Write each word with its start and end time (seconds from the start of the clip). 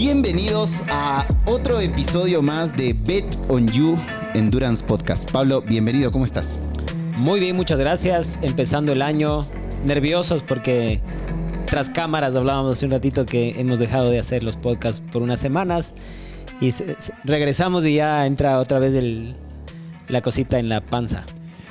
Bienvenidos 0.00 0.84
a 0.92 1.26
otro 1.46 1.80
episodio 1.80 2.40
más 2.40 2.76
de 2.76 2.92
Bet 2.92 3.36
on 3.48 3.66
You 3.66 3.98
Endurance 4.34 4.84
Podcast. 4.84 5.28
Pablo, 5.28 5.60
bienvenido, 5.60 6.12
¿cómo 6.12 6.24
estás? 6.24 6.56
Muy 7.16 7.40
bien, 7.40 7.56
muchas 7.56 7.80
gracias. 7.80 8.38
Empezando 8.42 8.92
el 8.92 9.02
año, 9.02 9.44
nerviosos 9.84 10.44
porque 10.44 11.00
tras 11.66 11.90
cámaras 11.90 12.36
hablábamos 12.36 12.78
hace 12.78 12.86
un 12.86 12.92
ratito 12.92 13.26
que 13.26 13.58
hemos 13.58 13.80
dejado 13.80 14.08
de 14.08 14.20
hacer 14.20 14.44
los 14.44 14.56
podcasts 14.56 15.02
por 15.10 15.20
unas 15.20 15.40
semanas 15.40 15.96
y 16.60 16.72
regresamos 17.24 17.84
y 17.84 17.96
ya 17.96 18.24
entra 18.24 18.60
otra 18.60 18.78
vez 18.78 18.94
la 20.06 20.22
cosita 20.22 20.60
en 20.60 20.68
la 20.68 20.80
panza. 20.80 21.24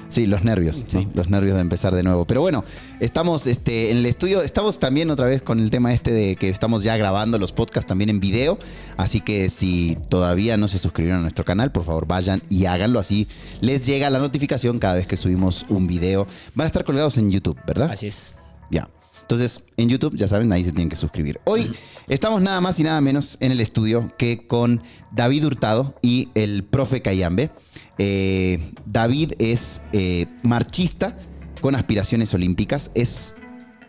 Sí, 0.09 0.25
los 0.25 0.43
nervios, 0.43 0.85
los 1.13 1.29
nervios 1.29 1.55
de 1.55 1.61
empezar 1.61 1.93
de 1.93 2.01
nuevo. 2.01 2.25
Pero 2.25 2.41
bueno, 2.41 2.63
estamos 2.99 3.45
este, 3.45 3.91
en 3.91 3.97
el 3.97 4.05
estudio, 4.05 4.41
estamos 4.41 4.79
también 4.79 5.09
otra 5.09 5.27
vez 5.27 5.41
con 5.41 5.59
el 5.59 5.69
tema 5.69 5.93
este 5.93 6.11
de 6.11 6.35
que 6.35 6.49
estamos 6.49 6.83
ya 6.83 6.95
grabando 6.95 7.37
los 7.37 7.51
podcasts 7.51 7.87
también 7.87 8.09
en 8.09 8.19
video. 8.19 8.57
Así 8.95 9.19
que 9.19 9.49
si 9.49 9.97
todavía 10.09 10.55
no 10.55 10.67
se 10.67 10.79
suscribieron 10.79 11.19
a 11.19 11.21
nuestro 11.23 11.43
canal, 11.43 11.71
por 11.71 11.83
favor 11.83 12.07
vayan 12.07 12.41
y 12.49 12.65
háganlo 12.65 12.99
así. 12.99 13.27
Les 13.59 13.85
llega 13.85 14.09
la 14.09 14.19
notificación 14.19 14.79
cada 14.79 14.95
vez 14.95 15.07
que 15.07 15.17
subimos 15.17 15.65
un 15.69 15.87
video. 15.87 16.25
Van 16.55 16.65
a 16.65 16.67
estar 16.67 16.85
colgados 16.85 17.17
en 17.17 17.29
YouTube, 17.29 17.57
¿verdad? 17.67 17.91
Así 17.91 18.07
es. 18.07 18.33
Ya. 18.71 18.89
Entonces, 19.21 19.61
en 19.75 19.89
YouTube, 19.89 20.15
ya 20.15 20.29
saben, 20.29 20.53
ahí 20.53 20.63
se 20.63 20.71
tienen 20.71 20.87
que 20.87 20.95
suscribir. 20.95 21.41
Hoy 21.43 21.73
estamos 22.07 22.41
nada 22.41 22.61
más 22.61 22.79
y 22.79 22.83
nada 22.83 23.01
menos 23.01 23.35
en 23.41 23.51
el 23.51 23.59
estudio 23.59 24.13
que 24.17 24.47
con 24.47 24.81
David 25.11 25.45
Hurtado 25.45 25.95
y 26.01 26.29
el 26.33 26.63
profe 26.63 27.01
Cayambe. 27.01 27.51
Eh, 27.97 28.71
David 28.85 29.33
es 29.39 29.81
eh, 29.93 30.27
marchista 30.43 31.17
con 31.61 31.75
aspiraciones 31.75 32.33
olímpicas. 32.33 32.91
Es 32.93 33.35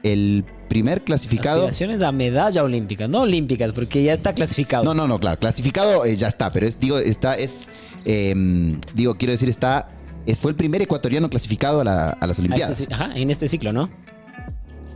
el 0.02 0.44
primer 0.68 1.04
clasificado. 1.04 1.60
Aspiraciones 1.60 2.02
a 2.02 2.12
medalla 2.12 2.62
olímpica, 2.62 3.08
no 3.08 3.22
olímpicas, 3.22 3.72
porque 3.72 4.02
ya 4.02 4.12
está 4.12 4.34
clasificado. 4.34 4.84
No, 4.84 4.94
no, 4.94 5.06
no, 5.06 5.18
claro. 5.18 5.38
Clasificado 5.38 6.04
eh, 6.04 6.16
ya 6.16 6.28
está, 6.28 6.52
pero 6.52 6.66
es, 6.66 6.78
digo, 6.78 6.98
está, 6.98 7.36
es. 7.36 7.68
Em, 8.04 8.80
digo, 8.94 9.16
quiero 9.16 9.32
decir, 9.32 9.48
está. 9.48 9.90
fue 10.38 10.52
el 10.52 10.56
primer 10.56 10.82
ecuatoriano 10.82 11.28
clasificado 11.28 11.80
a, 11.80 11.84
las 11.84 12.14
este 12.22 12.42
Olimpiadas. 12.42 12.88
ajá, 12.90 13.12
en 13.16 13.30
este 13.30 13.48
ciclo, 13.48 13.72
¿no? 13.72 13.90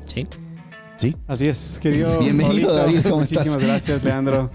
Sí. 0.06 0.26
Sí. 0.96 1.16
Así 1.26 1.48
es, 1.48 1.78
querido. 1.82 2.18
Bienvenido, 2.20 2.74
David. 2.74 3.00
¿Cómo 3.02 3.18
Muchísimas 3.18 3.58
gracias, 3.58 4.04
Leandro. 4.04 4.50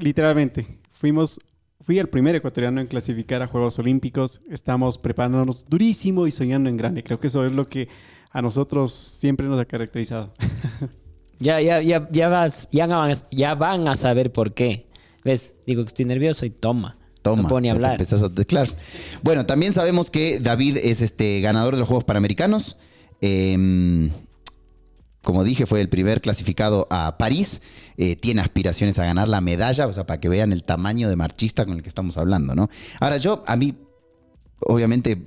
Literalmente, 0.00 0.66
fuimos 0.92 1.38
Fui 1.80 1.98
el 1.98 2.08
primer 2.08 2.34
ecuatoriano 2.34 2.80
en 2.80 2.86
clasificar 2.86 3.42
a 3.42 3.46
Juegos 3.46 3.78
Olímpicos. 3.78 4.40
Estamos 4.48 4.96
preparándonos 4.96 5.66
durísimo 5.68 6.26
y 6.26 6.32
soñando 6.32 6.70
en 6.70 6.76
grande. 6.76 7.02
Creo 7.02 7.20
que 7.20 7.26
eso 7.26 7.44
es 7.44 7.52
lo 7.52 7.66
que 7.66 7.88
a 8.30 8.40
nosotros 8.40 8.92
siempre 8.92 9.46
nos 9.46 9.60
ha 9.60 9.64
caracterizado. 9.64 10.32
Ya, 11.40 11.60
ya, 11.60 11.82
ya, 11.82 12.08
ya, 12.12 12.28
vas, 12.28 12.68
ya, 12.70 12.86
van, 12.86 13.12
ya 13.32 13.56
van 13.56 13.88
a 13.88 13.96
saber 13.96 14.32
por 14.32 14.54
qué. 14.54 14.86
¿Ves? 15.24 15.56
Digo 15.66 15.82
que 15.82 15.88
estoy 15.88 16.04
nervioso 16.04 16.46
y 16.46 16.50
toma. 16.50 16.96
Toma. 17.22 17.42
No 17.42 17.48
puedo 17.48 17.60
ni 17.60 17.70
hablar. 17.70 18.00
claro. 18.46 18.72
Bueno, 19.22 19.44
también 19.44 19.72
sabemos 19.72 20.12
que 20.12 20.38
David 20.38 20.76
es 20.76 21.02
este 21.02 21.40
ganador 21.40 21.74
de 21.74 21.80
los 21.80 21.88
Juegos 21.88 22.04
Panamericanos. 22.04 22.76
Eh, 23.20 24.10
como 25.24 25.42
dije, 25.42 25.66
fue 25.66 25.80
el 25.80 25.88
primer 25.88 26.20
clasificado 26.20 26.86
a 26.90 27.16
París. 27.18 27.62
Eh, 27.96 28.16
tiene 28.16 28.40
aspiraciones 28.40 28.98
a 28.98 29.04
ganar 29.04 29.28
la 29.28 29.40
medalla, 29.40 29.86
o 29.86 29.92
sea, 29.92 30.06
para 30.06 30.20
que 30.20 30.28
vean 30.28 30.52
el 30.52 30.64
tamaño 30.64 31.08
de 31.08 31.16
marchista 31.16 31.64
con 31.64 31.76
el 31.76 31.82
que 31.82 31.88
estamos 31.88 32.16
hablando, 32.16 32.54
¿no? 32.54 32.68
Ahora, 33.00 33.18
yo, 33.18 33.42
a 33.46 33.56
mí, 33.56 33.74
obviamente, 34.60 35.26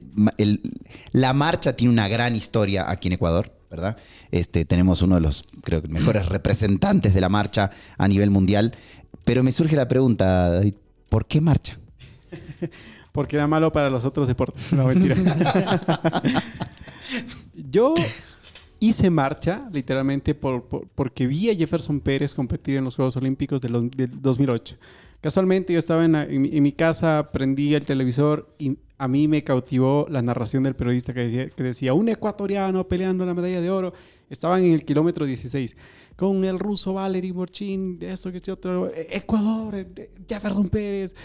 la 1.12 1.34
marcha 1.34 1.74
tiene 1.74 1.94
una 1.94 2.08
gran 2.08 2.36
historia 2.36 2.90
aquí 2.90 3.08
en 3.08 3.14
Ecuador, 3.14 3.54
¿verdad? 3.70 3.98
Este, 4.32 4.66
tenemos 4.66 5.02
uno 5.02 5.16
de 5.16 5.22
los, 5.22 5.46
creo 5.64 5.82
que, 5.82 5.88
mejores 5.88 6.28
representantes 6.28 7.14
de 7.14 7.22
la 7.22 7.30
marcha 7.30 7.72
a 7.97 8.08
nivel 8.08 8.30
mundial. 8.30 8.75
Pero 9.24 9.44
me 9.44 9.52
surge 9.52 9.75
la 9.75 9.88
pregunta, 9.88 10.50
David, 10.50 10.75
¿por 11.09 11.25
qué 11.25 11.41
marcha? 11.41 11.78
Porque 13.12 13.36
era 13.36 13.47
malo 13.47 13.72
para 13.72 13.90
los 13.90 14.06
otros 14.06 14.28
deportes. 14.28 14.72
No, 14.74 14.86
mentira. 14.86 15.16
yo 17.56 17.96
hice 18.80 19.10
marcha, 19.10 19.70
literalmente, 19.72 20.36
por, 20.36 20.64
porque 20.66 21.28
vi 21.28 21.50
a 21.50 21.56
Jefferson 21.56 22.00
Pérez 22.00 22.34
competir 22.34 22.78
en 22.78 22.84
los 22.84 22.96
Juegos 22.96 23.18
Olímpicos 23.18 23.62
del, 23.62 23.90
2008. 24.22 24.78
Casualmente 25.22 25.74
yo 25.74 25.80
estaba 25.80 26.06
en, 26.06 26.62
mi, 26.62 26.72
casa, 26.72 27.30
prendí 27.34 27.74
el 27.74 27.86
televisor 27.86 28.54
y 28.60 28.78
a 28.98 29.08
mí 29.08 29.28
me 29.28 29.44
cautivó 29.44 30.06
la 30.10 30.22
narración 30.22 30.64
del 30.64 30.76
periodista 30.76 31.14
que 31.14 31.52
decía, 31.58 31.94
un 31.94 32.10
ecuatoriano 32.10 32.88
peleando 32.88 33.26
la 33.26 33.34
medalla 33.34 33.62
de 33.62 33.70
oro. 33.70 33.94
Estaban 34.30 34.64
en 34.64 34.74
el 34.74 34.86
kilómetro 34.86 35.26
16 35.26 35.76
con 36.18 36.44
el 36.44 36.59
ruso 36.59 36.94
Valery 36.94 37.32
Borchin, 37.32 38.00
eso 38.02 38.32
que 38.32 38.38
es 38.38 38.50
otro, 38.50 38.92
Ecuador, 38.94 39.76
eh, 39.76 40.12
Jefferson 40.28 40.68
Pérez. 40.68 41.16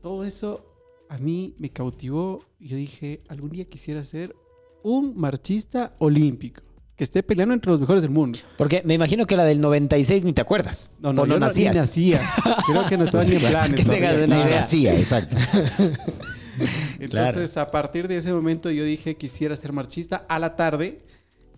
Todo 0.00 0.24
eso 0.24 0.64
a 1.08 1.18
mí 1.18 1.54
me 1.58 1.70
cautivó. 1.70 2.44
Yo 2.60 2.76
dije, 2.76 3.22
algún 3.28 3.50
día 3.50 3.64
quisiera 3.64 4.04
ser 4.04 4.34
un 4.84 5.16
marchista 5.16 5.94
olímpico 5.98 6.62
que 6.94 7.02
esté 7.02 7.24
peleando 7.24 7.54
entre 7.54 7.72
los 7.72 7.80
mejores 7.80 8.02
del 8.02 8.12
mundo. 8.12 8.38
Porque 8.56 8.82
me 8.84 8.94
imagino 8.94 9.26
que 9.26 9.36
la 9.36 9.44
del 9.44 9.60
96 9.60 10.22
ni 10.22 10.32
te 10.32 10.40
acuerdas. 10.40 10.92
No, 11.00 11.12
no, 11.12 11.26
no 11.26 11.40
nacías. 11.40 11.74
nacía. 11.74 12.20
Creo 12.66 12.86
que 12.86 12.96
no 12.96 13.04
estaba 13.04 13.24
ni 13.24 13.34
en 13.34 13.40
planes. 13.40 13.84
Que 13.84 13.90
una 13.90 14.44
idea. 14.44 14.60
Nacía, 14.60 14.96
exacto. 14.96 15.36
Entonces, 17.00 17.56
a 17.56 17.66
partir 17.66 18.06
de 18.06 18.18
ese 18.18 18.32
momento 18.32 18.70
yo 18.70 18.84
dije 18.84 19.16
quisiera 19.16 19.56
ser 19.56 19.72
marchista. 19.72 20.24
A 20.28 20.38
la 20.38 20.54
tarde, 20.54 21.02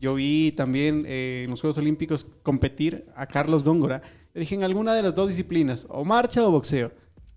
yo 0.01 0.15
vi 0.15 0.53
también 0.53 1.05
eh, 1.07 1.43
en 1.45 1.51
los 1.51 1.61
Juegos 1.61 1.77
Olímpicos 1.77 2.27
competir 2.43 3.05
a 3.15 3.27
Carlos 3.27 3.63
Góngora. 3.63 4.01
Le 4.33 4.41
dije 4.41 4.55
en 4.55 4.63
alguna 4.63 4.95
de 4.95 5.03
las 5.03 5.15
dos 5.15 5.29
disciplinas, 5.29 5.87
o 5.91 6.05
marcha 6.05 6.47
o 6.47 6.51
boxeo. 6.51 6.93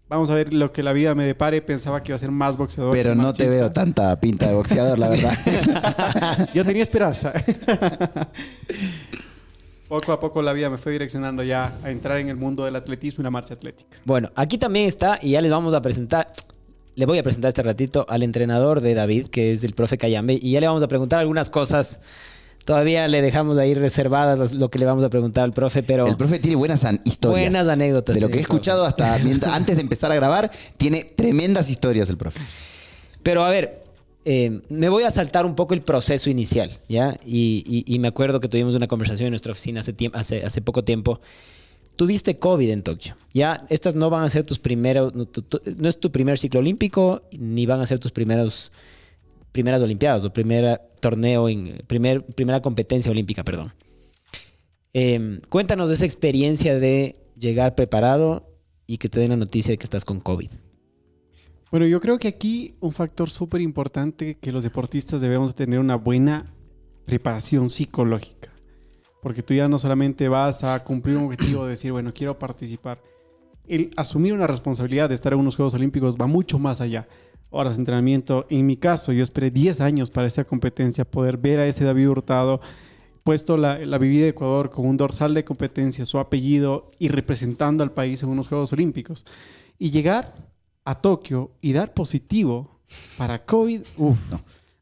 Vamos 0.09 0.31
a 0.31 0.34
ver 0.34 0.52
lo 0.53 0.74
que 0.74 0.81
la 0.81 0.92
vida 0.92 1.14
me 1.14 1.24
depare. 1.24 1.62
Pensaba 1.62 2.02
que 2.02 2.12
iba 2.12 2.16
a 2.16 2.20
ser 2.20 2.31
más 2.31 2.58
boxeador. 2.58 2.94
Pero 2.94 3.14
no 3.14 3.31
te 3.31 3.47
veo 3.47 3.72
tanta 3.72 4.20
pinta 4.20 4.47
de 4.47 4.56
boxeador, 4.56 4.97
la 4.97 5.08
verdad. 5.09 6.50
Yo 6.53 6.66
tenía 6.66 6.81
esperanza. 6.81 7.31
poco 9.88 10.12
a 10.12 10.19
poco 10.19 10.42
la 10.42 10.53
vida 10.53 10.69
me 10.69 10.78
fue 10.78 10.94
direccionando 10.94 11.44
ya 11.44 11.78
a 11.84 11.92
entrar 11.92 12.18
en 12.18 12.30
el 12.30 12.38
mundo 12.38 12.66
del 12.66 12.75
atletismo 12.75 13.22
y 13.22 13.24
la 13.24 13.31
marcha 13.31 13.53
atlética. 13.53 13.98
Bueno, 14.06 14.31
aquí 14.36 14.58
también 14.58 14.88
está, 14.88 15.19
y 15.22 15.31
ya 15.31 15.42
les 15.42 15.52
vamos 15.52 15.75
a 15.75 15.81
presentar, 15.81 16.31
le 16.96 17.06
voy 17.06 17.19
a 17.19 17.24
presentar 17.24 17.50
este 17.50 17.64
ratito 17.64 18.06
al 18.08 18.24
entrenador 18.24 18.81
de 18.81 18.96
David, 18.96 19.28
que 19.28 19.52
es 19.52 19.64
el 19.64 19.74
profe 19.74 19.98
Cayambe, 19.98 20.40
y 20.42 20.52
ya 20.52 20.59
le 20.59 20.68
vamos 20.68 20.84
a 20.84 20.88
preguntar 20.88 21.19
algunas 21.19 21.50
cosas 21.50 22.00
Todavía 22.66 23.08
le 23.08 23.22
dejamos 23.22 23.58
ahí 23.58 23.74
reservadas 23.74 24.53
lo 24.53 24.70
que 24.70 24.80
le 24.80 24.86
vamos 24.86 25.03
a 25.03 25.09
preguntar 25.09 25.44
al 25.44 25.53
profe, 25.53 25.81
pero... 25.81 26.06
El 26.08 26.18
profe 26.18 26.40
tiene 26.40 26.56
buenas 26.56 26.86
historias. 27.03 27.52
Buenas 27.52 27.68
anécdotas. 27.68 28.16
De 28.16 28.22
lo 28.22 28.30
que 28.30 28.38
he 28.38 28.42
escuchado 28.42 28.86
hasta 28.86 29.16
antes 29.53 29.75
de 29.75 29.81
empezar 29.81 30.12
a 30.12 30.16
grabar, 30.16 30.52
tiene 30.78 31.03
tremendas 31.03 31.69
historias 31.69 32.09
el 32.09 32.18
profe. 32.18 32.40
Pero 33.24 33.44
a 33.44 33.50
ver, 33.50 33.84
eh, 34.25 34.62
me 34.69 34.90
voy 34.90 35.03
a 35.03 35.12
saltar 35.12 35.46
un 35.46 35.56
poco 35.56 35.74
el 35.74 35.81
proceso 35.81 36.30
inicial, 36.30 36.80
¿ya? 36.88 37.19
Y, 37.25 37.98
me 38.00 38.08
acuerdo 38.08 38.40
que 38.40 38.48
tuvimos 38.48 38.75
una 38.75 38.88
conversación 38.88 39.28
en 39.28 39.31
nuestra 39.31 39.52
oficina 39.52 39.80
hace, 39.80 39.96
hace, 40.14 40.46
hace 40.46 40.62
poco 40.62 40.84
tiempo. 40.84 41.22
Tuviste 41.96 42.38
COVID 42.38 42.69
en 42.69 42.84
Tokio, 42.84 43.16
¿ya? 43.34 43.66
Estas 43.69 43.96
no 43.96 44.09
van 44.09 44.24
a 44.24 44.30
ser 44.30 44.46
tus 44.46 44.59
primeros... 44.59 45.14
no 45.16 45.90
es 45.90 46.00
tu 46.00 46.12
primer 46.12 46.38
ciclo 46.38 46.59
olímpico, 46.59 47.24
ni 47.31 47.66
van 47.66 47.81
a 47.81 47.86
ser 47.86 48.00
tus 48.00 48.12
primeros 48.12 48.72
primeras 49.52 49.82
Olimpiadas 49.82 50.24
o 50.24 50.34
primer 50.34 50.82
torneo, 51.00 51.50
en, 51.50 51.84
primer, 51.88 52.26
primera 52.26 52.62
competencia 52.62 53.12
olímpica, 53.12 53.44
perdón. 53.44 53.74
Em, 54.94 55.42
cuéntanos 55.50 55.90
de 55.90 55.96
esa 55.96 56.06
experiencia 56.06 56.80
de 56.80 57.16
llegar 57.38 57.76
preparado 57.76 58.48
y 58.88 58.98
que 58.98 59.10
te 59.10 59.20
den 59.20 59.30
la 59.30 59.38
noticia 59.38 59.72
de 59.72 59.78
que 59.78 59.84
estás 59.84 60.04
con 60.04 60.20
COVID. 60.20 60.50
Bueno, 61.72 61.86
yo 61.86 62.00
creo 62.00 62.18
que 62.18 62.28
aquí 62.28 62.76
un 62.80 62.92
factor 62.92 63.30
súper 63.30 63.62
importante 63.62 64.38
que 64.40 64.51
los 64.51 64.63
deportistas 64.63 65.22
debemos 65.22 65.54
tener 65.54 65.80
una 65.80 65.96
buena 65.96 66.51
preparación 67.06 67.69
psicológica. 67.69 68.51
Porque 69.22 69.44
tú 69.44 69.54
ya 69.54 69.68
no 69.68 69.78
solamente 69.78 70.28
vas 70.28 70.63
a 70.63 70.84
cumplir 70.84 71.18
un 71.18 71.25
objetivo 71.25 71.66
de 71.66 71.72
decir, 71.72 71.92
bueno, 71.92 72.12
quiero 72.13 72.40
participar. 72.40 73.01
El 73.68 73.92
asumir 73.98 74.34
una 74.34 74.48
responsabilidad 74.48 75.10
de 75.10 75.16
estar 75.16 75.34
en 75.34 75.40
unos 75.40 75.56
Juegos 75.56 75.75
Olímpicos 75.75 76.16
va 76.16 76.25
mucho 76.25 76.57
más 76.57 76.81
allá 76.81 77.07
horas 77.50 77.75
de 77.75 77.81
entrenamiento. 77.81 78.46
En 78.50 78.66
mi 78.66 78.78
caso, 78.78 79.12
yo 79.12 79.24
esperé 79.24 79.51
10 79.51 79.81
años 79.81 80.10
para 80.10 80.28
esa 80.28 80.44
competencia, 80.44 81.06
poder 81.06 81.38
ver 81.38 81.60
a 81.60 81.68
ese 81.68 81.84
David 81.84 82.10
Hurtado 82.10 82.62
puesto 83.24 83.57
la, 83.57 83.78
la 83.78 83.98
vivida 84.00 84.24
de 84.24 84.30
Ecuador 84.30 84.72
con 84.72 84.88
un 84.88 84.98
dorsal 84.98 85.34
de 85.36 85.44
competencia, 85.46 86.06
su 86.06 86.18
apellido 86.18 86.90
y 86.98 87.10
representando 87.10 87.84
al 87.84 87.92
país 87.92 88.24
en 88.24 88.30
unos 88.30 88.48
Juegos 88.48 88.74
Olímpicos. 88.74 89.25
Y 89.78 89.92
llegar 89.92 90.34
a 90.84 90.96
Tokio 91.01 91.51
y 91.62 91.74
dar 91.74 91.94
positivo 91.94 92.80
para 93.18 93.46
COVID, 93.46 93.81
uff, 93.98 94.18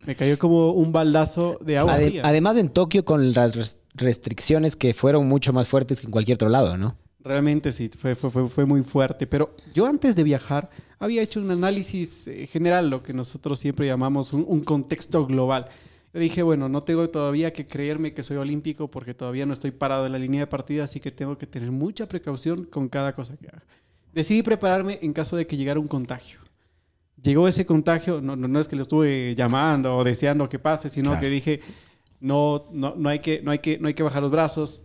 me 0.05 0.15
cayó 0.15 0.39
como 0.39 0.71
un 0.71 0.93
baldazo 0.93 1.59
de 1.61 1.77
agua. 1.77 1.97
además 2.23 2.55
en 2.55 2.69
Tokio 2.69 3.03
con 3.03 3.33
las 3.33 3.77
restricciones 3.93 4.77
que 4.77 4.93
fueron 4.93 5.27
mucho 5.27 5.51
más 5.51 5.67
fuertes 5.67 5.99
que 5.99 6.07
en 6.07 6.11
cualquier 6.11 6.35
otro 6.35 6.47
lado, 6.47 6.77
¿no? 6.77 6.95
Realmente 7.19 7.73
sí, 7.73 7.89
fue, 7.89 8.15
fue, 8.15 8.47
fue, 8.47 8.65
muy 8.65 8.83
fuerte. 8.83 9.27
Pero 9.27 9.53
yo 9.73 9.85
antes 9.85 10.15
de 10.15 10.23
viajar 10.23 10.69
había 10.99 11.21
hecho 11.21 11.39
un 11.39 11.51
análisis 11.51 12.27
eh, 12.27 12.47
general, 12.47 12.89
lo 12.89 13.03
que 13.03 13.13
nosotros 13.13 13.59
siempre 13.59 13.87
llamamos 13.87 14.33
un, 14.33 14.61
contexto 14.61 15.25
global. 15.25 15.67
Yo 16.13 16.19
dije, 16.19 16.41
bueno, 16.41 16.69
no 16.69 16.83
tengo 16.83 17.09
todavía 17.09 17.53
que 17.53 17.67
creerme 17.67 18.13
que 18.13 18.23
soy 18.23 18.37
olímpico 18.37 18.89
porque 18.89 19.13
todavía 19.13 19.45
no 19.45 19.53
estoy 19.53 19.71
parado 19.71 20.05
en 20.05 20.13
la 20.13 20.19
línea 20.19 20.41
de 20.41 20.47
partida, 20.47 20.85
así 20.85 20.99
que 20.99 21.11
tengo 21.11 21.37
que 21.37 21.45
tener 21.45 21.71
mucha 21.71 22.07
precaución 22.07 22.65
con 22.65 22.89
cada 22.89 23.13
cosa 23.13 23.37
que 23.37 23.47
haga. 23.47 23.63
Decidí 24.13 24.41
prepararme 24.41 24.99
en 25.01 25.13
caso 25.13 25.35
de 25.35 25.45
que 25.45 25.57
llegara 25.57 25.79
un 25.79 25.87
contagio. 25.87 26.39
Llegó 27.21 27.47
ese 27.47 27.65
contagio, 27.65 28.21
no, 28.21 28.35
no, 28.35 28.47
no 28.47 28.59
es 28.59 28.67
que 28.67 28.75
lo 28.75 28.83
estuve 28.83 29.35
llamando 29.35 29.95
o 29.95 30.03
deseando 30.03 30.49
que 30.49 30.59
pase, 30.59 30.89
sino 30.89 31.09
Claro. 31.11 31.21
que 31.21 31.29
dije, 31.29 31.61
no, 32.19 32.65
no, 32.71 32.95
no, 32.95 33.09
hay 33.09 33.19
que, 33.19 33.41
no, 33.41 33.51
hay 33.51 33.59
que, 33.59 33.77
no 33.79 33.87
hay 33.87 33.93
que 33.93 34.03
bajar 34.03 34.21
los 34.21 34.31
brazos. 34.31 34.83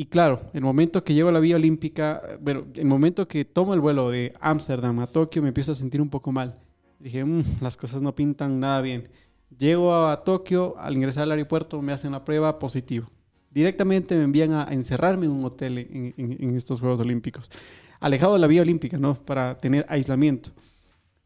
Y 0.00 0.06
claro, 0.06 0.40
el 0.54 0.62
momento 0.62 1.04
que 1.04 1.12
llego 1.12 1.28
a 1.28 1.32
la 1.32 1.40
vía 1.40 1.56
olímpica, 1.56 2.22
bueno, 2.40 2.64
el 2.74 2.86
momento 2.86 3.28
que 3.28 3.44
tomo 3.44 3.74
el 3.74 3.80
vuelo 3.80 4.08
de 4.08 4.32
Ámsterdam 4.40 4.98
a 5.00 5.06
Tokio, 5.06 5.42
me 5.42 5.48
empiezo 5.48 5.72
a 5.72 5.74
sentir 5.74 6.00
un 6.00 6.08
poco 6.08 6.32
mal. 6.32 6.58
Dije, 6.98 7.22
"Mm, 7.22 7.44
las 7.60 7.76
cosas 7.76 8.00
no 8.00 8.14
pintan 8.14 8.60
nada 8.60 8.80
bien. 8.80 9.10
Llego 9.58 9.94
a 9.94 10.24
Tokio, 10.24 10.74
al 10.78 10.94
ingresar 10.94 11.24
al 11.24 11.32
aeropuerto 11.32 11.82
me 11.82 11.92
hacen 11.92 12.12
la 12.12 12.24
prueba 12.24 12.58
positivo. 12.58 13.08
Directamente 13.50 14.16
me 14.16 14.22
envían 14.24 14.54
a 14.54 14.68
encerrarme 14.70 15.26
en 15.26 15.32
un 15.32 15.44
hotel 15.44 15.76
en- 15.76 16.14
en 16.16 16.56
estos 16.56 16.80
Juegos 16.80 17.00
Olímpicos. 17.00 17.50
Alejado 18.00 18.32
de 18.32 18.38
la 18.38 18.46
vía 18.46 18.62
olímpica, 18.62 18.96
¿no? 18.96 19.16
Para 19.16 19.58
tener 19.58 19.84
aislamiento. 19.86 20.48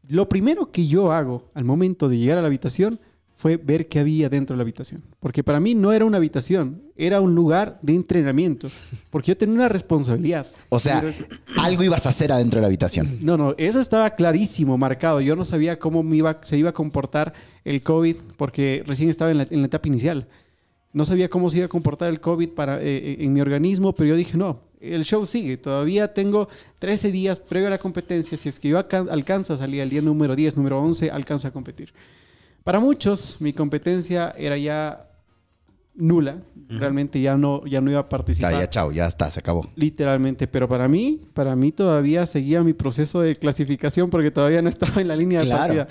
Lo 0.05 0.27
primero 0.27 0.73
que 0.73 0.85
yo 0.85 1.13
hago 1.13 1.49
al 1.53 1.63
momento 1.63 2.09
de 2.09 2.17
llegar 2.17 2.39
a 2.39 2.41
la 2.41 2.47
habitación 2.47 2.99
fue 3.37 3.57
ver 3.57 3.87
qué 3.87 3.99
había 3.99 4.29
dentro 4.29 4.53
de 4.53 4.57
la 4.57 4.61
habitación. 4.63 5.03
Porque 5.19 5.43
para 5.43 5.59
mí 5.59 5.75
no 5.75 5.91
era 5.91 6.05
una 6.05 6.17
habitación, 6.17 6.81
era 6.95 7.19
un 7.19 7.35
lugar 7.35 7.77
de 7.81 7.93
entrenamiento. 7.93 8.69
Porque 9.09 9.31
yo 9.31 9.37
tenía 9.37 9.55
una 9.55 9.67
responsabilidad. 9.69 10.47
O 10.69 10.79
sea, 10.79 11.01
Pero- 11.01 11.13
algo 11.61 11.83
ibas 11.83 12.05
a 12.05 12.09
hacer 12.09 12.31
adentro 12.31 12.57
de 12.57 12.61
la 12.61 12.67
habitación. 12.67 13.19
no, 13.21 13.37
no, 13.37 13.53
eso 13.57 13.79
estaba 13.81 14.09
clarísimo, 14.11 14.77
marcado. 14.77 15.19
Yo 15.21 15.35
no 15.35 15.43
sabía 15.45 15.77
cómo 15.77 16.01
me 16.01 16.15
iba, 16.17 16.39
se 16.43 16.57
iba 16.57 16.69
a 16.69 16.73
comportar 16.73 17.33
el 17.65 17.81
COVID 17.83 18.15
porque 18.37 18.83
recién 18.87 19.09
estaba 19.09 19.31
en 19.31 19.37
la, 19.39 19.47
en 19.49 19.59
la 19.59 19.67
etapa 19.67 19.87
inicial. 19.89 20.27
No 20.93 21.03
sabía 21.03 21.27
cómo 21.29 21.49
se 21.49 21.57
iba 21.57 21.65
a 21.65 21.69
comportar 21.69 22.09
el 22.09 22.21
COVID 22.21 22.49
para, 22.49 22.81
eh, 22.81 23.17
en 23.19 23.33
mi 23.33 23.41
organismo, 23.41 23.93
pero 23.93 24.11
yo 24.11 24.15
dije, 24.15 24.37
no, 24.37 24.61
el 24.79 25.03
show 25.03 25.25
sigue. 25.25 25.57
Todavía 25.57 26.13
tengo 26.13 26.47
13 26.79 27.11
días 27.11 27.37
previo 27.41 27.67
a 27.67 27.71
la 27.71 27.79
competencia. 27.79 28.37
Si 28.37 28.47
es 28.47 28.59
que 28.61 28.69
yo 28.69 28.77
alca- 28.77 29.05
alcanzo 29.11 29.53
a 29.55 29.57
salir 29.57 29.81
el 29.81 29.89
día 29.89 30.01
número 30.01 30.37
10, 30.37 30.55
número 30.55 30.79
11, 30.81 31.11
alcanzo 31.11 31.49
a 31.49 31.51
competir. 31.51 31.91
Para 32.65 32.79
muchos, 32.79 33.37
mi 33.39 33.53
competencia 33.53 34.33
era 34.39 34.57
ya 34.57 35.07
nula. 35.93 36.41
Realmente 36.67 37.21
ya 37.21 37.37
no, 37.37 37.63
ya 37.67 37.79
no 37.79 37.91
iba 37.91 37.99
a 37.99 38.03
Ya, 38.03 38.09
participar 38.09 38.53
ya, 38.53 38.67
chao, 38.67 38.91
ya 38.91 39.05
está, 39.05 39.29
se 39.29 39.39
acabó. 39.39 39.69
literalmente, 39.75 40.47
pero 40.47 40.67
para 40.67 40.87
mí, 40.87 41.21
para 41.35 41.55
mí 41.55 41.71
todavía 41.71 42.25
seguía 42.25 42.63
mi 42.63 42.73
proceso 42.73 43.21
de 43.21 43.35
clasificación 43.35 44.09
porque 44.09 44.31
todavía 44.31 44.63
no 44.63 44.69
estaba 44.75 44.99
en 44.99 45.07
la 45.09 45.15
línea 45.15 45.41
de 45.43 45.51
partida. 45.51 45.87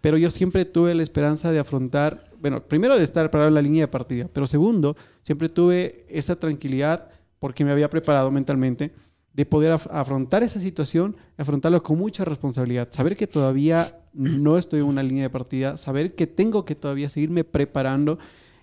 Pero 0.00 0.16
yo 0.16 0.30
siempre 0.30 0.64
tuve 0.64 0.94
la 0.94 1.02
esperanza 1.02 1.52
de 1.52 1.58
afrontar, 1.58 2.30
bueno, 2.40 2.62
primero 2.66 2.96
de 2.96 3.04
estar 3.04 3.30
parado 3.30 3.48
en 3.48 3.54
la 3.54 3.60
línea 3.62 3.82
de 3.82 3.88
partida, 3.88 4.26
pero 4.32 4.46
segundo, 4.46 4.96
siempre 5.20 5.50
tuve 5.50 6.06
esa 6.08 6.34
tranquilidad 6.36 7.10
porque 7.38 7.62
me 7.62 7.72
había 7.72 7.90
preparado 7.90 8.30
mentalmente 8.30 8.90
de 9.34 9.44
poder 9.44 9.72
af- 9.72 9.88
afrontar 9.92 10.42
esa 10.42 10.58
situación, 10.60 11.14
afrontarlo 11.36 11.82
con 11.82 11.98
mucha 11.98 12.24
responsabilidad, 12.24 12.88
saber 12.90 13.16
que 13.18 13.26
todavía 13.26 13.95
no 14.16 14.56
estoy 14.58 14.80
en 14.80 14.86
una 14.86 15.02
línea 15.02 15.24
de 15.24 15.30
partida, 15.30 15.76
saber 15.76 16.14
que 16.14 16.26
tengo 16.26 16.64
que 16.64 16.74
todavía 16.74 17.08
seguirme 17.08 17.44
preparando 17.44 18.18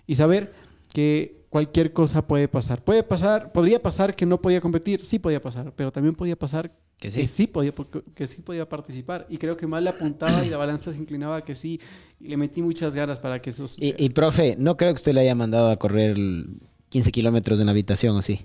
y 0.06 0.16
saber 0.16 0.52
que 0.92 1.44
cualquier 1.48 1.92
cosa 1.92 2.26
puede 2.26 2.48
pasar. 2.48 2.82
Puede 2.82 3.02
pasar, 3.04 3.52
podría 3.52 3.80
pasar 3.80 4.16
que 4.16 4.26
no 4.26 4.40
podía 4.42 4.60
competir, 4.60 5.00
sí 5.04 5.18
podía 5.18 5.40
pasar, 5.40 5.72
pero 5.76 5.92
también 5.92 6.14
podía 6.16 6.36
pasar 6.36 6.72
Que 6.98 7.10
que 7.10 7.26
sí. 7.28 7.46
podía, 7.46 7.72
que 8.14 8.26
sí 8.26 8.42
podía 8.42 8.68
participar. 8.68 9.26
Y 9.30 9.36
creo 9.38 9.56
que 9.56 9.66
más 9.66 9.80
le 9.82 9.90
apuntaba 9.90 10.44
y 10.44 10.50
la 10.50 10.56
balanza 10.56 10.92
se 10.92 10.98
inclinaba 10.98 11.36
a 11.36 11.44
que 11.44 11.54
sí. 11.54 11.80
Y 12.20 12.28
le 12.28 12.36
metí 12.36 12.60
muchas 12.62 12.94
ganas 12.94 13.18
para 13.20 13.40
que 13.40 13.50
eso 13.50 13.68
suceda. 13.68 13.94
Y, 13.98 14.04
y, 14.06 14.08
profe, 14.10 14.56
no 14.58 14.76
creo 14.76 14.90
que 14.92 14.96
usted 14.96 15.12
le 15.12 15.20
haya 15.20 15.34
mandado 15.36 15.70
a 15.70 15.76
correr 15.76 16.16
el 16.16 16.60
15 16.88 17.12
kilómetros 17.12 17.60
en 17.60 17.66
la 17.66 17.72
habitación, 17.72 18.16
¿o 18.16 18.22
sí? 18.22 18.40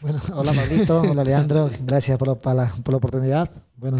Bueno, 0.00 0.20
hola 0.34 0.52
Pablito, 0.52 1.00
hola 1.02 1.24
Leandro, 1.24 1.70
gracias 1.84 2.18
por 2.18 2.28
la, 2.28 2.34
por 2.34 2.54
la- 2.54 2.72
por 2.84 2.92
la 2.92 2.98
oportunidad. 2.98 3.50
Bueno, 3.76 3.98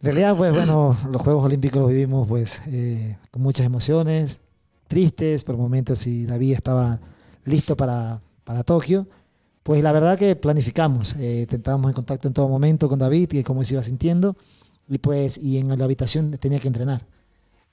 en 0.00 0.06
realidad, 0.06 0.36
pues 0.36 0.52
bueno, 0.52 0.96
los 1.10 1.22
Juegos 1.22 1.44
Olímpicos 1.44 1.80
los 1.80 1.90
vivimos 1.90 2.28
pues 2.28 2.62
eh, 2.66 3.16
con 3.30 3.42
muchas 3.42 3.66
emociones, 3.66 4.40
tristes 4.86 5.44
por 5.44 5.56
momentos 5.56 6.06
y 6.06 6.26
David 6.26 6.54
estaba 6.54 7.00
listo 7.44 7.76
para, 7.76 8.20
para 8.44 8.62
Tokio. 8.62 9.06
Pues 9.62 9.82
la 9.82 9.92
verdad 9.92 10.18
que 10.18 10.36
planificamos, 10.36 11.16
eh, 11.18 11.46
estábamos 11.50 11.88
en 11.88 11.94
contacto 11.94 12.28
en 12.28 12.34
todo 12.34 12.48
momento 12.48 12.88
con 12.88 12.98
David 12.98 13.32
y 13.32 13.42
cómo 13.42 13.64
se 13.64 13.74
iba 13.74 13.82
sintiendo 13.82 14.36
y 14.88 14.98
pues 14.98 15.38
y 15.38 15.58
en 15.58 15.76
la 15.76 15.84
habitación 15.84 16.30
tenía 16.38 16.60
que 16.60 16.68
entrenar. 16.68 17.06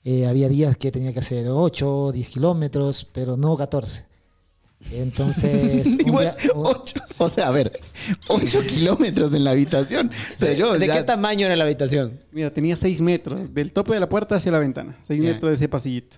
Eh, 0.04 0.26
había 0.26 0.48
días 0.48 0.76
que 0.76 0.90
tenía 0.90 1.12
que 1.12 1.20
hacer 1.20 1.48
8, 1.48 2.12
10 2.12 2.28
kilómetros, 2.28 3.06
pero 3.12 3.36
no 3.36 3.56
14. 3.56 4.06
Entonces, 4.90 5.96
Igual, 6.06 6.34
día- 6.40 6.50
o- 6.54 6.70
ocho, 6.70 7.00
o 7.18 7.28
sea, 7.28 7.48
a 7.48 7.50
ver, 7.52 7.72
8 8.28 8.60
kilómetros 8.66 9.32
en 9.32 9.44
la 9.44 9.52
habitación. 9.52 10.08
O 10.10 10.38
sea, 10.38 10.52
yo 10.54 10.78
¿De 10.78 10.86
ya- 10.86 10.94
qué 10.94 11.02
tamaño 11.04 11.46
era 11.46 11.56
la 11.56 11.64
habitación? 11.64 12.20
Mira, 12.32 12.52
tenía 12.52 12.76
seis 12.76 13.00
metros, 13.00 13.52
del 13.54 13.72
tope 13.72 13.94
de 13.94 14.00
la 14.00 14.08
puerta 14.08 14.36
hacia 14.36 14.52
la 14.52 14.58
ventana. 14.58 14.96
Seis 15.06 15.22
Ya. 15.22 15.32
metros 15.32 15.50
de 15.50 15.54
ese 15.54 15.68
pasillito. 15.68 16.16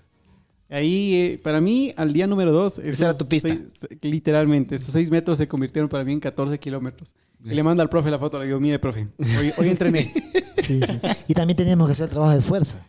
Ahí, 0.70 1.14
eh, 1.14 1.40
para 1.42 1.60
mí, 1.60 1.92
al 1.96 2.12
día 2.12 2.26
número 2.26 2.50
dos... 2.52 2.78
Esa 2.78 3.04
era 3.10 3.16
tu 3.16 3.28
pista. 3.28 3.48
seis- 3.48 3.60
literalmente, 4.00 4.74
esos 4.76 4.92
seis 4.92 5.10
metros 5.10 5.38
se 5.38 5.46
convirtieron 5.46 5.88
para 5.88 6.02
mí 6.04 6.12
en 6.12 6.20
14 6.20 6.58
kilómetros. 6.58 7.14
Y 7.44 7.50
le 7.50 7.62
manda 7.62 7.82
al 7.82 7.90
profe 7.90 8.10
la 8.10 8.18
foto, 8.18 8.38
le 8.38 8.46
digo, 8.46 8.58
mire, 8.58 8.78
profe, 8.78 9.06
hoy, 9.38 9.52
hoy 9.58 9.68
entrené. 9.68 10.12
Sí, 10.64 10.80
sí. 10.80 10.98
Y 11.28 11.34
también 11.34 11.58
teníamos 11.58 11.86
que 11.88 11.92
hacer 11.92 12.08
trabajo 12.08 12.32
de 12.34 12.40
fuerza. 12.40 12.86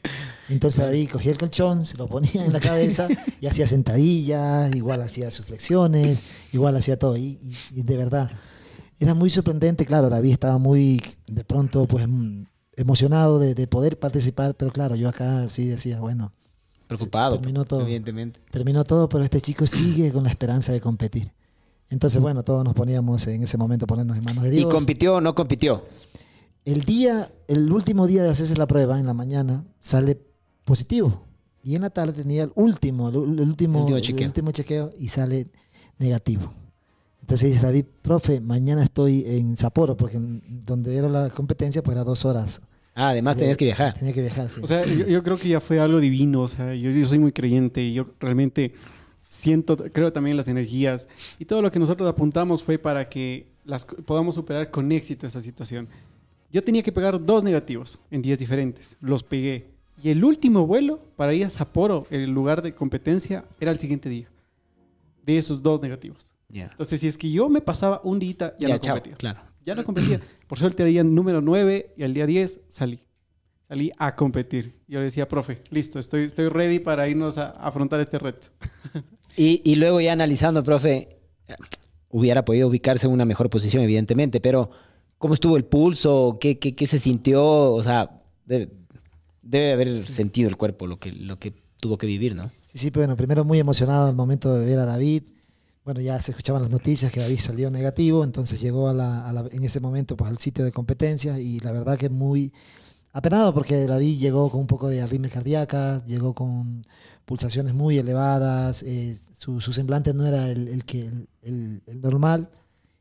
Entonces 0.50 0.86
David 0.86 1.10
cogía 1.12 1.32
el 1.32 1.38
colchón, 1.38 1.86
se 1.86 1.98
lo 1.98 2.08
ponía 2.08 2.46
en 2.46 2.54
la 2.54 2.60
cabeza 2.60 3.08
y 3.42 3.48
hacía 3.48 3.66
sentadillas, 3.68 4.76
igual 4.76 5.02
hacía 5.02 5.32
sus 5.32 5.46
flexiones, 5.46 6.22
igual 6.54 6.76
hacía 6.76 6.98
todo. 7.00 7.18
Y, 7.18 7.40
y- 7.42 7.56
y 7.80 7.82
de 7.84 7.98
verdad, 7.98 8.32
era 9.00 9.14
muy 9.14 9.30
sorprendente. 9.30 9.86
Claro, 9.86 10.10
David 10.10 10.32
estaba 10.34 10.58
muy, 10.58 11.02
de 11.28 11.44
pronto, 11.44 11.86
pues 11.88 12.08
mm, 12.08 12.44
emocionado 12.78 13.40
de, 13.40 13.56
de 13.56 13.68
poder 13.68 13.98
participar, 14.00 14.56
pero 14.56 14.72
claro, 14.72 14.96
yo 14.96 15.10
acá 15.10 15.48
sí 15.48 15.66
decía, 15.66 16.00
bueno, 16.00 16.32
Preocupado, 16.88 17.40
terminó 17.40 17.66
todo. 17.66 17.82
evidentemente. 17.82 18.40
terminó 18.52 18.84
todo, 18.84 19.10
pero 19.10 19.24
este 19.24 19.42
chico 19.42 19.66
sigue 19.66 20.12
con 20.12 20.24
la 20.24 20.30
esperanza 20.30 20.72
de 20.72 20.80
competir. 20.82 21.32
Entonces, 21.90 22.22
bueno, 22.22 22.44
todos 22.44 22.64
nos 22.64 22.74
poníamos 22.76 23.26
en 23.28 23.42
ese 23.44 23.58
momento, 23.58 23.88
ponernos 23.88 24.18
en 24.18 24.24
manos 24.24 24.44
de 24.44 24.50
¿Y 24.50 24.58
Dios. 24.58 24.72
compitió 24.72 25.16
o 25.16 25.22
no 25.22 25.34
compitió? 25.34 25.84
El 26.64 26.82
día, 26.84 27.32
el 27.48 27.72
último 27.72 28.06
día 28.08 28.24
de 28.24 28.30
hacerse 28.30 28.56
la 28.58 28.68
prueba, 28.68 29.00
en 29.00 29.06
la 29.06 29.14
mañana, 29.14 29.64
sale 29.80 30.20
positivo. 30.66 31.24
Y 31.64 31.76
en 31.76 31.82
la 31.84 31.90
tarde 31.90 32.14
tenía 32.14 32.44
el 32.44 32.52
último, 32.56 33.10
el, 33.10 33.16
el 33.16 33.40
último, 33.40 33.80
Último 33.80 33.98
el 33.98 34.04
chequeo. 34.04 34.28
último 34.28 34.52
chequeo 34.52 34.90
y 35.00 35.08
sale 35.08 35.48
negativo. 35.98 36.54
Entonces 37.22 37.54
dice 37.54 37.66
David, 37.66 37.86
profe, 38.04 38.40
mañana 38.40 38.84
estoy 38.84 39.24
en 39.26 39.58
Sapporo, 39.58 39.98
porque 39.98 40.20
donde 40.20 40.96
era 40.96 41.10
la 41.10 41.30
competencia, 41.32 41.82
pues 41.82 41.96
era 41.96 42.04
dos 42.04 42.24
horas. 42.26 42.62
Ah, 42.94 43.10
además 43.10 43.36
De- 43.36 43.42
tenías 43.42 43.58
que 43.58 43.66
viajar. 43.66 43.94
Tenía 43.98 44.14
que 44.14 44.22
viajar, 44.22 44.48
sí. 44.50 44.62
O 44.64 44.68
sea, 44.68 44.86
yo, 44.86 45.08
yo 45.08 45.24
creo 45.24 45.36
que 45.38 45.50
ya 45.50 45.60
fue 45.60 45.80
algo 45.80 46.00
divino. 46.00 46.42
O 46.44 46.48
sea, 46.48 46.76
yo, 46.76 46.92
yo 46.92 47.06
soy 47.08 47.18
muy 47.18 47.32
creyente 47.32 47.82
y 47.82 47.94
yo 47.94 48.06
realmente 48.20 48.74
siento, 49.22 49.76
creo 49.92 50.14
también 50.14 50.34
en 50.34 50.38
las 50.38 50.48
energías. 50.48 51.08
Y 51.40 51.46
todo 51.46 51.62
lo 51.64 51.72
que 51.72 51.80
nosotros 51.80 52.08
apuntamos 52.08 52.62
fue 52.62 52.78
para 52.78 53.10
que 53.10 53.48
las, 53.66 53.86
podamos 53.86 54.36
superar 54.36 54.70
con 54.70 54.92
éxito 54.92 55.26
esa 55.26 55.42
situación. 55.42 55.90
Yo 56.52 56.64
tenía 56.64 56.84
que 56.84 56.92
pegar 56.92 57.26
dos 57.26 57.44
negativos 57.44 57.98
en 58.12 58.22
días 58.22 58.38
diferentes. 58.38 58.96
Los 59.02 59.24
pegué. 59.24 59.74
Y 60.02 60.10
el 60.10 60.24
último 60.24 60.68
vuelo 60.68 61.00
para 61.16 61.34
ir 61.34 61.46
a 61.46 61.50
Sapporo, 61.50 62.06
el 62.10 62.30
lugar 62.30 62.62
de 62.62 62.74
competencia, 62.74 63.46
era 63.60 63.72
el 63.72 63.80
siguiente 63.80 64.10
día. 64.10 64.30
De 65.24 65.38
esos 65.38 65.64
dos 65.64 65.82
negativos. 65.82 66.34
Entonces, 66.54 67.02
si 67.02 67.08
es 67.08 67.18
que 67.18 67.30
yo 67.32 67.50
me 67.50 67.60
pasaba 67.62 68.02
un 68.04 68.20
día, 68.20 68.56
ya, 68.60 68.68
no 68.68 68.78
chao, 68.78 68.96
competía. 68.96 69.18
claro. 69.18 69.40
Ya 69.66 69.74
no 69.74 69.84
competía. 69.84 70.22
Por 70.48 70.60
suerte, 70.60 70.84
el 70.84 70.90
día 70.90 71.04
número 71.04 71.42
9 71.42 71.94
y 71.98 72.04
al 72.04 72.14
día 72.14 72.28
10 72.28 72.62
salí. 72.70 73.00
Salí 73.68 73.92
a 73.98 74.16
competir. 74.16 74.80
Yo 74.88 75.00
le 75.00 75.06
decía, 75.06 75.28
profe, 75.28 75.64
listo, 75.72 75.98
estoy, 75.98 76.26
estoy 76.26 76.50
ready 76.50 76.78
para 76.78 77.08
irnos 77.08 77.40
a, 77.40 77.48
a 77.48 77.68
afrontar 77.68 78.00
este 78.00 78.20
reto. 78.20 78.48
Y, 79.38 79.62
y 79.70 79.76
luego 79.76 80.00
ya 80.00 80.14
analizando, 80.14 80.64
profe, 80.64 81.20
hubiera 82.08 82.46
podido 82.46 82.70
ubicarse 82.70 83.06
en 83.06 83.12
una 83.12 83.26
mejor 83.26 83.50
posición, 83.50 83.84
evidentemente, 83.84 84.40
pero 84.40 84.70
¿cómo 85.18 85.34
estuvo 85.34 85.58
el 85.58 85.66
pulso? 85.66 86.38
¿Qué, 86.40 86.58
qué, 86.58 86.74
qué 86.74 86.88
se 86.88 87.00
sintió? 87.00 87.44
O 87.74 87.84
sea, 87.84 88.22
debe, 88.46 88.72
debe 89.46 89.72
haber 89.72 90.04
sentido 90.04 90.50
el 90.50 90.58
cuerpo 90.58 90.88
lo 90.88 91.00
que, 91.00 91.12
lo 91.14 91.40
que 91.40 91.54
tuvo 91.80 91.98
que 91.98 92.08
vivir, 92.08 92.36
¿no? 92.36 92.52
Sí, 92.66 92.78
sí, 92.80 92.92
pero 92.92 93.04
bueno, 93.04 93.16
primero 93.16 93.46
muy 93.46 93.60
emocionado 93.60 94.10
al 94.10 94.16
momento 94.16 94.54
de 94.54 94.66
ver 94.66 94.80
a 94.80 94.86
David. 94.86 95.24
Bueno, 95.86 96.02
ya 96.02 96.20
se 96.20 96.32
escuchaban 96.32 96.64
las 96.64 96.72
noticias 96.72 97.12
que 97.12 97.20
David 97.20 97.38
salió 97.38 97.70
negativo, 97.70 98.24
entonces 98.24 98.60
llegó 98.60 98.90
a 98.90 98.94
la, 98.94 99.28
a 99.30 99.32
la- 99.32 99.48
en 99.52 99.64
ese 99.64 99.80
momento 99.80 100.18
pues, 100.18 100.30
al 100.32 100.40
sitio 100.40 100.66
de 100.66 100.72
competencia 100.72 101.40
y 101.40 101.60
la 101.60 101.72
verdad 101.72 101.98
que 101.98 102.10
muy 102.10 102.52
apenado 103.14 103.54
porque 103.54 103.86
David 103.86 104.18
llegó 104.18 104.50
con 104.50 104.62
un 104.62 104.68
poco 104.68 104.90
de 104.90 105.02
arritmia 105.02 105.30
cardíaca, 105.30 106.04
llegó 106.06 106.34
con 106.34 106.86
pulsaciones 107.26 107.74
muy 107.74 107.98
elevadas, 107.98 108.84
eh, 108.84 109.16
su, 109.38 109.62
su 109.62 109.74
semblante 109.74 110.14
no 110.14 110.26
era 110.26 110.50
el, 110.50 110.68
el 110.68 110.86
que, 110.86 111.12
el, 111.44 111.82
normal. 112.02 112.50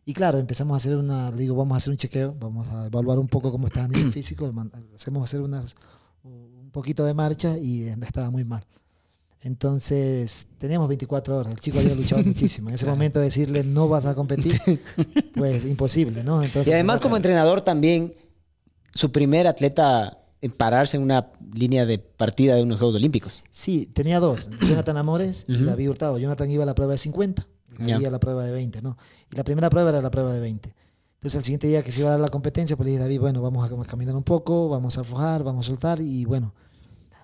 Y 0.07 0.13
claro, 0.13 0.39
empezamos 0.39 0.75
a 0.75 0.77
hacer 0.77 0.97
una, 0.97 1.31
le 1.31 1.39
digo, 1.39 1.55
vamos 1.57 1.75
a 1.75 1.79
hacer 1.79 1.91
un 1.91 1.97
chequeo, 1.97 2.37
vamos 2.39 2.69
a 2.69 2.87
evaluar 2.87 3.19
un 3.19 3.29
poco 3.29 3.51
cómo 3.51 3.67
está 3.67 3.85
a 3.85 3.89
nivel 3.89 4.13
físico, 4.13 4.53
hacemos 4.95 5.25
hacer 5.25 5.41
unas, 5.41 5.75
un 5.75 5.94
poquito 6.75 7.05
de 7.07 7.15
marcha 7.15 7.57
y 7.57 7.85
estaba 7.87 8.31
muy 8.31 8.45
mal. 8.45 8.67
Entonces, 9.41 10.47
teníamos 10.59 10.89
24 10.89 11.39
horas. 11.39 11.53
El 11.53 11.61
chico 11.61 11.79
había 11.79 11.95
luchado 11.95 12.23
muchísimo. 12.27 12.69
En 12.69 12.75
ese 12.75 12.87
momento 12.87 13.21
decirle 13.21 13.63
no 13.63 13.89
vas 13.89 14.07
a 14.07 14.15
competir, 14.15 14.59
pues 15.35 15.65
imposible, 15.65 16.25
¿no? 16.25 16.43
Entonces, 16.43 16.69
Y 16.69 16.73
además 16.73 17.01
como 17.01 17.17
entrenador 17.17 17.61
también, 17.61 18.15
su 18.93 19.13
primer 19.13 19.47
atleta 19.47 20.19
en 20.41 20.51
pararse 20.51 20.97
en 20.97 21.03
una 21.03 21.31
línea 21.55 21.87
de 21.87 21.99
partida 21.99 22.55
de 22.55 22.63
unos 22.63 22.79
Juegos 22.79 22.97
Olímpicos. 22.97 23.45
Sí, 23.51 23.87
tenía 23.87 24.21
dos. 24.21 24.49
Jonathan 24.61 24.97
Amores 24.97 25.45
y. 25.47 25.63
David 25.65 25.91
Hurtado. 25.91 26.19
Jonathan 26.19 26.51
iba 26.51 26.65
a 26.65 26.67
la 26.67 26.75
prueba 26.75 26.93
de 26.93 26.99
50 26.99 27.47
y 27.79 27.87
Ya. 27.87 27.95
David 27.95 28.07
a 28.07 28.11
la 28.11 28.21
prueba 28.21 28.45
de 28.45 28.53
20, 28.53 28.83
¿no? 28.83 28.97
Y 29.33 29.37
la 29.37 29.45
primera 29.45 29.71
prueba 29.71 29.91
era 29.91 30.03
la 30.03 30.11
prueba 30.11 30.33
de 30.33 30.41
20. 30.41 30.75
Entonces, 31.25 31.39
al 31.39 31.45
siguiente 31.45 31.67
día 31.69 31.83
que 31.83 31.91
se 31.91 32.01
iba 32.01 32.11
a 32.11 32.13
dar 32.13 32.21
la 32.21 32.29
competencia, 32.29 32.77
pues 32.77 32.85
le 32.85 32.91
dije, 32.91 33.03
David, 33.03 33.19
bueno, 33.19 33.41
vamos 33.41 33.65
a 33.65 33.75
cam- 33.75 33.87
caminar 33.87 34.15
un 34.15 34.23
poco, 34.25 34.69
vamos 34.69 34.99
a 34.99 35.01
aflojar, 35.01 35.43
vamos 35.43 35.65
a 35.65 35.69
soltar 35.71 35.99
y, 35.99 36.27
bueno, 36.27 36.53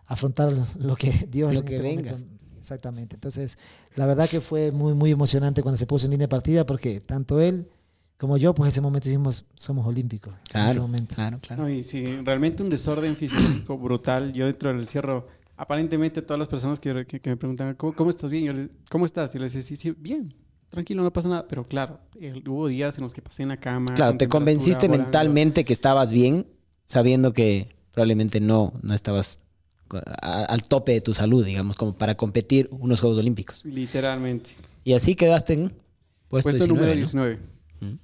afrontar 0.06 0.50
lo 0.78 0.96
que 0.96 1.28
Dios 1.30 1.52
Lo 1.52 1.60
en 1.60 1.66
que 1.66 1.76
este 1.76 1.82
venga. 1.86 2.12
momento- 2.12 2.34
Exactamente. 2.58 3.16
Entonces, 3.16 3.58
la 3.96 4.06
verdad 4.06 4.26
que 4.28 4.40
fue 4.40 4.72
muy, 4.72 4.94
muy 4.94 5.10
emocionante 5.10 5.62
cuando 5.62 5.76
se 5.76 5.86
puso 5.86 6.06
en 6.06 6.12
línea 6.12 6.24
de 6.24 6.28
partida 6.28 6.64
porque 6.64 7.00
tanto 7.00 7.40
él 7.40 7.68
como 8.18 8.36
yo, 8.38 8.54
pues 8.54 8.68
en 8.68 8.70
ese 8.70 8.80
momento 8.82 9.08
dijimos, 9.08 9.44
somos 9.54 9.86
olímpicos. 9.86 10.32
En 10.32 10.38
ese 10.40 10.50
Claro, 10.52 10.80
momento. 10.82 11.14
claro, 11.14 11.38
claro. 11.40 11.62
No, 11.62 11.68
y 11.70 11.82
sí, 11.84 12.04
realmente 12.22 12.62
un 12.62 12.68
desorden 12.70 13.16
fisiológico 13.16 13.76
brutal. 13.78 14.32
Yo 14.34 14.44
dentro 14.46 14.70
del 14.70 14.80
encierro, 14.80 15.26
aparentemente 15.56 16.22
todas 16.22 16.38
las 16.38 16.48
personas 16.48 16.78
que, 16.80 17.06
que- 17.06 17.20
que 17.20 17.30
me 17.30 17.36
preguntan, 17.36 17.74
¿cómo, 17.76 17.94
cómo 17.94 18.08
estás 18.10 18.30
bien? 18.30 18.44
Yo 18.44 18.52
les- 18.54 18.68
¿Cómo 18.90 19.04
estás? 19.06 19.32
Yo 19.34 19.40
les 19.40 19.52
decía, 19.54 19.76
sí, 19.76 19.76
sí, 19.76 19.94
bien, 19.98 20.34
tranquilo, 20.70 21.02
no 21.02 21.12
pasa 21.12 21.28
nada. 21.28 21.46
Pero 21.48 21.66
claro, 21.68 22.00
el- 22.20 22.46
hubo 22.48 22.68
días 22.68 22.96
en 22.96 23.04
los 23.04 23.12
que 23.12 23.20
pasé 23.22 23.42
en 23.42 23.48
la 23.50 23.58
cama. 23.58 23.94
Claro, 23.94 24.16
te 24.16 24.28
convenciste 24.28 24.86
volando. 24.88 25.04
mentalmente 25.06 25.64
que 25.64 25.72
estabas 25.72 26.12
bien, 26.12 26.46
sabiendo 26.84 27.32
que 27.32 27.74
probablemente 27.92 28.40
no, 28.40 28.72
no 28.82 28.94
estabas 28.94 29.40
a- 30.22 30.44
al 30.44 30.62
tope 30.62 30.92
de 30.92 31.00
tu 31.00 31.12
salud, 31.14 31.44
digamos, 31.44 31.76
como 31.76 31.92
para 31.94 32.16
competir 32.16 32.68
unos 32.72 33.00
Juegos 33.00 33.18
Olímpicos. 33.18 33.64
Literalmente. 33.64 34.50
Y 34.84 34.92
así 34.94 35.14
quedaste 35.16 35.54
en 35.54 35.60
puesto, 36.28 36.50
Puesto 36.50 36.64
19, 36.64 36.68
número 36.68 36.92
¿no? 36.92 36.96
19. 36.96 37.38
Ujú. 37.82 37.98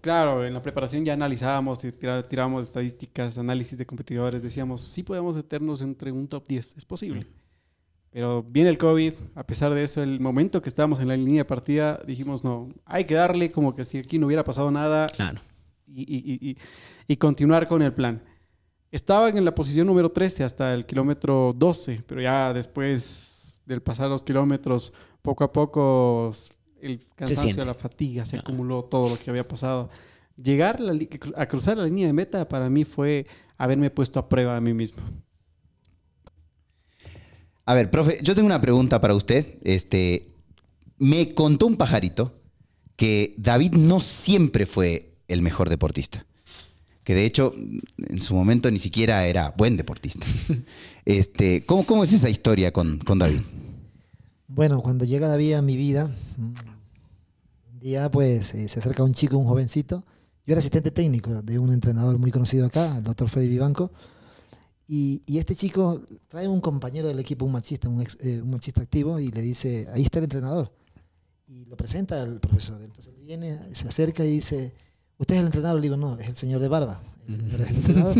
Claro, 0.00 0.44
en 0.44 0.54
la 0.54 0.62
preparación 0.62 1.04
ya 1.04 1.14
analizábamos, 1.14 1.80
tirábamos 2.28 2.62
estadísticas, 2.64 3.38
análisis 3.38 3.76
de 3.78 3.86
competidores, 3.86 4.42
decíamos, 4.42 4.82
sí 4.82 5.02
podemos 5.02 5.34
meternos 5.34 5.80
entre 5.80 6.12
un 6.12 6.28
top 6.28 6.46
10, 6.46 6.74
es 6.76 6.84
posible. 6.84 7.26
Pero 8.14 8.44
viene 8.44 8.70
el 8.70 8.78
COVID, 8.78 9.12
a 9.34 9.44
pesar 9.44 9.74
de 9.74 9.82
eso, 9.82 10.00
el 10.00 10.20
momento 10.20 10.62
que 10.62 10.68
estábamos 10.68 11.00
en 11.00 11.08
la 11.08 11.16
línea 11.16 11.38
de 11.40 11.44
partida, 11.46 12.00
dijimos, 12.06 12.44
no, 12.44 12.68
hay 12.84 13.06
que 13.06 13.14
darle 13.14 13.50
como 13.50 13.74
que 13.74 13.84
si 13.84 13.98
aquí 13.98 14.20
no 14.20 14.26
hubiera 14.26 14.44
pasado 14.44 14.70
nada 14.70 15.08
Claro. 15.08 15.40
y, 15.88 16.02
y- 16.02 16.32
y- 16.32 16.50
y- 16.50 16.56
y 17.08 17.16
continuar 17.16 17.66
con 17.66 17.82
el 17.82 17.92
plan. 17.92 18.22
Estaba 18.92 19.28
en 19.30 19.44
la 19.44 19.52
posición 19.52 19.88
número 19.88 20.12
13 20.12 20.44
hasta 20.44 20.72
el 20.74 20.86
kilómetro 20.86 21.52
12, 21.56 22.04
pero 22.06 22.20
ya 22.20 22.52
después 22.52 23.60
del 23.66 23.82
pasar 23.82 24.08
los 24.10 24.22
kilómetros, 24.22 24.92
poco 25.20 25.42
a 25.42 25.52
poco 25.52 26.30
el 26.80 27.04
cansancio, 27.16 27.64
la 27.64 27.74
fatiga, 27.74 28.24
se 28.24 28.36
Ah. 28.36 28.40
acumuló 28.44 28.84
todo 28.84 29.08
lo 29.08 29.18
que 29.18 29.28
había 29.28 29.48
pasado. 29.48 29.90
Llegar 30.40 30.78
la 30.80 30.96
a 31.36 31.46
cruzar 31.46 31.76
la 31.78 31.84
línea 31.86 32.06
de 32.06 32.12
meta 32.12 32.46
para 32.46 32.70
mí 32.70 32.84
fue 32.84 33.26
haberme 33.58 33.90
puesto 33.90 34.20
a 34.20 34.28
prueba 34.28 34.56
a 34.56 34.60
mí 34.60 34.72
mismo. 34.72 35.02
A 37.66 37.74
ver, 37.74 37.90
profe, 37.90 38.18
yo 38.22 38.34
tengo 38.34 38.46
una 38.46 38.60
pregunta 38.60 39.00
para 39.00 39.14
usted. 39.14 39.58
Este, 39.64 40.28
me 40.98 41.34
contó 41.34 41.66
un 41.66 41.76
pajarito 41.76 42.32
que 42.96 43.34
David 43.38 43.72
no 43.72 44.00
siempre 44.00 44.66
fue 44.66 45.16
el 45.28 45.42
mejor 45.42 45.70
deportista. 45.70 46.26
Que 47.02 47.14
de 47.14 47.24
hecho, 47.24 47.54
en 47.98 48.20
su 48.20 48.34
momento 48.34 48.70
ni 48.70 48.78
siquiera 48.78 49.26
era 49.26 49.54
buen 49.56 49.76
deportista. 49.76 50.26
Este, 51.06 51.66
¿cómo, 51.66 51.84
cómo 51.84 52.02
es 52.02 52.14
esa 52.14 52.30
historia 52.30 52.72
con, 52.72 52.96
con 52.96 53.18
David? 53.18 53.42
Bueno, 54.48 54.80
cuando 54.80 55.04
llega 55.04 55.28
David 55.28 55.52
a 55.52 55.60
mi 55.60 55.76
vida, 55.76 56.10
un 56.38 57.80
día 57.80 58.10
pues 58.10 58.54
eh, 58.54 58.68
se 58.70 58.78
acerca 58.78 59.02
un 59.02 59.12
chico, 59.12 59.36
un 59.36 59.46
jovencito. 59.46 60.02
Yo 60.46 60.52
era 60.52 60.60
asistente 60.60 60.90
técnico 60.90 61.42
de 61.42 61.58
un 61.58 61.74
entrenador 61.74 62.16
muy 62.16 62.30
conocido 62.30 62.64
acá, 62.64 62.96
el 62.96 63.02
doctor 63.02 63.28
Freddy 63.28 63.48
Vivanco. 63.48 63.90
Y, 64.86 65.22
y 65.26 65.38
este 65.38 65.54
chico 65.54 66.02
trae 66.28 66.46
un 66.46 66.60
compañero 66.60 67.08
del 67.08 67.18
equipo, 67.18 67.44
un 67.46 67.52
marchista, 67.52 67.88
un, 67.88 68.02
ex- 68.02 68.18
eh, 68.20 68.42
un 68.42 68.54
activo, 68.54 69.18
y 69.18 69.28
le 69.28 69.40
dice, 69.40 69.88
ahí 69.92 70.02
está 70.02 70.18
el 70.18 70.24
entrenador. 70.24 70.70
Y 71.48 71.64
lo 71.64 71.76
presenta 71.76 72.22
al 72.22 72.38
profesor. 72.40 72.82
Entonces 72.82 73.14
él 73.16 73.24
viene, 73.24 73.58
se 73.74 73.88
acerca 73.88 74.24
y 74.24 74.30
dice, 74.30 74.74
¿usted 75.18 75.36
es 75.36 75.40
el 75.40 75.46
entrenador? 75.46 75.80
Le 75.80 75.82
digo, 75.84 75.96
no, 75.96 76.18
es 76.18 76.28
el 76.28 76.36
señor 76.36 76.60
de 76.60 76.68
barba. 76.68 77.02
El 77.26 77.36
señor 77.36 77.60
es 77.60 77.70
el 77.70 77.76
entrenador. 77.76 78.16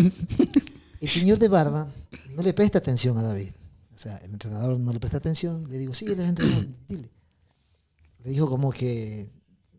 El 1.00 1.08
señor 1.08 1.38
de 1.38 1.48
barba 1.48 1.88
no 2.34 2.42
le 2.42 2.54
presta 2.54 2.78
atención 2.78 3.18
a 3.18 3.22
David. 3.22 3.50
O 3.94 3.98
sea, 3.98 4.16
el 4.18 4.32
entrenador 4.32 4.80
no 4.80 4.92
le 4.92 4.98
presta 5.00 5.18
atención. 5.18 5.70
Le 5.70 5.78
digo, 5.78 5.92
sí, 5.92 6.06
él 6.06 6.18
es 6.18 6.28
entrenador, 6.28 6.66
dile. 6.88 7.10
Le 8.24 8.30
dijo 8.30 8.48
como 8.48 8.70
que 8.70 9.28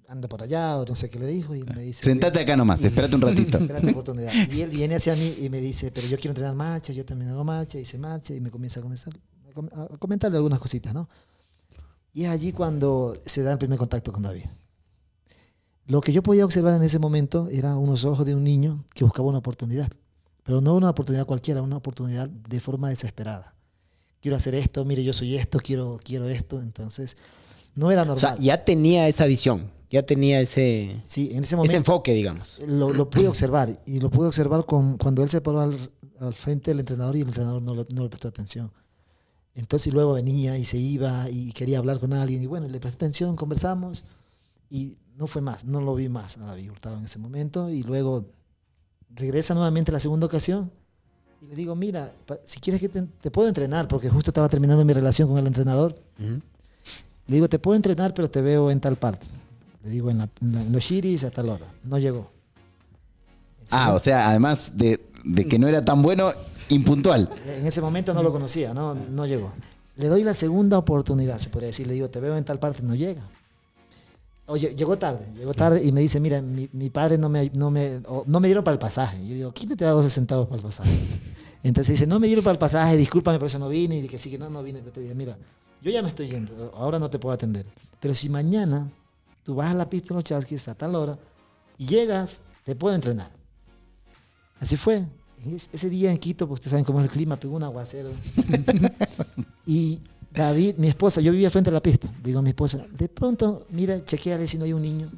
anda 0.07 0.27
por 0.27 0.41
allá 0.43 0.77
o 0.77 0.85
no 0.85 0.95
sé 0.95 1.09
qué 1.09 1.19
le 1.19 1.27
dijo 1.27 1.55
y 1.55 1.63
me 1.63 1.81
dice... 1.81 2.03
Sentate 2.03 2.39
acá 2.39 2.55
nomás, 2.55 2.83
espérate 2.83 3.15
un 3.15 3.21
ratito. 3.23 3.57
Espérate 3.57 3.89
oportunidad. 3.91 4.31
Y 4.51 4.61
él 4.61 4.69
viene 4.69 4.95
hacia 4.95 5.15
mí 5.15 5.35
y 5.41 5.49
me 5.49 5.59
dice, 5.59 5.91
pero 5.91 6.07
yo 6.07 6.17
quiero 6.17 6.31
entrenar 6.31 6.55
marcha, 6.55 6.93
yo 6.93 7.03
también 7.05 7.31
hago 7.31 7.43
marcha, 7.43 7.79
hice 7.79 7.97
marcha 7.97 8.33
y 8.33 8.41
me 8.41 8.49
comienza 8.51 8.79
a, 8.79 8.83
comenzar, 8.83 9.13
a 9.49 9.53
com- 9.53 9.69
a 9.73 9.87
comentarle 9.97 10.37
algunas 10.37 10.59
cositas, 10.59 10.93
¿no? 10.93 11.07
Y 12.13 12.23
es 12.23 12.29
allí 12.29 12.51
cuando 12.53 13.13
se 13.25 13.43
da 13.43 13.51
el 13.51 13.57
primer 13.57 13.77
contacto 13.77 14.11
con 14.13 14.23
David. 14.23 14.45
Lo 15.87 16.01
que 16.01 16.11
yo 16.13 16.23
podía 16.23 16.45
observar 16.45 16.75
en 16.75 16.83
ese 16.83 16.97
momento 16.97 17.47
era 17.51 17.75
unos 17.77 18.05
ojos 18.05 18.25
de 18.25 18.33
un 18.35 18.43
niño 18.43 18.83
que 18.93 19.03
buscaba 19.03 19.27
una 19.27 19.37
oportunidad, 19.39 19.89
pero 20.43 20.61
no 20.61 20.75
una 20.75 20.89
oportunidad 20.89 21.25
cualquiera, 21.25 21.61
una 21.61 21.77
oportunidad 21.77 22.27
de 22.29 22.59
forma 22.59 22.89
desesperada. 22.89 23.53
Quiero 24.21 24.37
hacer 24.37 24.55
esto, 24.55 24.83
mire, 24.85 25.03
yo 25.03 25.13
soy 25.13 25.35
esto, 25.35 25.59
quiero, 25.59 25.99
quiero 26.03 26.27
esto, 26.27 26.59
entonces 26.61 27.17
no 27.75 27.91
era 27.91 28.01
O 28.01 28.05
normal. 28.05 28.19
sea, 28.19 28.43
ya 28.43 28.63
tenía 28.65 29.07
esa 29.07 29.25
visión, 29.25 29.69
ya 29.95 30.05
tenía 30.05 30.39
ese, 30.41 31.01
sí, 31.05 31.29
en 31.31 31.37
ese 31.39 31.45
ese 31.45 31.55
momento 31.55 31.77
enfoque, 31.77 32.13
digamos. 32.13 32.59
lo, 32.67 32.91
lo 32.93 33.09
pude 33.09 33.27
observar 33.27 33.79
y 33.85 33.99
lo 33.99 34.09
pude 34.09 34.27
observar 34.27 34.65
con, 34.65 34.97
cuando 34.97 35.23
él 35.23 35.29
se 35.29 35.41
paró 35.41 35.61
al, 35.61 35.77
al 36.19 36.33
frente 36.33 36.71
del 36.71 36.79
entrenador 36.81 37.15
y 37.15 37.21
el 37.21 37.27
entrenador 37.27 37.61
no, 37.61 37.73
le- 37.75 37.87
no 37.93 38.03
le 38.03 38.09
prestó 38.09 38.27
atención. 38.27 38.71
Entonces 39.55 39.93
luego 39.93 40.13
venía 40.13 40.57
y 40.57 40.65
se 40.65 40.77
iba 40.77 41.29
y 41.29 41.51
quería 41.53 41.77
hablar 41.79 41.99
con 41.99 42.13
alguien 42.13 42.43
y 42.43 42.45
bueno, 42.45 42.67
le 42.67 42.79
presté 42.79 42.97
atención, 42.97 43.35
conversamos 43.35 44.03
y 44.69 44.97
no 45.17 45.27
fue 45.27 45.41
más, 45.41 45.63
no 45.65 45.79
lo 45.81 45.95
vi 45.95 46.09
más 46.09 46.37
a 46.37 46.41
David 46.41 46.71
Hurtado 46.71 46.97
en 46.97 47.05
ese 47.05 47.19
momento 47.19 47.69
y 47.69 47.83
luego 47.83 48.25
regresa 49.15 49.53
nuevamente 49.53 49.91
la 49.93 49.99
segunda 50.01 50.25
ocasión 50.25 50.69
y 51.41 51.47
le 51.47 51.55
digo, 51.55 51.73
mira, 51.75 52.11
si 52.43 52.59
quieres 52.59 52.81
que 52.81 52.89
te, 52.89 53.01
te 53.03 53.31
puedo 53.31 53.47
entrenar, 53.47 53.87
porque 53.87 54.09
justo 54.09 54.31
estaba 54.31 54.49
terminando 54.49 54.83
mi 54.83 54.93
relación 54.93 55.29
con 55.29 55.37
el 55.37 55.47
entrenador, 55.47 55.97
Ujú. 56.19 56.41
le 57.27 57.35
digo, 57.35 57.47
te 57.47 57.59
puedo 57.59 57.75
entrenar, 57.75 58.13
pero 58.13 58.29
te 58.29 58.41
veo 58.41 58.71
en 58.71 58.79
tal 58.81 58.97
parte. 58.97 59.25
Le 59.85 59.91
digo, 59.91 60.09
en, 60.09 60.17
la- 60.17 60.29
en 60.41 60.53
la- 60.53 60.63
los 60.63 60.83
Shiris 60.83 61.23
a 61.23 61.31
tal 61.31 61.47
hora. 61.49 61.65
No 61.83 61.97
llegó. 61.99 62.29
Ah, 63.71 63.93
o 63.93 63.99
sea, 63.99 64.29
además 64.29 64.73
de, 64.75 64.99
de 65.23 65.47
que 65.47 65.57
no 65.59 65.67
era 65.67 65.83
tan 65.83 66.01
bueno, 66.01 66.31
impuntual. 66.69 67.29
En 67.45 67.65
ese 67.65 67.81
momento 67.81 68.13
no 68.13 68.21
lo 68.23 68.31
conocía, 68.31 68.73
no, 68.73 68.93
no 68.95 69.25
llegó. 69.25 69.51
Le 69.97 70.07
doy 70.07 70.23
la 70.23 70.33
segunda 70.33 70.77
oportunidad, 70.77 71.37
se 71.37 71.49
podría 71.49 71.67
decir. 71.67 71.87
Le 71.87 71.93
digo, 71.93 72.09
te 72.09 72.19
veo 72.19 72.35
en 72.35 72.43
tal 72.43 72.59
parte, 72.59 72.81
no 72.83 72.95
llega. 72.95 73.21
Oye, 74.47 74.75
llegó 74.75 74.97
tarde, 74.97 75.25
llegó 75.35 75.53
tarde 75.55 75.83
y 75.83 75.91
me 75.91 76.01
dice, 76.01 76.19
mira, 76.19 76.39
mi, 76.41 76.69
mi 76.73 76.89
padre 76.91 77.17
no 77.17 77.29
me, 77.29 77.49
no, 77.55 77.71
me, 77.71 78.01
o 78.07 78.23
no 78.27 78.39
me 78.39 78.47
dieron 78.47 78.63
para 78.63 78.73
el 78.73 78.79
pasaje. 78.79 79.17
Yo 79.25 79.33
digo, 79.33 79.51
¿quién 79.53 79.75
te 79.75 79.83
da 79.85 79.91
12 79.91 80.09
centavos 80.11 80.47
para 80.47 80.57
el 80.57 80.63
pasaje? 80.63 80.91
Entonces 81.63 81.93
dice, 81.93 82.05
no 82.05 82.19
me 82.19 82.27
dieron 82.27 82.43
para 82.43 82.51
el 82.53 82.59
pasaje, 82.59 82.95
discúlpame, 82.95 83.39
por 83.39 83.47
eso 83.47 83.57
no 83.57 83.69
vine. 83.69 83.97
Y 83.97 84.07
que 84.07 84.19
sí, 84.19 84.29
que 84.29 84.37
no, 84.37 84.47
no 84.51 84.61
vine. 84.61 84.81
Dije, 84.95 85.15
mira, 85.15 85.35
yo 85.81 85.89
ya 85.89 86.03
me 86.03 86.09
estoy 86.09 86.27
yendo, 86.27 86.71
ahora 86.77 86.99
no 86.99 87.09
te 87.09 87.17
puedo 87.17 87.33
atender. 87.33 87.65
Pero 87.99 88.13
si 88.13 88.29
mañana 88.29 88.87
tú 89.45 89.55
vas 89.55 89.71
a 89.71 89.73
la 89.73 89.89
pista 89.89 90.09
de 90.09 90.15
los 90.15 90.23
chasquis 90.25 90.67
a 90.67 90.75
tal 90.75 90.95
hora 90.95 91.17
y 91.77 91.85
llegas, 91.85 92.39
te 92.65 92.75
puedo 92.75 92.93
entrenar. 92.95 93.29
Así 94.59 94.75
fue. 94.75 95.05
Es- 95.45 95.69
Ese 95.71 95.89
día 95.89 96.11
en 96.11 96.17
Quito, 96.17 96.47
pues 96.47 96.57
ustedes 96.59 96.71
saben 96.71 96.83
cómo 96.85 96.99
es 96.99 97.05
el 97.05 97.11
clima, 97.11 97.37
pegó 97.37 97.55
un 97.55 97.63
aguacero. 97.63 98.09
y 99.65 100.01
David, 100.33 100.75
mi 100.77 100.87
esposa, 100.87 101.21
yo 101.21 101.31
vivía 101.31 101.49
frente 101.49 101.69
a 101.69 101.73
la 101.73 101.81
pista. 101.81 102.09
Digo 102.23 102.39
a 102.39 102.41
mi 102.41 102.49
esposa, 102.49 102.85
de 102.91 103.07
pronto, 103.07 103.67
mira, 103.69 104.03
chequeale 104.03 104.47
si 104.47 104.57
no 104.57 104.65
hay 104.65 104.73
un 104.73 104.81
niño 104.81 105.11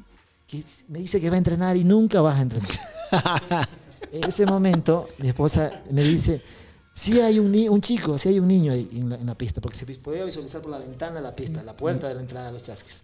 que 0.46 0.62
me 0.88 0.98
dice 1.00 1.20
que 1.20 1.28
va 1.30 1.34
a 1.34 1.38
entrenar 1.38 1.76
y 1.76 1.84
nunca 1.84 2.20
vas 2.20 2.36
a 2.38 2.42
entrenar. 2.42 2.70
en 4.12 4.24
ese 4.24 4.44
momento, 4.46 5.08
mi 5.18 5.28
esposa 5.28 5.82
me 5.90 6.02
dice, 6.02 6.42
sí 6.94 7.18
hay 7.20 7.38
un, 7.38 7.54
un 7.70 7.80
chico, 7.80 8.16
sí 8.18 8.28
hay 8.30 8.38
un 8.40 8.48
niño 8.48 8.72
ahí 8.72 8.88
en 8.92 9.08
la, 9.10 9.16
en 9.16 9.26
la 9.26 9.34
pista, 9.36 9.60
porque 9.60 9.76
se 9.76 9.86
podía 9.86 10.24
visualizar 10.24 10.60
por 10.62 10.70
la 10.70 10.78
ventana 10.78 11.16
de 11.16 11.22
la 11.22 11.34
pista, 11.34 11.62
la 11.62 11.76
puerta 11.76 12.08
de 12.08 12.14
la 12.14 12.20
entrada 12.20 12.46
de 12.46 12.52
los 12.52 12.62
chasquis. 12.62 13.02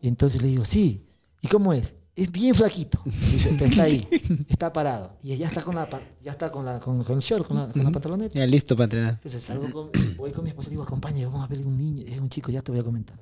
Y 0.00 0.08
entonces 0.08 0.42
le 0.42 0.48
digo, 0.48 0.64
sí. 0.64 1.04
¿Y 1.42 1.48
cómo 1.48 1.72
es? 1.72 1.94
Es 2.14 2.32
bien 2.32 2.54
flaquito. 2.54 2.98
Dice, 3.04 3.54
"Pero 3.58 3.66
está 3.66 3.82
ahí, 3.82 4.08
está 4.48 4.72
parado. 4.72 5.18
Y 5.22 5.36
ya 5.36 5.46
está 5.46 5.60
con 5.62 5.74
la, 5.74 5.88
ya 6.24 6.32
está 6.32 6.50
con, 6.50 6.64
la, 6.64 6.80
con, 6.80 7.04
con 7.04 7.16
el 7.16 7.22
short, 7.22 7.46
con 7.46 7.58
la, 7.58 7.68
con 7.68 7.84
la 7.84 7.90
pantaloneta. 7.90 8.34
Ya 8.38 8.46
listo 8.46 8.74
para 8.74 8.84
entrenar. 8.84 9.14
Entonces 9.14 9.44
salgo 9.44 9.70
con, 9.70 9.90
voy 10.16 10.32
con 10.32 10.42
mi 10.44 10.50
esposa 10.50 10.68
y 10.68 10.70
digo, 10.70 10.82
acompañe, 10.82 11.26
vamos 11.26 11.44
a 11.44 11.46
ver 11.46 11.66
un 11.66 11.76
niño, 11.76 12.04
es 12.06 12.18
un 12.18 12.28
chico, 12.30 12.50
ya 12.50 12.62
te 12.62 12.72
voy 12.72 12.80
a 12.80 12.84
comentar. 12.84 13.18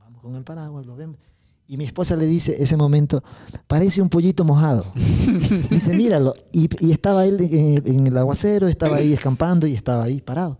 Vamos 0.00 0.20
con 0.22 0.34
el 0.34 0.42
paraguas, 0.42 0.84
lo 0.86 0.96
vemos. 0.96 1.18
Y 1.66 1.76
mi 1.76 1.84
esposa 1.84 2.14
le 2.16 2.26
dice, 2.26 2.60
ese 2.62 2.76
momento, 2.76 3.22
parece 3.68 4.02
un 4.02 4.08
pollito 4.10 4.44
mojado. 4.44 4.84
dice, 5.70 5.94
míralo. 5.94 6.34
Y, 6.52 6.68
y 6.84 6.90
estaba 6.90 7.24
él 7.24 7.40
en, 7.40 7.86
en 7.86 8.06
el 8.08 8.18
aguacero, 8.18 8.66
estaba 8.68 8.96
ahí 8.96 9.12
escampando 9.12 9.66
y 9.66 9.74
estaba 9.74 10.02
ahí 10.04 10.20
parado. 10.20 10.58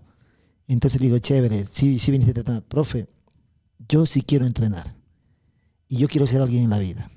Entonces 0.68 1.00
le 1.00 1.09
digo, 1.09 1.18
chévere, 1.18 1.66
sí, 1.66 1.99
sí 1.99 2.11
viniste 2.11 2.30
a 2.30 2.40
entrenar. 2.40 2.62
Profe, 2.62 3.06
yo 3.88 4.06
sí 4.06 4.23
quiero 4.23 4.47
entrenar. 4.47 4.94
Y 5.95 5.99
yo 5.99 6.09
quiero 6.09 6.27
ser 6.27 6.43
alguien 6.43 6.65
en 6.65 6.71
la 6.71 6.81
vida. 6.81 7.09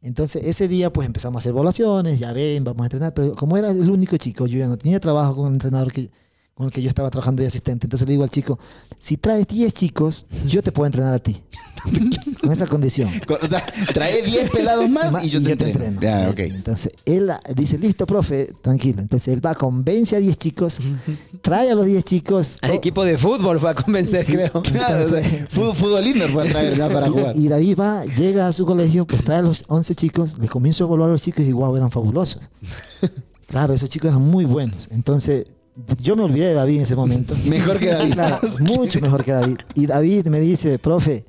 Entonces 0.00 0.42
ese 0.42 0.68
día 0.68 0.90
pues 0.90 1.06
empezamos 1.06 1.36
a 1.36 1.38
hacer 1.40 1.50
evaluaciones, 1.50 2.18
ya 2.18 2.32
ven, 2.32 2.64
vamos 2.64 2.80
a 2.80 2.86
entrenar, 2.86 3.12
pero 3.12 3.34
como 3.34 3.58
era 3.58 3.68
el 3.68 3.90
único 3.90 4.16
chico, 4.16 4.46
yo 4.46 4.58
ya 4.58 4.68
no 4.68 4.78
tenía 4.78 4.98
trabajo 5.00 5.36
con 5.36 5.48
el 5.48 5.52
entrenador 5.54 5.92
que, 5.92 6.10
con 6.58 6.66
el 6.66 6.72
que 6.72 6.82
yo 6.82 6.88
estaba 6.88 7.08
trabajando 7.08 7.40
de 7.40 7.46
asistente, 7.46 7.86
entonces 7.86 8.08
le 8.08 8.14
digo 8.14 8.24
al 8.24 8.30
chico, 8.30 8.58
si 8.98 9.16
traes 9.16 9.46
10 9.46 9.72
chicos, 9.72 10.26
yo 10.44 10.60
te 10.60 10.72
puedo 10.72 10.86
entrenar 10.86 11.14
a 11.14 11.20
ti, 11.20 11.40
con 12.40 12.50
esa 12.50 12.66
condición. 12.66 13.08
O 13.40 13.46
sea, 13.46 13.64
trae 13.94 14.22
10 14.22 14.50
pelados 14.52 14.90
más 14.90 15.22
y 15.22 15.28
yo 15.28 15.40
te 15.40 15.52
entreno. 15.52 16.00
Ya, 16.00 16.28
ok. 16.30 16.40
Entonces 16.40 16.90
él 17.04 17.30
ah, 17.30 17.40
dice, 17.54 17.78
listo, 17.78 18.06
profe, 18.06 18.52
tranquilo. 18.60 19.00
Entonces 19.00 19.32
él 19.32 19.44
va, 19.44 19.54
convence 19.54 20.16
a 20.16 20.18
10 20.18 20.36
chicos, 20.36 20.78
trae 21.42 21.70
a 21.70 21.76
los 21.76 21.86
10 21.86 22.04
chicos. 22.04 22.58
Al 22.60 22.72
equipo 22.72 23.04
de 23.04 23.16
fútbol 23.16 23.60
fue 23.60 23.70
a 23.70 23.74
convencer, 23.74 24.24
Sí. 24.24 24.32
creo. 24.32 24.60
Claro, 24.60 25.06
o 25.06 25.08
sea, 25.08 25.46
fútbol, 25.48 25.76
fútbol 25.76 26.06
indoor 26.08 26.30
fue 26.30 26.48
a 26.48 26.50
traer 26.50 26.76
para 26.76 27.08
jugar. 27.08 27.36
Y, 27.36 27.46
David 27.46 27.78
va, 27.78 28.04
llega 28.04 28.48
a 28.48 28.52
su 28.52 28.66
colegio, 28.66 29.06
pues 29.06 29.22
trae 29.22 29.38
a 29.38 29.42
los 29.42 29.64
11 29.68 29.94
chicos, 29.94 30.36
les 30.40 30.50
comienzo 30.50 30.82
a 30.82 30.86
evaluar 30.88 31.10
a 31.10 31.12
los 31.12 31.22
chicos 31.22 31.44
y 31.44 31.52
wow, 31.52 31.76
eran 31.76 31.92
fabulosos. 31.92 32.42
Claro, 33.46 33.74
esos 33.74 33.88
chicos 33.88 34.08
eran 34.08 34.22
muy 34.22 34.44
buenos. 34.44 34.88
Entonces, 34.90 35.44
yo 35.98 36.16
me 36.16 36.22
olvidé 36.24 36.48
de 36.48 36.54
David 36.54 36.76
en 36.76 36.82
ese 36.82 36.96
momento. 36.96 37.34
Mejor 37.46 37.78
que 37.78 37.86
David. 37.86 38.12
Claro, 38.14 38.38
mucho 38.60 39.00
mejor 39.00 39.24
que 39.24 39.32
David. 39.32 39.58
Y 39.74 39.86
David 39.86 40.26
me 40.26 40.40
dice, 40.40 40.78
profe, 40.78 41.24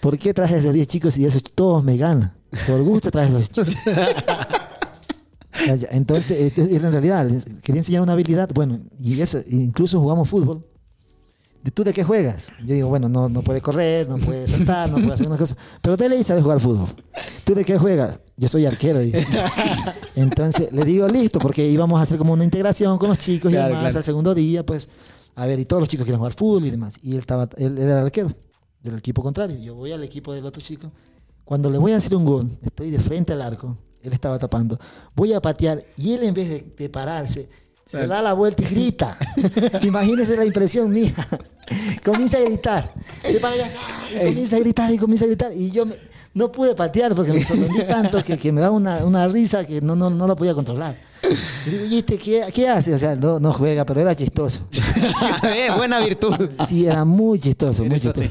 ¿por 0.00 0.18
qué 0.18 0.34
traes 0.34 0.52
esos 0.52 0.72
10 0.72 0.86
chicos 0.88 1.16
y 1.16 1.24
esos 1.24 1.42
todos 1.42 1.82
me 1.84 1.96
ganan? 1.96 2.32
Por 2.66 2.82
gusto 2.82 3.10
traes 3.10 3.30
esos 3.30 3.50
chicos. 3.50 3.74
Entonces, 5.90 6.30
eh, 6.30 6.52
en 6.56 6.92
realidad 6.92 7.30
quería 7.62 7.80
enseñar 7.80 8.02
una 8.02 8.12
habilidad. 8.12 8.50
Bueno, 8.52 8.80
y 8.98 9.20
eso, 9.20 9.38
incluso 9.48 10.00
jugamos 10.00 10.28
fútbol. 10.28 10.64
¿De 11.64 11.70
¿Tú 11.70 11.82
de 11.82 11.92
qué 11.94 12.04
juegas? 12.04 12.48
Yo 12.64 12.74
digo, 12.74 12.88
bueno, 12.90 13.08
no, 13.08 13.28
no 13.30 13.40
puede 13.42 13.62
correr, 13.62 14.06
no 14.06 14.18
puede 14.18 14.46
saltar, 14.46 14.90
no 14.90 14.96
puede 14.98 15.14
hacer 15.14 15.26
unas 15.26 15.38
cosas. 15.40 15.56
Pero 15.80 15.96
Tele 15.96 16.22
sabe 16.22 16.42
jugar 16.42 16.60
fútbol. 16.60 16.88
¿Tú 17.42 17.54
de 17.54 17.64
qué 17.64 17.78
juegas? 17.78 18.20
Yo 18.36 18.48
soy 18.48 18.66
arquero. 18.66 18.98
dice. 19.00 19.26
Entonces 20.14 20.70
le 20.72 20.84
digo, 20.84 21.08
listo, 21.08 21.38
porque 21.38 21.66
íbamos 21.66 21.98
a 21.98 22.02
hacer 22.02 22.18
como 22.18 22.32
una 22.34 22.44
integración 22.44 22.98
con 22.98 23.08
los 23.08 23.18
chicos 23.18 23.50
y 23.50 23.54
Claro, 23.54 23.68
demás. 23.68 23.82
claro. 23.84 23.96
Al 23.98 24.04
segundo 24.04 24.34
día, 24.34 24.64
pues, 24.64 24.88
a 25.34 25.46
ver, 25.46 25.58
y 25.58 25.64
todos 25.64 25.80
los 25.80 25.88
chicos 25.88 26.04
quieren 26.04 26.18
jugar 26.18 26.34
fútbol 26.34 26.66
y 26.66 26.70
demás. 26.70 26.94
Y 27.02 27.12
él, 27.14 27.20
estaba, 27.20 27.48
él, 27.56 27.78
él 27.78 27.84
era 27.84 28.00
el 28.00 28.04
arquero 28.06 28.30
del 28.82 28.98
equipo 28.98 29.22
contrario. 29.22 29.56
Yo 29.58 29.74
voy 29.74 29.90
al 29.92 30.04
equipo 30.04 30.34
del 30.34 30.44
otro 30.44 30.60
chico. 30.62 30.90
Cuando 31.44 31.70
le 31.70 31.78
voy 31.78 31.92
a 31.92 31.96
hacer 31.96 32.14
un 32.14 32.24
gol, 32.26 32.50
estoy 32.62 32.90
de 32.90 32.98
frente 33.00 33.32
al 33.32 33.40
arco. 33.42 33.76
Él 34.02 34.12
estaba 34.12 34.38
tapando. 34.38 34.78
Voy 35.16 35.32
a 35.32 35.40
patear 35.40 35.82
y 35.96 36.12
él 36.12 36.24
en 36.24 36.34
vez 36.34 36.48
de, 36.50 36.74
de 36.76 36.88
pararse, 36.90 37.48
se 37.86 38.06
da 38.06 38.22
la 38.22 38.32
vuelta 38.32 38.62
y 38.62 38.66
grita. 38.66 39.16
Imagínense 39.82 40.36
la 40.36 40.44
impresión 40.44 40.90
mía. 40.90 41.12
comienza 42.04 42.38
a 42.38 42.40
gritar. 42.40 42.92
Se 43.22 43.40
para 43.40 43.54
hace, 43.54 43.76
¡ay! 44.18 44.28
comienza 44.28 44.56
a 44.56 44.58
gritar 44.60 44.92
y 44.92 44.98
comienza 44.98 45.24
a 45.24 45.28
gritar. 45.28 45.52
Y 45.54 45.70
yo 45.70 45.86
me- 45.86 45.96
no 46.34 46.50
pude 46.50 46.74
patear 46.74 47.14
porque 47.14 47.32
me 47.32 47.44
sorprendí 47.44 47.84
tanto 47.86 48.20
que, 48.22 48.36
que 48.36 48.50
me 48.50 48.60
daba 48.60 48.74
una, 48.74 49.04
una 49.04 49.28
risa 49.28 49.64
que 49.64 49.80
no, 49.80 49.94
no, 49.94 50.10
no 50.10 50.26
la 50.26 50.34
podía 50.34 50.52
controlar. 50.52 50.96
Y 51.66 51.70
digo, 51.70 51.84
¿y 51.86 51.98
este 51.98 52.18
qué, 52.18 52.44
qué 52.52 52.68
hace? 52.68 52.92
O 52.92 52.98
sea, 52.98 53.14
no, 53.14 53.38
no 53.38 53.52
juega, 53.52 53.86
pero 53.86 54.00
era 54.00 54.14
chistoso. 54.16 54.66
Bien, 55.42 55.72
buena 55.76 56.00
virtud. 56.00 56.34
Sí, 56.68 56.86
era 56.86 57.04
muy 57.04 57.38
chistoso, 57.38 57.84
muy 57.84 58.00
chistoso. 58.00 58.30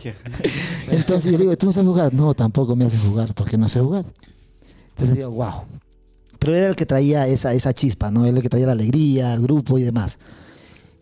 Entonces 0.90 1.32
yo 1.32 1.38
le 1.38 1.44
digo, 1.46 1.58
¿tú 1.58 1.68
no 1.68 1.72
sabes 1.74 1.88
jugar? 1.88 2.14
No, 2.14 2.34
tampoco 2.34 2.76
me 2.76 2.86
haces 2.86 3.00
jugar, 3.02 3.34
porque 3.34 3.58
no 3.58 3.70
sé 3.70 3.80
jugar. 3.80 4.06
Entonces 4.90 5.16
digo, 5.16 5.32
wow. 5.32 5.54
Pero 6.44 6.58
era 6.58 6.68
el 6.68 6.76
que 6.76 6.86
traía 6.86 7.26
esa, 7.26 7.54
esa 7.54 7.72
chispa, 7.72 8.12
¿no? 8.12 8.26
Él 8.26 8.36
el 8.36 8.44
que 8.44 8.50
traía 8.50 8.66
la 8.66 8.74
alegría 8.74 9.32
al 9.32 9.42
grupo 9.42 9.78
y 9.78 9.84
demás. 9.84 10.20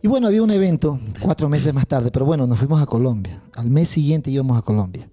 Y 0.04 0.08
bueno, 0.08 0.28
había 0.28 0.44
un 0.44 0.52
evento 0.52 1.00
cuatro 1.20 1.50
meses 1.50 1.74
más 1.74 1.88
tarde, 1.88 2.12
pero 2.12 2.26
bueno, 2.28 2.46
nos 2.46 2.60
fuimos 2.60 2.80
a 2.80 2.86
Colombia. 2.86 3.42
Al 3.56 3.72
mes 3.72 3.90
siguiente 3.90 4.30
íbamos 4.30 4.56
a 4.56 4.62
Colombia. 4.62 5.10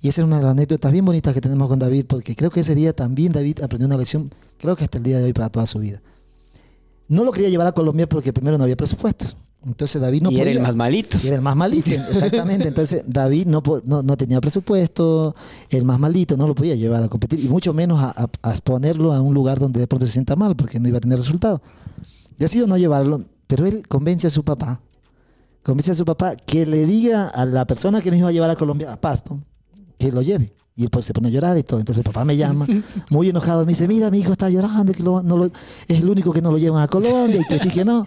Y 0.00 0.08
esa 0.08 0.20
es 0.20 0.26
una 0.28 0.36
de 0.36 0.42
las 0.42 0.52
anécdotas 0.52 0.92
bien 0.92 1.04
bonitas 1.04 1.34
que 1.34 1.40
tenemos 1.40 1.66
con 1.66 1.80
David, 1.80 2.04
porque 2.06 2.36
creo 2.36 2.48
que 2.48 2.60
ese 2.60 2.76
día 2.76 2.92
también 2.92 3.32
David 3.32 3.60
aprendió 3.60 3.88
una 3.88 3.96
lección, 3.96 4.30
creo 4.56 4.76
que 4.76 4.84
hasta 4.84 4.98
el 4.98 5.02
día 5.02 5.18
de 5.18 5.24
hoy 5.24 5.32
para 5.32 5.48
toda 5.48 5.66
su 5.66 5.80
vida. 5.80 6.00
No 7.08 7.24
lo 7.24 7.32
quería 7.32 7.48
llevar 7.48 7.66
a 7.66 7.72
Colombia 7.72 8.08
porque 8.08 8.32
primero 8.32 8.58
no 8.58 8.62
había 8.62 8.76
presupuesto. 8.76 9.26
Entonces 9.66 10.00
David 10.00 10.22
no 10.22 10.30
y 10.30 10.36
podía. 10.36 10.50
era 10.52 10.60
el 10.60 10.66
más 10.66 10.76
malito. 10.76 11.18
Y 11.22 11.26
era 11.26 11.36
el 11.36 11.42
más 11.42 11.56
malito, 11.56 11.90
exactamente. 12.10 12.68
Entonces 12.68 13.02
David 13.06 13.46
no, 13.46 13.62
no, 13.84 14.02
no 14.02 14.16
tenía 14.16 14.40
presupuesto, 14.40 15.34
el 15.70 15.84
más 15.84 15.98
malito 15.98 16.36
no 16.36 16.46
lo 16.46 16.54
podía 16.54 16.74
llevar 16.76 17.02
a 17.02 17.08
competir 17.08 17.40
y 17.44 17.48
mucho 17.48 17.72
menos 17.74 17.98
a, 18.00 18.10
a- 18.10 18.28
a 18.42 18.50
exponerlo 18.50 19.12
a 19.12 19.20
un 19.20 19.34
lugar 19.34 19.58
donde 19.58 19.80
de 19.80 19.86
pronto 19.86 20.06
se 20.06 20.12
sienta 20.12 20.36
mal 20.36 20.54
porque 20.56 20.78
no 20.78 20.88
iba 20.88 20.98
a 20.98 21.00
tener 21.00 21.18
resultado. 21.18 21.60
Decidió 22.38 22.66
no 22.66 22.76
llevarlo, 22.78 23.24
pero 23.46 23.66
él 23.66 23.82
convence 23.88 24.26
a 24.26 24.30
su 24.30 24.44
papá, 24.44 24.80
convence 25.62 25.90
a 25.90 25.94
su 25.94 26.04
papá 26.04 26.36
que 26.36 26.64
le 26.66 26.86
diga 26.86 27.26
a 27.28 27.44
la 27.44 27.66
persona 27.66 28.00
que 28.00 28.10
nos 28.10 28.18
iba 28.20 28.28
a 28.28 28.32
llevar 28.32 28.50
a 28.50 28.56
Colombia, 28.56 28.92
a 28.92 29.00
Pasto, 29.00 29.40
que 29.98 30.12
lo 30.12 30.22
lleve. 30.22 30.52
Y 30.78 30.82
él 30.84 30.90
pues 30.90 31.06
se 31.06 31.14
pone 31.14 31.28
a 31.28 31.30
llorar 31.30 31.56
y 31.56 31.62
todo. 31.62 31.80
Entonces 31.80 32.04
el 32.04 32.12
papá 32.12 32.24
me 32.26 32.36
llama, 32.36 32.66
muy 33.10 33.30
enojado, 33.30 33.64
me 33.64 33.72
dice, 33.72 33.88
mira, 33.88 34.10
mi 34.10 34.18
hijo 34.18 34.32
está 34.32 34.50
llorando, 34.50 34.92
que 34.92 35.02
lo- 35.02 35.22
no 35.22 35.38
lo- 35.38 35.46
es 35.46 35.52
el 35.88 36.08
único 36.10 36.32
que 36.34 36.42
no 36.42 36.52
lo 36.52 36.58
llevan 36.58 36.82
a 36.82 36.86
Colombia 36.88 37.40
y 37.40 37.44
que 37.46 37.58
sí 37.58 37.70
que 37.70 37.82
no. 37.84 38.06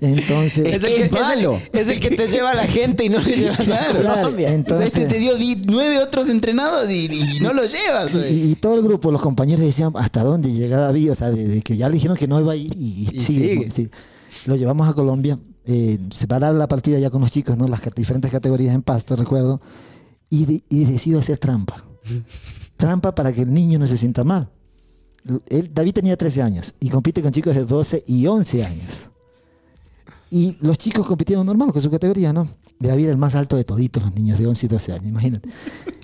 Entonces... 0.00 0.66
Es 0.66 0.74
el, 0.74 0.80
¡Qué 0.82 0.94
que, 0.96 1.04
es, 1.06 1.12
malo! 1.12 1.58
el, 1.72 1.78
es 1.80 1.88
el 1.88 1.98
que 2.00 2.10
te 2.10 2.28
lleva 2.28 2.50
a 2.50 2.54
la 2.54 2.66
gente 2.66 3.04
y 3.04 3.08
no 3.08 3.20
le 3.20 3.36
llevas 3.36 3.60
a 3.60 3.64
Claro, 3.64 3.94
Colombia. 4.02 4.48
O 4.48 4.50
sea, 4.50 4.52
entonces, 4.54 4.86
este 4.88 5.06
te 5.06 5.18
dio 5.18 5.34
di- 5.36 5.62
nueve 5.66 5.98
otros 5.98 6.28
entrenados 6.28 6.90
y, 6.90 7.06
y 7.10 7.38
no 7.40 7.54
los 7.54 7.72
llevas. 7.72 8.14
y, 8.14 8.50
y 8.50 8.54
todo 8.56 8.74
el 8.74 8.82
grupo, 8.82 9.10
los 9.10 9.22
compañeros 9.22 9.64
decían, 9.64 9.92
¿hasta 9.94 10.22
dónde 10.22 10.52
llega 10.52 10.78
David? 10.78 11.12
O 11.12 11.14
sea, 11.14 11.30
de, 11.30 11.48
de 11.48 11.62
que 11.62 11.76
ya 11.78 11.88
le 11.88 11.94
dijeron 11.94 12.18
que 12.18 12.26
no 12.28 12.38
iba 12.38 12.52
a 12.52 12.56
ir 12.56 12.74
y, 12.76 13.08
y 13.12 13.16
Y 13.16 13.20
sigue, 13.22 13.48
sigue. 13.56 13.70
sí. 13.70 13.90
Lo 14.46 14.56
llevamos 14.56 14.86
a 14.88 14.92
Colombia. 14.92 15.38
eh, 15.64 15.98
se 16.14 16.26
va 16.26 16.36
a 16.36 16.40
dar 16.40 16.54
la 16.54 16.68
partida 16.68 16.98
ya 16.98 17.08
con 17.10 17.22
los 17.22 17.30
chicos, 17.32 17.56
¿no? 17.56 17.66
Las 17.66 17.80
diferentes 17.96 18.30
categorías 18.30 18.74
en 18.74 18.82
pasto, 18.82 19.16
recuerdo. 19.16 19.60
Y, 20.28 20.44
de- 20.44 20.62
y 20.68 20.84
decido 20.84 21.18
hacer 21.18 21.38
trampa. 21.38 21.82
Trampa 22.76 23.14
para 23.14 23.32
que 23.32 23.42
el 23.42 23.52
niño 23.52 23.78
no 23.78 23.86
se 23.86 23.98
sienta 23.98 24.24
mal. 24.24 24.48
Él- 25.48 25.70
David 25.72 25.92
tenía 25.92 26.16
13 26.16 26.42
años 26.42 26.74
y 26.80 26.88
compite 26.88 27.20
con 27.22 27.30
chicos 27.32 27.54
de 27.54 27.64
12 27.64 28.02
y 28.06 28.26
11 28.26 28.64
años. 28.64 29.10
Y 30.30 30.56
los 30.60 30.78
chicos 30.78 31.06
compitieron 31.06 31.44
normal 31.44 31.72
con 31.72 31.82
su 31.82 31.90
categoría, 31.90 32.32
¿no? 32.32 32.48
David 32.80 33.04
era 33.04 33.12
el 33.12 33.18
más 33.18 33.34
alto 33.34 33.56
de 33.56 33.64
toditos 33.64 34.02
los 34.02 34.14
niños 34.14 34.38
de 34.38 34.46
11 34.46 34.66
y 34.66 34.68
12 34.68 34.92
años, 34.92 35.06
imagínate. 35.06 35.48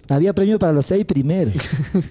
Había 0.09 0.33
premio 0.35 0.59
para 0.59 0.73
los 0.73 0.87
seis 0.87 1.05
primeros. 1.05 1.55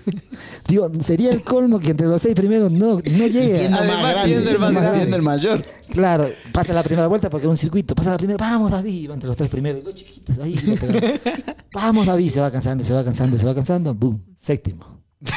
Digo, 0.67 0.91
sería 0.99 1.31
el 1.31 1.43
colmo 1.43 1.79
que 1.79 1.91
entre 1.91 2.07
los 2.07 2.21
seis 2.21 2.35
primeros 2.35 2.71
no, 2.71 2.95
no 2.95 2.99
llegue. 2.99 3.59
Siendo 3.59 3.77
Además, 3.77 4.01
más 4.01 4.11
grande, 4.11 4.29
siendo 4.33 4.49
el 4.51 4.59
más 4.59 4.69
siendo 4.71 4.91
grande. 4.91 5.15
el 5.15 5.21
mayor. 5.21 5.63
Claro, 5.91 6.29
pasa 6.51 6.73
la 6.73 6.83
primera 6.83 7.07
vuelta 7.07 7.29
porque 7.29 7.45
era 7.45 7.51
un 7.51 7.57
circuito. 7.57 7.95
Pasa 7.95 8.11
la 8.11 8.17
primera, 8.17 8.37
vamos 8.37 8.71
David, 8.71 9.11
entre 9.11 9.27
los 9.27 9.37
tres 9.37 9.49
primeros. 9.49 9.83
Los 9.83 9.95
chiquitos 9.95 10.37
ahí. 10.39 10.55
vamos 11.73 12.05
David, 12.05 12.31
se 12.31 12.41
va 12.41 12.51
cansando, 12.51 12.83
se 12.83 12.93
va 12.93 13.03
cansando, 13.05 13.37
se 13.37 13.45
va 13.45 13.55
cansando. 13.55 13.93
Boom, 13.93 14.21
séptimo. 14.41 15.01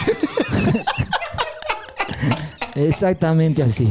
Exactamente 2.74 3.62
así. 3.62 3.90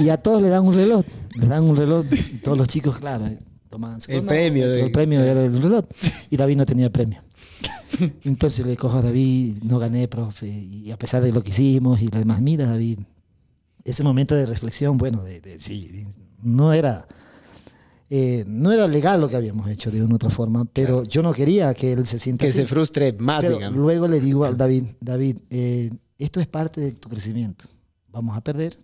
Y 0.00 0.08
a 0.08 0.16
todos 0.18 0.42
le 0.42 0.48
dan 0.48 0.64
un 0.64 0.74
reloj. 0.74 1.04
Le 1.34 1.46
dan 1.46 1.62
un 1.64 1.76
reloj. 1.76 2.04
Todos 2.42 2.58
los 2.58 2.68
chicos, 2.68 2.98
claro, 2.98 3.26
su 4.00 4.12
El 4.12 4.24
premio 4.24 4.68
de- 4.68 4.82
El 4.82 4.90
premio 4.92 5.20
era 5.22 5.44
el 5.44 5.60
reloj. 5.62 5.84
Y 6.30 6.36
David 6.36 6.56
no 6.56 6.66
tenía 6.66 6.90
premio. 6.90 7.22
Entonces 8.24 8.66
le 8.66 8.76
cojo 8.76 8.98
a 8.98 9.02
David, 9.02 9.58
no 9.62 9.78
gané, 9.78 10.08
profe. 10.08 10.46
Y 10.48 10.90
a 10.90 10.98
pesar 10.98 11.22
de 11.22 11.32
lo 11.32 11.42
que 11.42 11.50
hicimos 11.50 12.00
y 12.02 12.08
lo 12.08 12.18
demás, 12.18 12.40
mira, 12.40 12.66
David, 12.66 12.98
ese 13.84 14.02
momento 14.02 14.34
de 14.34 14.46
reflexión, 14.46 14.98
bueno, 14.98 15.22
de, 15.22 15.40
de- 15.40 15.60
sí, 15.60 15.88
de- 15.88 16.06
no 16.42 16.72
era 16.72 17.06
eh, 18.10 18.44
no 18.46 18.70
era 18.70 18.86
legal 18.86 19.20
lo 19.20 19.28
que 19.28 19.36
habíamos 19.36 19.68
hecho 19.68 19.90
de 19.90 20.02
una 20.02 20.12
u 20.12 20.16
otra 20.16 20.30
forma, 20.30 20.66
pero 20.66 21.04
yo 21.04 21.22
no 21.22 21.32
quería 21.32 21.72
que 21.74 21.92
él 21.92 22.06
se 22.06 22.18
sienta 22.18 22.42
Que 22.44 22.48
así. 22.50 22.58
se 22.58 22.66
frustre 22.66 23.12
más, 23.14 23.40
Pero 23.42 23.56
digamos. 23.56 23.78
luego 23.80 24.06
le 24.06 24.20
digo 24.20 24.44
al 24.44 24.56
David, 24.58 24.84
David, 25.00 25.38
eh, 25.50 25.90
esto 26.18 26.38
es 26.38 26.46
parte 26.46 26.80
de 26.80 26.92
tu 26.92 27.08
crecimiento. 27.08 27.64
Vamos 28.12 28.36
a 28.36 28.42
perder, 28.42 28.78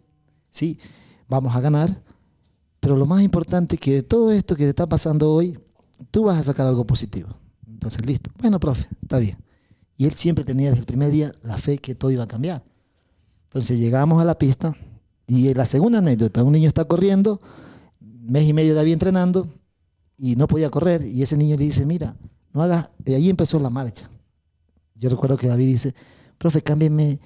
sí, 0.51 0.79
vamos 1.29 1.55
a 1.55 1.61
ganar, 1.61 2.03
pero 2.81 2.97
lo 2.97 3.07
más 3.07 3.23
importante 3.23 3.77
es 3.77 3.81
que 3.81 3.93
de 3.93 4.03
todo 4.03 4.33
esto 4.33 4.57
que 4.57 4.65
te 4.65 4.71
está 4.71 4.89
pasando 4.89 5.33
hoy, 5.33 5.59
tú 6.11 6.25
vas 6.25 6.39
a 6.39 6.43
sacar 6.43 6.67
algo 6.67 6.87
positivo. 6.87 7.29
Entonces, 7.67 8.05
listo. 8.05 8.31
Bueno, 8.41 8.59
profe, 8.59 8.89
está 9.03 9.19
bien. 9.19 9.39
Y 9.97 10.07
él 10.07 10.15
siempre 10.15 10.45
tenía 10.45 10.71
desde 10.71 10.81
el 10.81 10.87
primer 10.87 11.11
día 11.11 11.35
la 11.43 11.59
fe 11.59 11.79
que 11.79 11.95
todo 11.95 12.11
iba 12.11 12.25
a 12.25 12.29
cambiar. 12.29 12.65
Entonces 13.45 13.79
llegamos 13.79 14.21
a 14.23 14.25
la 14.25 14.39
pista 14.39 14.75
y 15.27 15.53
la 15.55 15.67
segunda 15.67 15.99
anécdota, 15.99 16.43
un 16.43 16.53
niño 16.53 16.69
está 16.69 16.85
corriendo, 16.87 17.41
mes 18.01 18.49
y 18.49 18.53
medio 18.53 18.75
David 18.75 18.95
entrenando 18.95 19.49
y 20.17 20.37
no 20.37 20.49
podía 20.49 20.71
correr 20.71 21.03
y 21.03 21.23
ese 21.23 21.37
niño 21.37 21.57
le 21.57 21.65
dice, 21.65 21.85
mira, 21.85 22.17
no 22.53 22.63
hagas, 22.63 22.91
y 23.05 23.15
ahí 23.15 23.29
empezó 23.29 23.59
la 23.59 23.71
marcha. 23.71 24.09
Yo 24.95 25.09
recuerdo 25.11 25.37
que 25.37 25.49
David 25.49 25.67
dice, 25.67 25.95
profe, 26.39 26.63
cámbienme, 26.63 27.19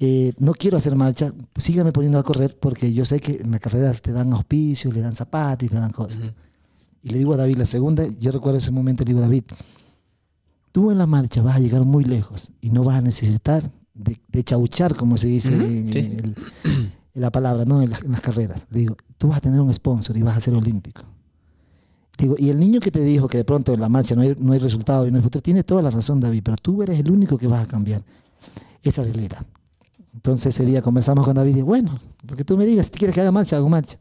eh, 0.00 0.32
no 0.38 0.52
quiero 0.54 0.78
hacer 0.78 0.96
marcha, 0.96 1.32
sígame 1.56 1.92
poniendo 1.92 2.18
a 2.18 2.22
correr 2.22 2.58
porque 2.58 2.92
yo 2.92 3.04
sé 3.04 3.20
que 3.20 3.36
en 3.36 3.50
la 3.50 3.58
carrera 3.58 3.92
te 3.92 4.12
dan 4.12 4.32
auspicios, 4.32 4.92
le 4.94 5.00
dan 5.02 5.14
zapatos 5.14 5.66
y 5.66 5.68
te 5.68 5.76
dan 5.76 5.92
cosas. 5.92 6.32
Y 7.02 7.10
le 7.10 7.18
digo 7.18 7.34
a 7.34 7.36
David, 7.36 7.56
la 7.58 7.66
segunda, 7.66 8.04
yo 8.18 8.32
recuerdo 8.32 8.58
ese 8.58 8.70
momento, 8.70 9.04
le 9.04 9.08
digo, 9.10 9.20
David, 9.20 9.44
tú 10.72 10.90
en 10.90 10.98
la 10.98 11.06
marcha 11.06 11.42
vas 11.42 11.56
a 11.56 11.60
llegar 11.60 11.84
muy 11.84 12.04
lejos 12.04 12.50
y 12.60 12.70
no 12.70 12.82
vas 12.84 12.98
a 12.98 13.02
necesitar 13.02 13.70
de, 13.94 14.18
de 14.28 14.44
chauchar, 14.44 14.94
como 14.96 15.16
se 15.16 15.26
dice 15.26 15.52
en, 15.54 15.92
sí. 15.92 15.98
el- 15.98 16.34
en 17.12 17.20
la 17.22 17.30
palabra, 17.30 17.64
¿no? 17.64 17.82
En 17.82 17.90
las, 17.90 18.02
en 18.02 18.12
las 18.12 18.20
carreras. 18.20 18.66
Le 18.70 18.80
digo, 18.80 18.96
tú 19.18 19.28
vas 19.28 19.38
a 19.38 19.40
tener 19.40 19.60
un 19.60 19.72
sponsor 19.74 20.16
y 20.16 20.22
vas 20.22 20.36
a 20.36 20.40
ser 20.40 20.54
olímpico. 20.54 21.02
Digo, 22.16 22.36
y 22.38 22.50
el 22.50 22.58
niño 22.60 22.80
que 22.80 22.90
te 22.90 23.02
dijo 23.02 23.28
que 23.28 23.38
de 23.38 23.44
pronto 23.44 23.72
en 23.74 23.80
la 23.80 23.88
marcha 23.88 24.14
no 24.14 24.20
hay, 24.22 24.36
no 24.38 24.52
hay 24.52 24.58
resultado 24.58 25.06
y 25.06 25.10
no 25.10 25.16
hay 25.16 25.22
futuro, 25.22 25.42
tiene 25.42 25.64
toda 25.64 25.82
la 25.82 25.90
razón, 25.90 26.20
David, 26.20 26.42
pero 26.44 26.56
tú 26.56 26.82
eres 26.82 26.98
el 27.00 27.10
único 27.10 27.36
que 27.38 27.48
vas 27.48 27.64
a 27.64 27.66
cambiar 27.66 28.02
esa 28.82 29.02
realidad. 29.02 29.44
Entonces 30.14 30.54
ese 30.54 30.64
día 30.64 30.82
conversamos 30.82 31.24
con 31.24 31.34
David 31.34 31.56
y 31.56 31.62
bueno, 31.62 32.00
lo 32.28 32.36
que 32.36 32.44
tú 32.44 32.56
me 32.56 32.66
digas, 32.66 32.86
si 32.86 32.92
quieres 32.92 33.14
que 33.14 33.20
haga 33.20 33.32
marcha, 33.32 33.56
hago 33.56 33.68
marcha. 33.68 33.98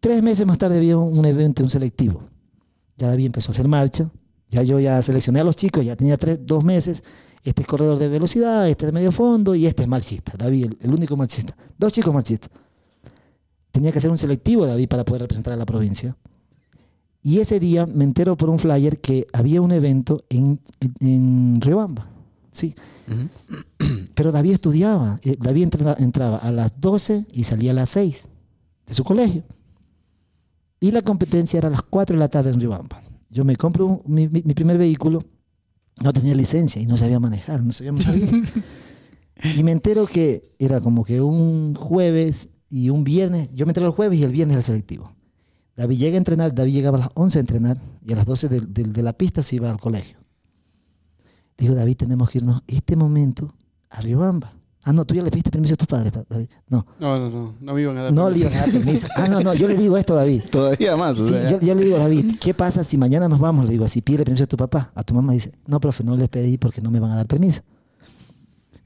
Tres 0.00 0.22
meses 0.22 0.46
más 0.46 0.58
tarde 0.58 0.76
había 0.76 0.96
un 0.96 1.24
evento, 1.24 1.62
un 1.62 1.70
selectivo. 1.70 2.22
Ya 2.96 3.08
David 3.08 3.26
empezó 3.26 3.50
a 3.50 3.52
hacer 3.52 3.68
marcha, 3.68 4.10
ya 4.48 4.62
yo 4.62 4.78
ya 4.78 5.02
seleccioné 5.02 5.40
a 5.40 5.44
los 5.44 5.56
chicos, 5.56 5.84
ya 5.84 5.96
tenía 5.96 6.16
tres, 6.16 6.38
dos 6.42 6.62
meses, 6.62 7.02
este 7.44 7.62
es 7.62 7.66
corredor 7.66 7.98
de 7.98 8.08
velocidad, 8.08 8.68
este 8.68 8.84
es 8.84 8.86
de 8.88 8.92
medio 8.92 9.10
fondo 9.10 9.54
y 9.54 9.66
este 9.66 9.82
es 9.82 9.88
marchista, 9.88 10.34
David, 10.36 10.74
el, 10.80 10.94
único 10.94 11.16
marchista. 11.16 11.56
Dos 11.76 11.92
chicos 11.92 12.14
marchistas. 12.14 12.50
Tenía 13.72 13.90
que 13.90 13.98
hacer 13.98 14.10
un 14.10 14.18
selectivo, 14.18 14.66
David, 14.66 14.88
para 14.88 15.04
poder 15.04 15.22
representar 15.22 15.54
a 15.54 15.56
la 15.56 15.64
provincia. 15.64 16.16
Y 17.22 17.38
ese 17.38 17.58
día 17.58 17.86
me 17.86 18.04
entero 18.04 18.36
por 18.36 18.50
un 18.50 18.58
flyer 18.58 19.00
que 19.00 19.26
había 19.32 19.60
un 19.62 19.72
evento 19.72 20.24
en, 20.28 20.60
en, 20.80 20.94
en 21.00 21.60
Riobamba. 21.60 22.06
Sí. 22.52 22.74
Pero 24.14 24.32
David 24.32 24.52
estudiaba. 24.52 25.18
eh, 25.22 25.36
David 25.38 25.64
entra- 25.64 25.96
entraba 25.98 26.36
a 26.38 26.50
las 26.52 26.80
12 26.80 27.26
y 27.32 27.44
salía 27.44 27.70
a 27.70 27.74
las 27.74 27.88
6 27.90 28.28
de 28.86 28.94
su 28.94 29.04
colegio. 29.04 29.42
Y 30.80 30.90
la 30.90 31.02
competencia 31.02 31.58
era 31.58 31.68
a 31.68 31.70
las 31.70 31.82
4 31.82 32.14
de 32.16 32.20
la 32.20 32.28
tarde 32.28 32.50
en 32.50 32.60
Riobamba. 32.60 33.00
Yo 33.30 33.44
me 33.44 33.56
compro 33.56 33.86
un- 33.86 34.02
mi, 34.06 34.28
mi- 34.28 34.42
mi 34.44 34.54
primer 34.54 34.76
vehículo, 34.78 35.22
no 36.02 36.12
tenía 36.12 36.34
licencia 36.34 36.80
y 36.82 36.86
no 36.86 36.96
sabía 36.96 37.20
manejar, 37.20 37.62
no 37.62 37.72
sabía 37.72 37.92
manejar 37.92 38.16
bien. 38.16 38.44
Y 39.56 39.64
me 39.64 39.72
entero 39.72 40.06
que 40.06 40.54
era 40.60 40.80
como 40.80 41.02
que 41.04 41.20
un 41.20 41.74
jueves 41.74 42.48
y 42.68 42.90
un 42.90 43.02
viernes. 43.02 43.50
Yo 43.52 43.66
me 43.66 43.70
entero 43.70 43.86
el 43.88 43.92
jueves 43.92 44.18
y 44.20 44.22
el 44.22 44.30
viernes 44.30 44.56
el 44.58 44.62
selectivo. 44.62 45.10
David 45.74 45.98
llega 45.98 46.14
a 46.14 46.18
entrenar, 46.18 46.54
David 46.54 46.74
llegaba 46.74 46.98
a 46.98 47.00
las 47.00 47.08
11 47.14 47.38
a 47.38 47.40
entrenar 47.40 47.82
y 48.04 48.12
a 48.12 48.16
las 48.16 48.26
12 48.26 48.48
de, 48.48 48.60
de- 48.60 48.84
de 48.84 49.02
la 49.02 49.14
pista 49.14 49.42
se 49.42 49.56
iba 49.56 49.68
al 49.70 49.80
colegio. 49.80 50.18
Digo, 51.58 51.74
David, 51.74 51.96
tenemos 51.96 52.30
que 52.30 52.38
irnos 52.38 52.62
este 52.68 52.94
momento 52.94 53.52
a 53.92 54.00
Riobamba. 54.00 54.52
Ah, 54.84 54.92
no, 54.92 55.04
tú 55.04 55.14
ya 55.14 55.22
le 55.22 55.30
pediste 55.30 55.50
permiso 55.50 55.74
a 55.74 55.76
tus 55.76 55.86
padres, 55.86 56.10
pa- 56.10 56.24
David. 56.28 56.48
No, 56.68 56.84
No, 56.98 57.16
no, 57.16 57.30
no. 57.30 57.54
No 57.60 57.72
me 57.74 57.82
iban 57.82 57.96
a 57.98 58.02
dar 58.02 58.12
no 58.12 58.28
le 58.28 58.40
permiso. 58.40 58.48
iban 58.50 58.58
a 58.58 58.60
dar 58.66 58.72
permiso. 58.82 59.08
Ah, 59.14 59.28
no, 59.28 59.40
no, 59.40 59.54
yo 59.54 59.68
le 59.68 59.76
digo 59.76 59.96
esto, 59.96 60.14
David. 60.16 60.42
Todavía 60.50 60.96
más. 60.96 61.16
o 61.18 61.24
Sí, 61.28 61.32
sea, 61.34 61.50
yo, 61.50 61.60
yo 61.60 61.74
le 61.76 61.84
digo, 61.84 61.98
David, 61.98 62.34
¿qué 62.40 62.52
pasa 62.52 62.82
si 62.82 62.98
mañana 62.98 63.28
nos 63.28 63.38
vamos? 63.38 63.64
Le 63.66 63.70
digo, 63.72 63.84
así 63.84 64.00
pide 64.02 64.24
permiso 64.24 64.42
a 64.42 64.46
tu 64.48 64.56
papá. 64.56 64.90
A 64.96 65.04
tu 65.04 65.14
mamá 65.14 65.34
dice, 65.34 65.52
no, 65.68 65.78
profe, 65.78 66.02
no 66.02 66.16
les 66.16 66.28
pedí 66.28 66.58
porque 66.58 66.80
no 66.82 66.90
me 66.90 66.98
van 66.98 67.12
a 67.12 67.16
dar 67.16 67.26
permiso. 67.28 67.60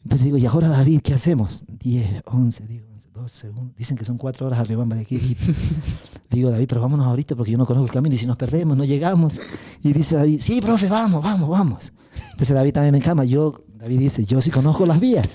Entonces 0.04 0.24
digo, 0.26 0.36
¿y 0.36 0.44
ahora, 0.46 0.68
David, 0.68 1.00
qué 1.02 1.14
hacemos? 1.14 1.64
10, 1.80 2.22
11, 2.26 2.66
digo, 2.66 2.86
11, 2.92 3.08
12, 3.14 3.48
1. 3.50 3.72
Dicen 3.78 3.96
que 3.96 4.04
son 4.04 4.18
cuatro 4.18 4.46
horas 4.46 4.58
arriba 4.60 4.84
de 4.84 5.00
aquí. 5.00 5.18
digo, 6.30 6.50
David, 6.50 6.66
pero 6.68 6.82
vámonos 6.82 7.06
ahorita 7.06 7.34
porque 7.34 7.52
yo 7.52 7.58
no 7.58 7.64
conozco 7.66 7.86
el 7.86 7.92
camino 7.92 8.14
y 8.14 8.18
si 8.18 8.26
nos 8.26 8.36
perdemos, 8.36 8.76
no 8.76 8.84
llegamos. 8.84 9.40
Y 9.82 9.92
dice 9.94 10.14
David, 10.14 10.40
sí, 10.42 10.60
profe, 10.60 10.88
vamos, 10.88 11.22
vamos, 11.24 11.48
vamos. 11.48 11.92
Entonces 12.32 12.54
David 12.54 12.72
también 12.74 12.92
me 12.92 12.98
encama. 12.98 13.24
Yo, 13.24 13.64
David 13.78 13.98
dice, 13.98 14.24
yo 14.24 14.40
sí 14.40 14.50
conozco 14.50 14.86
las 14.86 14.98
vías. 15.00 15.28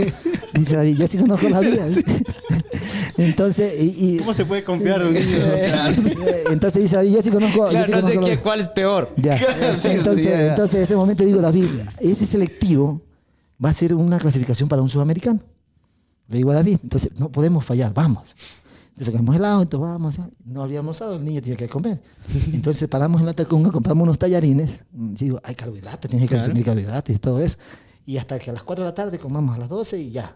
dice 0.54 0.76
David, 0.76 0.96
yo 0.98 1.06
sí 1.06 1.18
conozco 1.18 1.48
las 1.48 1.60
vías. 1.62 1.92
Entonces, 3.16 3.74
y, 3.80 4.14
y- 4.14 4.18
¿Cómo 4.18 4.32
se 4.34 4.44
puede 4.46 4.62
confiar 4.64 5.02
de 5.02 5.08
un 5.08 5.14
niño? 5.14 5.26
Entonces 6.50 6.82
dice 6.82 6.96
David, 6.96 7.14
yo 7.14 7.22
sí 7.22 7.30
conozco. 7.30 7.64
yo 7.66 7.70
Claro, 7.70 7.86
sí 7.86 7.90
no 7.92 7.96
sé 8.08 8.14
conozco 8.14 8.26
qué- 8.36 8.38
cuál 8.38 8.60
es 8.60 8.68
peor. 8.68 9.10
ya. 9.16 9.38
Sí, 9.38 9.88
entonces, 9.88 10.24
ya. 10.26 10.48
entonces, 10.50 10.76
en 10.76 10.82
ese 10.82 10.96
momento 10.96 11.24
digo, 11.24 11.40
David, 11.40 11.66
ese 12.00 12.26
selectivo 12.26 13.00
va 13.62 13.70
a 13.70 13.74
ser 13.74 13.94
una 13.94 14.18
clasificación 14.18 14.68
para 14.68 14.82
un 14.82 14.88
sudamericano. 14.88 15.40
Le 16.28 16.36
digo 16.36 16.50
a 16.50 16.54
David, 16.54 16.78
entonces 16.82 17.10
no 17.18 17.30
podemos 17.32 17.64
fallar, 17.64 17.92
vamos. 17.92 18.22
Entonces 18.90 19.12
cogemos 19.12 19.34
el 19.36 19.44
auto, 19.44 19.78
vamos. 19.80 20.16
No 20.44 20.62
había 20.62 20.80
almorzado, 20.80 21.16
el 21.16 21.24
niño 21.24 21.40
tiene 21.40 21.56
que 21.56 21.68
comer. 21.68 22.00
Entonces 22.52 22.88
paramos 22.88 23.20
en 23.20 23.26
la 23.26 23.32
tacunga, 23.32 23.70
compramos 23.70 24.02
unos 24.04 24.18
tallarines. 24.18 24.70
Y 24.92 25.24
digo, 25.24 25.40
hay 25.42 25.54
carbohidratos, 25.54 26.10
tienes 26.10 26.28
que 26.28 26.34
Claro. 26.34 26.44
consumir 26.48 26.64
carbohidratos 26.64 27.14
y 27.14 27.18
todo 27.18 27.40
eso. 27.40 27.58
Y 28.08 28.16
hasta 28.16 28.38
que 28.38 28.48
a 28.48 28.54
las 28.54 28.62
4 28.62 28.84
de 28.86 28.90
la 28.90 28.94
tarde 28.94 29.18
comamos 29.18 29.54
a 29.54 29.58
las 29.58 29.68
12 29.68 29.98
y 29.98 30.10
ya, 30.10 30.34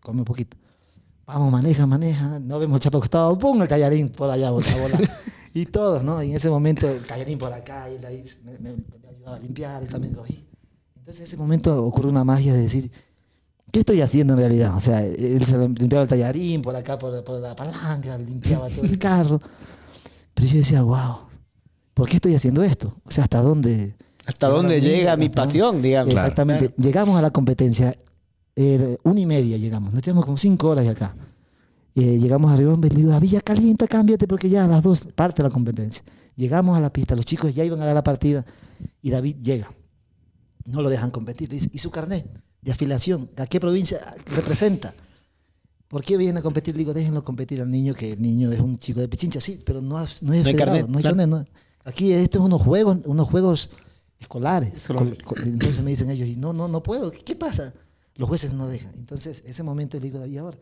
come 0.00 0.18
un 0.18 0.24
poquito. 0.24 0.56
Vamos, 1.24 1.52
maneja, 1.52 1.86
maneja. 1.86 2.40
No 2.40 2.58
vemos 2.58 2.78
el 2.78 2.80
chapa 2.82 2.98
acostado, 2.98 3.38
¡pum! 3.38 3.62
El 3.62 3.68
tallarín 3.68 4.08
por 4.08 4.28
allá, 4.28 4.50
bola, 4.50 4.66
bola. 4.80 4.98
y 5.54 5.66
todos, 5.66 6.02
¿no? 6.02 6.20
Y 6.20 6.30
en 6.30 6.36
ese 6.36 6.50
momento 6.50 6.90
el 6.90 7.06
tallarín 7.06 7.38
por 7.38 7.52
acá, 7.52 7.88
y 7.88 7.98
David 7.98 8.26
me, 8.42 8.52
me- 8.58 8.72
me 8.72 9.08
ayudaba 9.08 9.36
a 9.36 9.38
limpiar, 9.38 9.80
él 9.84 9.88
también 9.88 10.14
cogí. 10.14 10.44
Entonces 10.96 11.20
en 11.20 11.24
ese 11.26 11.36
momento 11.36 11.84
ocurre 11.86 12.08
una 12.08 12.24
magia 12.24 12.54
de 12.54 12.62
decir, 12.62 12.90
¿qué 13.70 13.78
estoy 13.78 14.00
haciendo 14.00 14.32
en 14.32 14.40
realidad? 14.40 14.74
O 14.76 14.80
sea, 14.80 15.04
él 15.04 15.46
se 15.46 15.56
limpiaba 15.68 16.02
el 16.02 16.08
tallarín 16.08 16.60
por 16.60 16.74
acá, 16.74 16.98
por, 16.98 17.22
por 17.22 17.40
la 17.40 17.54
palanca, 17.54 18.18
limpiaba 18.18 18.68
todo 18.68 18.84
el 18.84 18.98
carro. 18.98 19.40
Pero 20.34 20.48
yo 20.48 20.56
decía, 20.56 20.82
wow, 20.82 21.18
¿por 21.94 22.08
qué 22.08 22.16
estoy 22.16 22.34
haciendo 22.34 22.64
esto? 22.64 22.96
O 23.04 23.12
sea, 23.12 23.22
¿hasta 23.22 23.40
dónde? 23.42 23.94
¿Hasta 24.26 24.48
dónde 24.48 24.80
llega 24.80 25.16
mi 25.16 25.28
pasión, 25.28 25.82
digamos? 25.82 26.12
Exactamente. 26.12 26.68
Claro. 26.68 26.82
Llegamos 26.82 27.18
a 27.18 27.22
la 27.22 27.30
competencia, 27.30 27.96
eh, 28.54 28.98
una 29.02 29.20
y 29.20 29.26
media 29.26 29.56
llegamos, 29.56 29.92
nos 29.92 30.02
tenemos 30.02 30.24
como 30.24 30.38
cinco 30.38 30.68
horas 30.68 30.84
de 30.84 30.90
acá. 30.90 31.14
Eh, 31.94 32.18
llegamos 32.18 32.50
a 32.50 32.56
Riobamba 32.56 32.86
y 32.86 32.90
le 32.90 32.96
digo, 32.96 33.10
David, 33.10 33.30
ya 33.30 33.40
calienta, 33.40 33.86
cámbiate 33.86 34.26
porque 34.26 34.48
ya 34.48 34.64
a 34.64 34.68
las 34.68 34.82
dos 34.82 35.04
parte 35.14 35.42
la 35.42 35.50
competencia. 35.50 36.02
Llegamos 36.36 36.76
a 36.76 36.80
la 36.80 36.90
pista, 36.90 37.14
los 37.14 37.26
chicos 37.26 37.54
ya 37.54 37.64
iban 37.64 37.80
a 37.82 37.84
dar 37.84 37.94
la 37.94 38.02
partida 38.02 38.44
y 39.02 39.10
David 39.10 39.36
llega. 39.42 39.70
No 40.64 40.80
lo 40.80 40.88
dejan 40.88 41.10
competir. 41.10 41.48
Dice, 41.48 41.68
¿y 41.72 41.78
su 41.78 41.90
carnet 41.90 42.26
de 42.62 42.72
afiliación? 42.72 43.28
¿A 43.36 43.46
qué 43.46 43.60
provincia 43.60 43.98
representa? 44.34 44.94
¿Por 45.88 46.02
qué 46.02 46.16
vienen 46.16 46.38
a 46.38 46.42
competir? 46.42 46.74
Le 46.74 46.78
digo, 46.78 46.94
déjenlo 46.94 47.22
competir 47.22 47.60
al 47.60 47.70
niño, 47.70 47.94
que 47.94 48.12
el 48.12 48.22
niño 48.22 48.50
es 48.50 48.60
un 48.60 48.78
chico 48.78 49.00
de 49.00 49.08
Pichincha, 49.08 49.42
sí, 49.42 49.62
pero 49.62 49.82
no, 49.82 49.98
no 49.98 50.02
es 50.04 50.22
No 50.22 50.32
hay 50.32 50.42
federado, 50.42 50.72
carnet, 50.72 50.88
no 50.88 50.96
hay 50.96 51.02
claro. 51.02 51.16
carnet, 51.16 51.28
no. 51.28 51.46
Aquí 51.84 52.12
esto 52.12 52.38
es 52.38 52.44
unos 52.44 52.62
juegos, 52.62 53.00
unos 53.04 53.28
juegos 53.28 53.68
escolares. 54.22 54.72
Escolares. 54.74 55.18
Col- 55.22 55.36
col- 55.38 55.46
Entonces 55.48 55.82
me 55.82 55.90
dicen 55.90 56.10
ellos, 56.10 56.28
y 56.28 56.36
no, 56.36 56.52
no, 56.52 56.68
no 56.68 56.82
puedo. 56.82 57.10
¿Qué, 57.10 57.22
qué 57.22 57.36
pasa? 57.36 57.72
Los 58.14 58.28
jueces 58.28 58.52
no 58.52 58.66
dejan. 58.66 58.92
Entonces, 58.96 59.42
ese 59.44 59.62
momento 59.62 59.96
le 59.98 60.04
digo, 60.04 60.18
David, 60.18 60.38
ahora, 60.38 60.58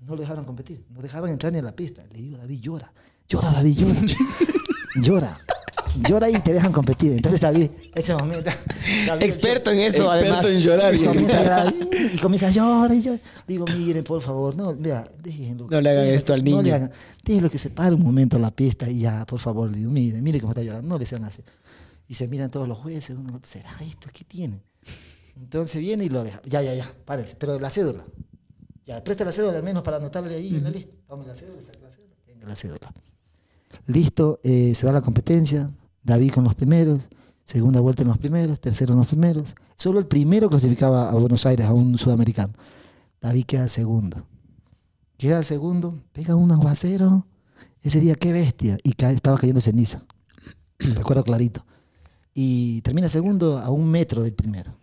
no 0.00 0.14
lo 0.16 0.20
dejaron 0.20 0.44
competir, 0.44 0.84
no 0.90 1.00
dejaban 1.02 1.30
entrar 1.30 1.52
ni 1.52 1.58
a 1.58 1.62
la 1.62 1.74
pista. 1.76 2.02
Le 2.12 2.18
digo, 2.20 2.38
David, 2.38 2.60
llora. 2.60 2.92
Llora, 3.28 3.50
David, 3.52 3.78
llora. 3.78 4.00
llora. 5.02 5.38
Llora 6.08 6.30
y 6.30 6.40
te 6.40 6.54
dejan 6.54 6.72
competir. 6.72 7.12
Entonces, 7.12 7.38
David, 7.40 7.70
ese 7.94 8.14
momento. 8.14 8.50
David, 9.06 9.22
Experto 9.24 9.70
en 9.70 9.80
eso, 9.80 10.04
Experto 10.04 10.10
además. 10.38 10.44
en 10.46 10.60
llorar. 10.60 10.94
y 10.94 10.98
comienza 11.04 11.38
a 11.38 11.42
llorar, 11.42 11.74
y 12.14 12.18
comienza 12.18 12.46
a 12.46 12.50
llorar 12.50 12.92
y 12.94 13.02
llorar. 13.02 13.20
Digo, 13.46 13.66
miren, 13.66 14.02
por 14.02 14.22
favor, 14.22 14.56
no, 14.56 14.74
vea, 14.74 15.06
déjenlo. 15.22 15.68
No 15.70 15.80
le 15.82 15.90
hagan 15.90 16.00
déjenlo 16.04 16.16
esto 16.16 16.32
al 16.32 16.44
No 16.44 16.50
le 16.56 16.62
niño. 16.62 16.74
hagan. 16.74 16.90
Déjenlo 17.22 17.50
que 17.50 17.58
se 17.58 17.68
pare 17.68 17.94
un 17.94 18.02
momento 18.02 18.36
en 18.36 18.42
la 18.42 18.50
pista 18.50 18.88
y 18.88 19.00
ya, 19.00 19.26
por 19.26 19.38
favor, 19.38 19.70
le 19.70 19.76
digo, 19.78 19.90
miren, 19.90 20.24
miren 20.24 20.40
cómo 20.40 20.52
está 20.52 20.62
llorando. 20.62 20.88
No 20.88 20.98
le 20.98 21.04
sean 21.04 21.24
así. 21.24 21.42
Y 22.08 22.14
se 22.14 22.28
miran 22.28 22.50
todos 22.50 22.68
los 22.68 22.78
jueces, 22.78 23.16
uno, 23.16 23.40
¿será 23.44 23.70
esto? 23.80 24.08
¿Qué 24.12 24.24
tiene? 24.24 24.62
Entonces 25.36 25.80
viene 25.80 26.04
y 26.04 26.08
lo 26.08 26.24
deja. 26.24 26.40
Ya, 26.44 26.62
ya, 26.62 26.74
ya, 26.74 26.92
parece. 27.04 27.36
Pero 27.36 27.58
la 27.58 27.70
cédula. 27.70 28.04
Ya, 28.84 29.02
presta 29.02 29.24
la 29.24 29.32
cédula 29.32 29.56
al 29.56 29.62
menos 29.62 29.82
para 29.82 29.96
anotarle 29.96 30.34
ahí 30.34 30.56
en 30.56 30.64
la 30.64 30.70
lista. 30.70 30.94
Tome 31.06 31.26
la 31.26 31.34
cédula, 31.34 31.62
saque 31.62 31.80
la 31.80 31.90
cédula, 31.90 32.14
tenga 32.26 32.46
la 32.46 32.56
cédula. 32.56 32.92
Listo, 33.86 34.40
eh, 34.42 34.74
se 34.74 34.86
da 34.86 34.92
la 34.92 35.00
competencia. 35.00 35.70
David 36.02 36.32
con 36.32 36.44
los 36.44 36.54
primeros, 36.54 37.08
segunda 37.44 37.80
vuelta 37.80 38.02
en 38.02 38.08
los 38.08 38.18
primeros, 38.18 38.60
tercero 38.60 38.92
en 38.92 38.98
los 38.98 39.06
primeros. 39.06 39.54
Solo 39.76 40.00
el 40.00 40.06
primero 40.06 40.50
clasificaba 40.50 41.10
a 41.10 41.14
Buenos 41.14 41.46
Aires, 41.46 41.66
a 41.66 41.72
un 41.72 41.96
sudamericano. 41.96 42.52
David 43.20 43.44
queda 43.46 43.68
segundo. 43.68 44.26
Queda 45.16 45.44
segundo, 45.44 46.02
pega 46.12 46.34
un 46.34 46.50
aguacero. 46.50 47.24
Ese 47.82 48.00
día, 48.00 48.16
qué 48.16 48.32
bestia. 48.32 48.78
Y 48.82 48.94
estaba 49.04 49.38
cayendo 49.38 49.60
ceniza. 49.60 50.04
Recuerdo 50.78 51.22
clarito. 51.22 51.64
Y 52.34 52.80
termina 52.82 53.08
segundo 53.08 53.58
a 53.58 53.70
un 53.70 53.90
metro 53.90 54.22
del 54.22 54.32
primero. 54.32 54.74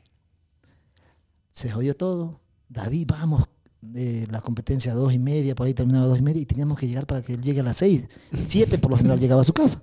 Se 1.51 1.69
jodió 1.71 1.95
todo. 1.95 2.39
David, 2.69 3.07
vamos. 3.07 3.43
de 3.81 4.27
la 4.29 4.41
competencia 4.41 4.91
a 4.91 4.95
dos 4.95 5.13
y 5.13 5.19
media, 5.19 5.55
por 5.55 5.65
ahí 5.67 5.73
terminaba 5.73 6.05
a 6.05 6.09
dos 6.09 6.19
y 6.19 6.21
media 6.21 6.41
y 6.41 6.45
teníamos 6.45 6.77
que 6.77 6.87
llegar 6.87 7.07
para 7.07 7.21
que 7.21 7.33
él 7.33 7.41
llegue 7.41 7.61
a 7.61 7.63
las 7.63 7.77
seis. 7.77 8.03
Siete 8.47 8.77
por 8.77 8.91
lo 8.91 8.97
general 8.97 9.19
llegaba 9.19 9.41
a 9.41 9.45
su 9.45 9.53
casa. 9.53 9.81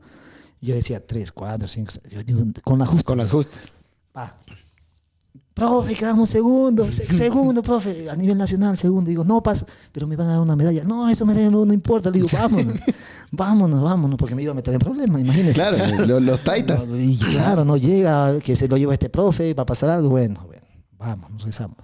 Yo 0.61 0.75
decía 0.75 1.05
tres, 1.07 1.33
cuatro, 1.33 1.69
cinco, 1.69 1.91
seis. 1.91 2.13
Yo 2.13 2.23
digo, 2.23 2.41
con 2.63 2.79
la 2.79 2.87
justa. 2.87 3.03
Con 3.05 3.19
las 3.19 3.31
justas. 3.31 3.75
Pa. 4.13 4.37
Profe, 5.57 5.95
quedamos 5.95 6.29
segundo, 6.29 6.85
se- 6.93 7.07
segundo, 7.17 7.63
profe, 7.63 8.11
a 8.11 8.15
nivel 8.15 8.37
nacional, 8.37 8.77
segundo. 8.77 9.09
Digo, 9.09 9.25
no 9.25 9.43
pasa, 9.43 9.65
pero 9.91 10.07
me 10.07 10.15
van 10.15 10.27
a 10.27 10.31
dar 10.33 10.41
una 10.43 10.55
medalla. 10.55 10.85
No, 10.85 11.09
eso 11.09 11.25
medalla 11.25 11.49
no, 11.49 11.65
no 11.65 11.73
importa. 11.73 12.11
Le 12.11 12.19
digo, 12.19 12.29
vámonos, 12.31 12.79
vámonos, 13.31 13.81
vámonos, 13.83 14.19
porque 14.19 14.35
me 14.35 14.43
iba 14.43 14.53
a 14.53 14.55
meter 14.55 14.75
en 14.75 14.81
problemas, 14.81 15.19
imagínense. 15.19 15.55
Claro, 15.55 15.79
lo- 16.07 16.21
los 16.21 16.45
taitas. 16.45 16.83
Y 16.99 17.17
claro, 17.17 17.65
no 17.65 17.79
llega, 17.79 18.39
que 18.41 18.55
se 18.55 18.69
lo 18.69 18.77
lleva 18.77 18.93
este 18.93 19.09
profe, 19.09 19.55
va 19.55 19.63
a 19.63 19.67
pasar 19.67 19.89
algo. 19.89 20.11
Bueno, 20.11 20.45
bueno, 20.47 20.67
vamos, 20.99 21.31
nos 21.31 21.43
rezamos. 21.43 21.79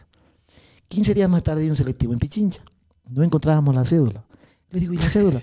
15 0.89 1.15
días 1.15 1.31
más 1.31 1.43
tarde 1.43 1.63
hay 1.63 1.71
un 1.71 1.77
selectivo 1.77 2.13
en 2.13 2.19
Pichincha. 2.19 2.61
No 3.09 3.23
encontrábamos 3.23 3.75
la 3.75 3.87
cédula. 3.87 4.23
Le 4.69 4.81
digo, 4.81 4.93
¿y 4.93 4.99
la 4.99 5.09
cédula? 5.09 5.41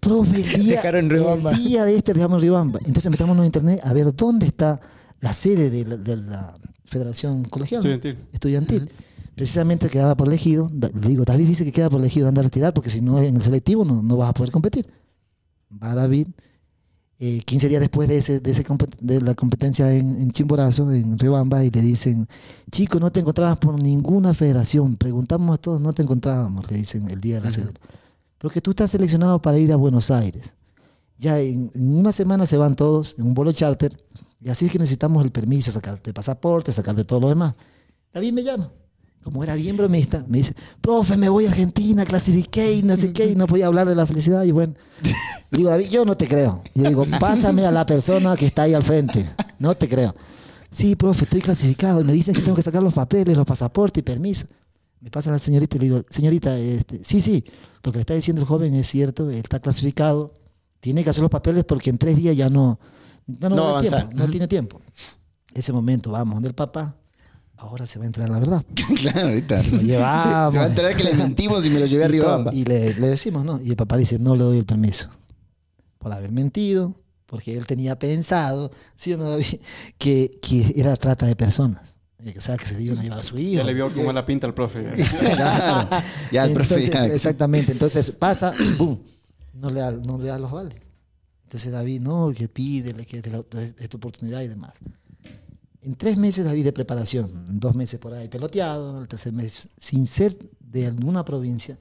profe, 0.00 0.36
el 0.36 0.60
día, 0.64 0.76
Dejaron 0.76 1.04
en 1.06 1.10
Riobamba. 1.10 1.50
el 1.52 1.64
día 1.64 1.84
de 1.86 1.96
este 1.96 2.12
dejamos 2.12 2.36
en 2.36 2.42
Riobamba. 2.42 2.78
Entonces 2.84 3.10
metámonos 3.10 3.40
en 3.40 3.46
internet 3.46 3.80
a 3.84 3.94
ver 3.94 4.14
dónde 4.14 4.44
está 4.44 4.78
la 5.20 5.32
sede 5.32 5.70
de 5.70 5.84
la, 5.86 5.96
de 5.96 6.16
la 6.18 6.54
Federación 6.84 7.44
Colegial. 7.44 7.82
Estudiantil. 8.32 8.90
Precisamente 9.34 9.88
quedaba 9.88 10.16
por 10.16 10.28
elegido. 10.28 10.70
Digo, 10.94 11.24
David 11.24 11.48
dice 11.48 11.64
que 11.64 11.72
queda 11.72 11.90
por 11.90 12.00
elegido, 12.00 12.28
anda 12.28 12.40
a 12.40 12.44
retirar 12.44 12.72
porque 12.72 12.90
si 12.90 13.00
no 13.00 13.20
en 13.20 13.36
el 13.36 13.42
selectivo 13.42 13.84
no, 13.84 14.02
no 14.02 14.16
vas 14.16 14.30
a 14.30 14.34
poder 14.34 14.52
competir. 14.52 14.86
Va 15.82 15.94
David. 15.94 16.28
eh, 17.18 17.40
15 17.44 17.68
días 17.68 17.80
después 17.80 18.08
de, 18.08 18.18
ese, 18.18 18.40
de, 18.40 18.50
ese 18.52 18.64
de 19.00 19.20
la 19.20 19.34
competencia 19.34 19.92
en, 19.92 20.20
en 20.20 20.30
Chimborazo, 20.30 20.92
en 20.92 21.18
Riobamba, 21.18 21.64
y 21.64 21.70
le 21.70 21.80
dicen, 21.82 22.28
chico, 22.70 23.00
no 23.00 23.10
te 23.10 23.20
encontrabas 23.20 23.58
por 23.58 23.80
ninguna 23.82 24.34
federación. 24.34 24.96
Preguntamos 24.96 25.54
a 25.54 25.58
todos, 25.58 25.80
no 25.80 25.92
te 25.92 26.02
encontrábamos, 26.02 26.70
le 26.70 26.76
dicen 26.76 27.08
el 27.08 27.20
día 27.20 27.36
de 27.36 27.40
la 27.42 27.50
cédula. 27.50 27.80
Pero 28.38 28.50
que 28.52 28.60
tú 28.60 28.70
estás 28.70 28.90
seleccionado 28.90 29.40
para 29.40 29.58
ir 29.58 29.72
a 29.72 29.76
Buenos 29.76 30.10
Aires. 30.10 30.54
Ya 31.18 31.40
en, 31.40 31.70
en 31.74 31.96
una 31.96 32.12
semana 32.12 32.46
se 32.46 32.56
van 32.56 32.74
todos 32.74 33.14
en 33.18 33.26
un 33.26 33.34
vuelo 33.34 33.52
charter, 33.52 33.96
y 34.44 34.50
así 34.50 34.66
es 34.66 34.72
que 34.72 34.78
necesitamos 34.78 35.24
el 35.24 35.32
permiso, 35.32 35.72
sacarte 35.72 36.12
pasaporte, 36.12 36.70
sacarte 36.70 37.04
todo 37.04 37.18
lo 37.18 37.28
demás. 37.30 37.54
David 38.12 38.32
me 38.34 38.42
llama. 38.42 38.70
Como 39.22 39.42
era 39.42 39.54
bien 39.54 39.74
bromista, 39.74 40.22
me 40.28 40.36
dice, 40.36 40.54
profe, 40.82 41.16
me 41.16 41.30
voy 41.30 41.46
a 41.46 41.48
Argentina, 41.48 42.04
clasifiqué 42.04 42.74
y 42.74 42.82
no 42.82 42.94
sé 42.94 43.14
qué, 43.14 43.24
y 43.24 43.36
no 43.36 43.46
podía 43.46 43.64
hablar 43.66 43.88
de 43.88 43.94
la 43.94 44.06
felicidad. 44.06 44.44
Y 44.44 44.52
bueno, 44.52 44.74
le 45.50 45.56
digo, 45.56 45.70
David, 45.70 45.88
yo 45.88 46.04
no 46.04 46.14
te 46.14 46.28
creo. 46.28 46.62
Y 46.74 46.82
yo 46.82 46.88
digo, 46.90 47.06
pásame 47.18 47.64
a 47.64 47.70
la 47.70 47.86
persona 47.86 48.36
que 48.36 48.44
está 48.44 48.64
ahí 48.64 48.74
al 48.74 48.82
frente. 48.82 49.26
No 49.58 49.74
te 49.74 49.88
creo. 49.88 50.14
Sí, 50.70 50.94
profe, 50.94 51.24
estoy 51.24 51.40
clasificado. 51.40 52.02
Y 52.02 52.04
me 52.04 52.12
dicen 52.12 52.34
que 52.34 52.42
tengo 52.42 52.54
que 52.54 52.62
sacar 52.62 52.82
los 52.82 52.92
papeles, 52.92 53.34
los 53.34 53.46
pasaportes 53.46 54.02
y 54.02 54.02
permiso. 54.02 54.46
Me 55.00 55.10
pasa 55.10 55.30
la 55.30 55.38
señorita 55.38 55.76
y 55.76 55.80
le 55.80 55.84
digo, 55.86 56.02
señorita, 56.10 56.58
este, 56.58 57.02
sí, 57.02 57.22
sí, 57.22 57.42
lo 57.82 57.92
que 57.92 57.96
le 57.96 58.00
está 58.00 58.12
diciendo 58.12 58.42
el 58.42 58.46
joven 58.46 58.74
es 58.74 58.90
cierto, 58.90 59.30
él 59.30 59.36
está 59.36 59.58
clasificado, 59.58 60.34
tiene 60.80 61.02
que 61.02 61.08
hacer 61.08 61.22
los 61.22 61.30
papeles 61.30 61.64
porque 61.64 61.88
en 61.88 61.96
tres 61.96 62.16
días 62.16 62.36
ya 62.36 62.50
no, 62.50 62.78
no, 63.26 63.48
No 63.50 63.76
haber 63.76 63.90
tiempo, 63.90 64.10
no 64.14 64.28
tiene 64.28 64.48
tiempo. 64.48 64.80
Ese 65.54 65.72
momento 65.72 66.10
vamos 66.10 66.42
del 66.42 66.54
papá, 66.54 66.96
ahora 67.56 67.86
se 67.86 67.98
va 67.98 68.04
a 68.04 68.06
entrar 68.06 68.28
la 68.28 68.38
verdad. 68.38 68.64
claro, 69.00 69.28
ahorita. 69.28 69.62
Lo 69.62 69.80
llevamos. 69.82 70.52
Se 70.52 70.58
va 70.58 70.64
a 70.64 70.68
enterar 70.68 70.96
que 70.96 71.04
le 71.04 71.14
mentimos 71.14 71.64
y 71.64 71.70
me 71.70 71.80
lo 71.80 71.86
llevé 71.86 72.02
Y 72.04 72.06
arriba. 72.06 72.44
todo, 72.44 72.52
Y 72.52 72.64
le, 72.64 72.94
le 72.94 73.06
decimos, 73.08 73.44
¿no? 73.44 73.60
Y 73.62 73.70
el 73.70 73.76
papá 73.76 73.96
dice, 73.96 74.18
no 74.18 74.34
le 74.36 74.44
doy 74.44 74.58
el 74.58 74.64
permiso. 74.66 75.08
Por 75.98 76.12
haber 76.12 76.32
mentido, 76.32 76.94
porque 77.26 77.56
él 77.56 77.66
tenía 77.66 77.98
pensado, 77.98 78.70
¿sí 78.96 79.12
o 79.14 79.16
no, 79.18 79.30
David? 79.30 79.46
Que, 79.98 80.30
que 80.42 80.72
era 80.76 80.96
trata 80.96 81.26
de 81.26 81.36
personas. 81.36 81.94
O 82.36 82.40
sea, 82.40 82.56
que 82.56 82.64
se 82.64 82.80
iban 82.82 82.98
a 82.98 83.02
llevar 83.02 83.18
a 83.18 83.22
su 83.22 83.36
hijo. 83.38 83.56
Ya 83.58 83.64
le 83.64 83.74
vio 83.74 83.92
cómo 83.92 84.10
la 84.12 84.24
pinta 84.24 84.46
al 84.46 84.54
profe. 84.54 84.82
Claro. 85.34 85.88
Ya 86.32 86.44
el 86.44 86.52
profe 86.54 86.74
Entonces, 86.76 86.90
ya- 86.94 87.06
Exactamente. 87.14 87.72
Entonces 87.72 88.10
pasa, 88.12 88.52
¡boom! 88.78 88.98
No 89.52 89.68
le 89.70 89.80
da, 89.80 89.90
no 89.90 90.16
le 90.18 90.28
da 90.28 90.38
los 90.38 90.50
vales. 90.50 90.74
Entonces 91.54 91.70
David, 91.70 92.00
no, 92.00 92.32
que 92.36 92.48
pídele, 92.48 93.06
que 93.06 93.18
es, 93.18 93.26
la- 93.30 93.44
es 93.78 93.88
tu 93.88 93.98
oportunidad 93.98 94.40
y 94.42 94.48
demás. 94.48 94.72
En 95.82 95.94
tres 95.94 96.16
meses 96.16 96.44
David 96.44 96.64
de 96.64 96.72
preparación, 96.72 97.44
en 97.48 97.60
dos 97.60 97.76
meses 97.76 98.00
por 98.00 98.12
ahí 98.12 98.26
peloteado, 98.26 99.00
el 99.00 99.06
tercer 99.06 99.32
mes 99.32 99.68
sin 99.78 100.08
ser 100.08 100.36
de 100.58 100.88
alguna 100.88 101.24
provincia, 101.24 101.78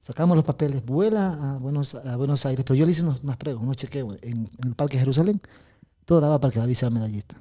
sacamos 0.00 0.36
los 0.36 0.44
papeles, 0.46 0.82
vuela 0.86 1.34
a 1.52 1.58
Buenos, 1.58 1.96
a 1.96 2.16
Buenos 2.16 2.46
Aires, 2.46 2.64
pero 2.66 2.76
yo 2.76 2.86
le 2.86 2.92
hice 2.92 3.02
unos- 3.02 3.22
unas 3.22 3.36
pruebas, 3.36 3.62
unos 3.62 3.76
chequeos 3.76 4.16
en, 4.22 4.38
en 4.58 4.68
el 4.68 4.74
Parque 4.74 4.96
Jerusalén, 4.98 5.38
todo 6.06 6.22
daba 6.22 6.40
para 6.40 6.50
que 6.54 6.60
David 6.60 6.74
sea 6.76 6.88
medallista. 6.88 7.38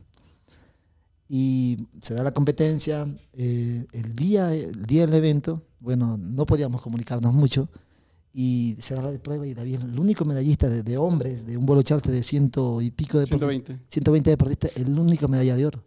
Y 1.30 1.88
se 2.02 2.14
da 2.14 2.24
la 2.24 2.34
competencia, 2.34 3.08
eh, 3.32 3.86
el, 3.94 4.16
día, 4.18 4.54
el 4.54 4.86
día 4.86 5.06
del 5.06 5.14
evento, 5.16 5.64
bueno, 5.80 6.18
no 6.18 6.46
podíamos 6.46 6.82
comunicarnos 6.82 7.34
mucho, 7.34 7.70
y 8.34 8.76
se 8.80 8.94
da 8.96 9.02
la 9.02 9.12
de 9.12 9.20
prueba 9.20 9.46
y 9.48 9.54
David 9.54 9.76
es 9.76 9.82
el 9.84 10.00
único 10.00 10.24
medallista 10.26 10.70
de, 10.70 10.84
de 10.84 10.98
hombres 10.98 11.46
de 11.48 11.58
un 11.58 11.66
vuelo 11.66 11.82
charter 11.82 12.12
de 12.12 12.22
ciento 12.24 12.82
y 12.82 12.92
pico 12.92 13.20
de 13.20 13.26
120. 13.26 13.80
120 13.90 14.30
deportistas, 14.30 14.72
el 14.78 14.98
único 14.98 15.28
medalla 15.28 15.56
de 15.56 15.66
oro. 15.66 15.84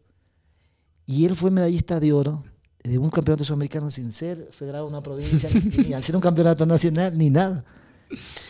Y 1.06 1.24
él 1.24 1.36
fue 1.36 1.50
medallista 1.50 2.00
de 2.00 2.12
oro 2.12 2.42
de 2.82 2.98
un 2.98 3.10
campeonato 3.10 3.44
sudamericano 3.44 3.90
sin 3.90 4.10
ser 4.12 4.48
federado 4.50 4.84
de 4.86 4.90
una 4.90 5.02
provincia, 5.02 5.48
ni 5.86 5.92
al 5.92 6.02
ser 6.02 6.16
un 6.16 6.22
campeonato 6.22 6.66
nacional, 6.66 7.16
ni 7.16 7.30
nada. 7.30 7.64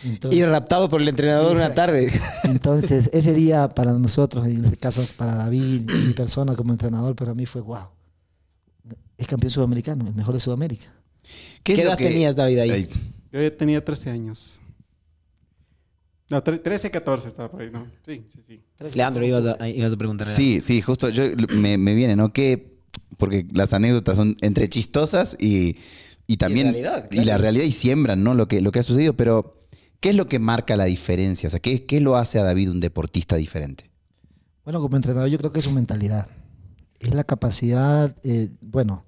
Entonces, 0.03 0.39
Y 0.39 0.43
raptado 0.43 0.89
por 0.89 1.01
el 1.01 1.07
entrenador 1.07 1.55
una 1.55 1.73
tarde. 1.73 2.11
entonces, 2.43 3.09
ese 3.13 3.33
día 3.33 3.69
para 3.69 3.93
nosotros, 3.93 4.45
en 4.47 4.65
este 4.65 4.77
caso 4.77 5.05
para 5.17 5.35
David 5.35 5.63
y 5.89 6.07
mi 6.07 6.13
persona 6.13 6.55
como 6.55 6.73
entrenador, 6.73 7.15
para 7.15 7.33
mí 7.33 7.45
fue 7.45 7.61
wow. 7.61 7.85
Es 9.17 9.27
campeón 9.27 9.51
sudamericano, 9.51 10.07
el 10.07 10.15
mejor 10.15 10.33
de 10.33 10.39
Sudamérica. 10.39 10.91
¿Qué, 11.63 11.79
edad 11.81 11.95
que- 11.97 12.07
tenías, 12.09 12.35
David, 12.35 12.57
ahí? 12.59 12.89
Yo 13.33 13.41
ya 13.41 13.55
tenía 13.55 13.83
13 13.83 14.09
años. 14.11 14.61
No, 16.29 16.41
tre- 16.43 16.61
13, 16.61 16.89
14 16.89 17.27
estaba 17.27 17.51
por 17.51 17.61
ahí, 17.61 17.69
¿no? 17.69 17.85
Sí, 18.05 18.25
sí, 18.33 18.39
sí. 18.47 18.61
Leandro, 18.95 19.25
ibas 19.25 19.45
a, 19.59 19.67
ibas 19.67 19.91
a 19.93 19.97
preguntar. 19.97 20.27
Sí, 20.27 20.61
sí, 20.61 20.81
justo 20.81 21.09
yo, 21.09 21.23
me, 21.57 21.77
me 21.77 21.93
viene, 21.93 22.15
¿no? 22.15 22.31
Que, 22.31 22.77
porque 23.17 23.45
las 23.51 23.73
anécdotas 23.73 24.17
son 24.17 24.37
entre 24.41 24.69
chistosas 24.69 25.35
y, 25.39 25.77
y 26.25 26.37
también... 26.37 26.67
realidad, 26.67 27.07
Y 27.11 27.25
la 27.25 27.37
realidad 27.37 27.65
y 27.65 27.71
siembran, 27.71 28.23
¿no? 28.23 28.33
Lo 28.35 28.47
que, 28.47 28.61
lo 28.61 28.71
que 28.71 28.79
ha 28.79 28.83
sucedido, 28.83 29.13
pero 29.17 29.67
¿qué 29.99 30.09
es 30.11 30.15
lo 30.15 30.27
que 30.27 30.39
marca 30.39 30.75
la 30.77 30.85
diferencia? 30.85 31.47
O 31.47 31.49
sea, 31.49 31.59
¿qué, 31.59 31.85
qué 31.85 31.99
lo 31.99 32.15
hace 32.15 32.39
a 32.39 32.43
David 32.43 32.69
un 32.71 32.79
deportista 32.79 33.35
diferente? 33.35 33.91
Bueno, 34.63 34.79
como 34.81 34.95
entrenador 34.95 35.29
yo 35.29 35.37
creo 35.37 35.51
que 35.51 35.59
es 35.59 35.65
su 35.65 35.71
mentalidad. 35.71 36.29
Es 36.99 37.13
la 37.13 37.25
capacidad, 37.25 38.15
eh, 38.23 38.47
bueno, 38.61 39.05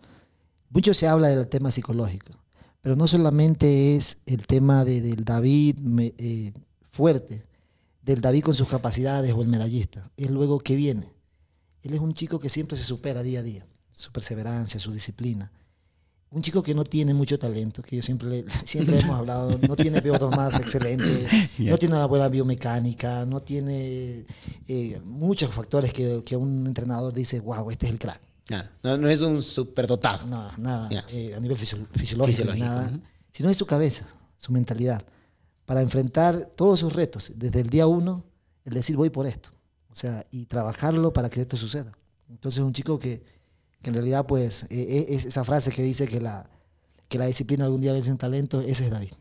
mucho 0.69 0.93
se 0.93 1.07
habla 1.07 1.29
del 1.29 1.47
tema 1.47 1.71
psicológico, 1.71 2.33
pero 2.85 2.95
no 2.95 3.07
solamente 3.07 3.95
es 3.95 4.17
el 4.27 4.45
tema 4.45 4.85
de- 4.85 5.01
del 5.01 5.25
David 5.25 5.79
me- 5.79 6.13
eh, 6.19 6.53
fuerte, 6.91 7.43
del 8.03 8.21
David 8.21 8.43
con 8.43 8.53
sus 8.53 8.67
capacidades 8.69 9.33
o 9.33 9.41
el 9.41 9.47
medallista, 9.47 10.11
es 10.17 10.29
luego 10.29 10.59
que 10.59 10.75
viene. 10.75 11.11
Él 11.81 11.95
es 11.95 11.99
un 11.99 12.13
chico 12.13 12.37
que 12.37 12.47
siempre 12.47 12.77
se 12.77 12.83
supera 12.83 13.23
día 13.23 13.39
a 13.39 13.43
día, 13.43 13.65
su 13.91 14.11
perseverancia, 14.11 14.79
su 14.79 14.91
disciplina. 14.93 15.51
Un 16.29 16.43
chico 16.43 16.61
que 16.61 16.75
no 16.75 16.83
tiene 16.83 17.15
mucho 17.15 17.39
talento, 17.39 17.81
que 17.81 17.95
yo 17.95 18.03
siempre, 18.03 18.29
le- 18.29 18.45
siempre 18.65 18.99
hemos 18.99 19.17
hablado, 19.17 19.57
no 19.57 19.75
tiene 19.75 19.99
pilotos 20.03 20.29
más 20.35 20.53
excelentes, 20.59 21.27
no 21.57 21.79
tiene 21.79 21.95
una 21.95 22.05
buena 22.05 22.29
biomecánica, 22.29 23.25
no 23.25 23.39
tiene 23.39 24.27
eh, 24.67 25.01
muchos 25.03 25.51
factores 25.51 25.91
que, 25.91 26.21
que 26.23 26.35
un 26.37 26.67
entrenador 26.67 27.13
dice, 27.13 27.39
wow, 27.39 27.71
este 27.71 27.87
es 27.87 27.93
el 27.93 27.97
crack. 27.97 28.21
Nada, 28.49 28.71
no, 28.83 28.97
no 28.97 29.09
es 29.09 29.21
un 29.21 29.41
superdotado. 29.41 30.27
No, 30.27 30.47
nada, 30.57 30.89
eh, 31.09 31.33
a 31.35 31.39
nivel 31.39 31.57
fisio- 31.57 31.87
fisiológico, 31.93 32.37
Fisiológico, 32.37 32.65
nada, 32.65 32.99
sino 33.31 33.49
es 33.49 33.57
su 33.57 33.65
cabeza, 33.65 34.05
su 34.37 34.51
mentalidad, 34.51 35.03
para 35.65 35.81
enfrentar 35.81 36.51
todos 36.55 36.79
sus 36.79 36.93
retos, 36.93 37.31
desde 37.35 37.61
el 37.61 37.69
día 37.69 37.87
uno, 37.87 38.23
el 38.65 38.73
decir 38.73 38.95
voy 38.97 39.09
por 39.09 39.25
esto, 39.25 39.49
o 39.89 39.95
sea, 39.95 40.25
y 40.31 40.45
trabajarlo 40.45 41.11
para 41.11 41.29
que 41.29 41.41
esto 41.41 41.57
suceda. 41.57 41.91
Entonces 42.29 42.59
un 42.63 42.73
chico 42.73 42.99
que, 42.99 43.23
que 43.81 43.89
en 43.89 43.93
realidad, 43.95 44.25
pues, 44.27 44.63
eh, 44.63 44.67
eh, 44.71 45.05
es 45.09 45.25
esa 45.25 45.43
frase 45.43 45.71
que 45.71 45.81
dice 45.81 46.07
que 46.07 46.21
la, 46.21 46.47
que 47.07 47.17
la 47.17 47.25
disciplina 47.25 47.65
algún 47.65 47.81
día 47.81 47.93
vence 47.93 48.11
en 48.11 48.17
talento, 48.17 48.61
ese 48.61 48.85
es 48.85 48.91
David. 48.91 49.11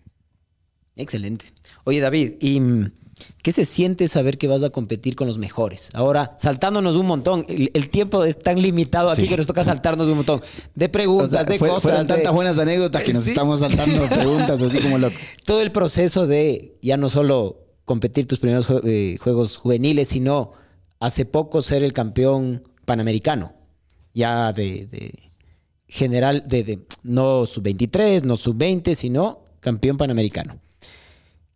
Excelente. 0.96 1.46
Oye, 1.84 2.00
David, 2.00 2.34
¿y 2.40 2.60
mm, 2.60 2.92
qué 3.42 3.52
se 3.52 3.64
siente 3.64 4.08
saber 4.08 4.38
que 4.38 4.48
vas 4.48 4.62
a 4.62 4.70
competir 4.70 5.14
con 5.16 5.26
los 5.28 5.38
mejores? 5.38 5.90
Ahora, 5.94 6.34
saltándonos 6.38 6.96
un 6.96 7.06
montón, 7.06 7.44
el, 7.48 7.70
el 7.74 7.88
tiempo 7.90 8.24
es 8.24 8.38
tan 8.42 8.60
limitado 8.60 9.10
aquí 9.10 9.22
Sí. 9.22 9.28
que 9.28 9.36
nos 9.36 9.46
toca 9.46 9.64
saltarnos 9.64 10.08
un 10.08 10.16
montón 10.16 10.40
de 10.74 10.88
preguntas, 10.88 11.28
O 11.28 11.34
sea, 11.34 11.44
de 11.44 11.58
fue- 11.58 11.68
cosas. 11.68 11.82
fueron 11.82 12.06
de- 12.06 12.14
tantas 12.14 12.32
buenas 12.32 12.58
anécdotas 12.58 13.02
que 13.02 13.12
nos 13.12 13.24
Sí. 13.24 13.30
estamos 13.30 13.60
saltando 13.60 14.06
preguntas 14.08 14.60
así 14.62 14.78
como 14.80 14.98
locos. 14.98 15.18
todo 15.44 15.60
el 15.60 15.72
proceso 15.72 16.26
de 16.26 16.76
ya 16.82 16.96
no 16.96 17.08
solo 17.08 17.60
competir 17.84 18.26
tus 18.26 18.40
primeros 18.40 18.66
eh, 18.84 19.16
juegos 19.20 19.56
juveniles, 19.56 20.08
sino 20.08 20.52
hace 21.00 21.24
poco 21.26 21.60
ser 21.62 21.82
el 21.84 21.92
campeón 21.92 22.62
panamericano, 22.86 23.52
ya 24.14 24.52
de, 24.52 24.86
de 24.86 25.30
general, 25.86 26.44
de, 26.46 26.64
de- 26.64 26.78
no 27.02 27.46
sub-23, 27.46 28.22
no 28.22 28.36
sub-20, 28.36 28.94
sino 28.94 29.40
campeón 29.60 29.96
panamericano. 29.96 30.58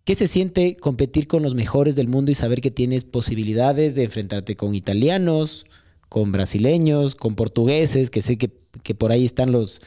¿Qué 0.08 0.14
se 0.14 0.26
siente 0.26 0.74
competir 0.74 1.28
con 1.28 1.42
los 1.42 1.54
mejores 1.54 1.94
del 1.94 2.08
mundo 2.08 2.30
y 2.30 2.34
saber 2.34 2.62
que 2.62 2.70
tienes 2.70 3.04
posibilidades 3.04 3.94
de 3.94 4.04
enfrentarte 4.04 4.56
con 4.56 4.74
italianos, 4.74 5.66
con 6.08 6.32
brasileños, 6.32 7.14
con 7.14 7.34
portugueses, 7.34 8.08
que 8.08 8.22
sé 8.22 8.38
que, 8.38 8.50
que 8.82 8.94
por 8.94 9.12
ahí 9.12 9.26
están 9.26 9.52
los, 9.52 9.82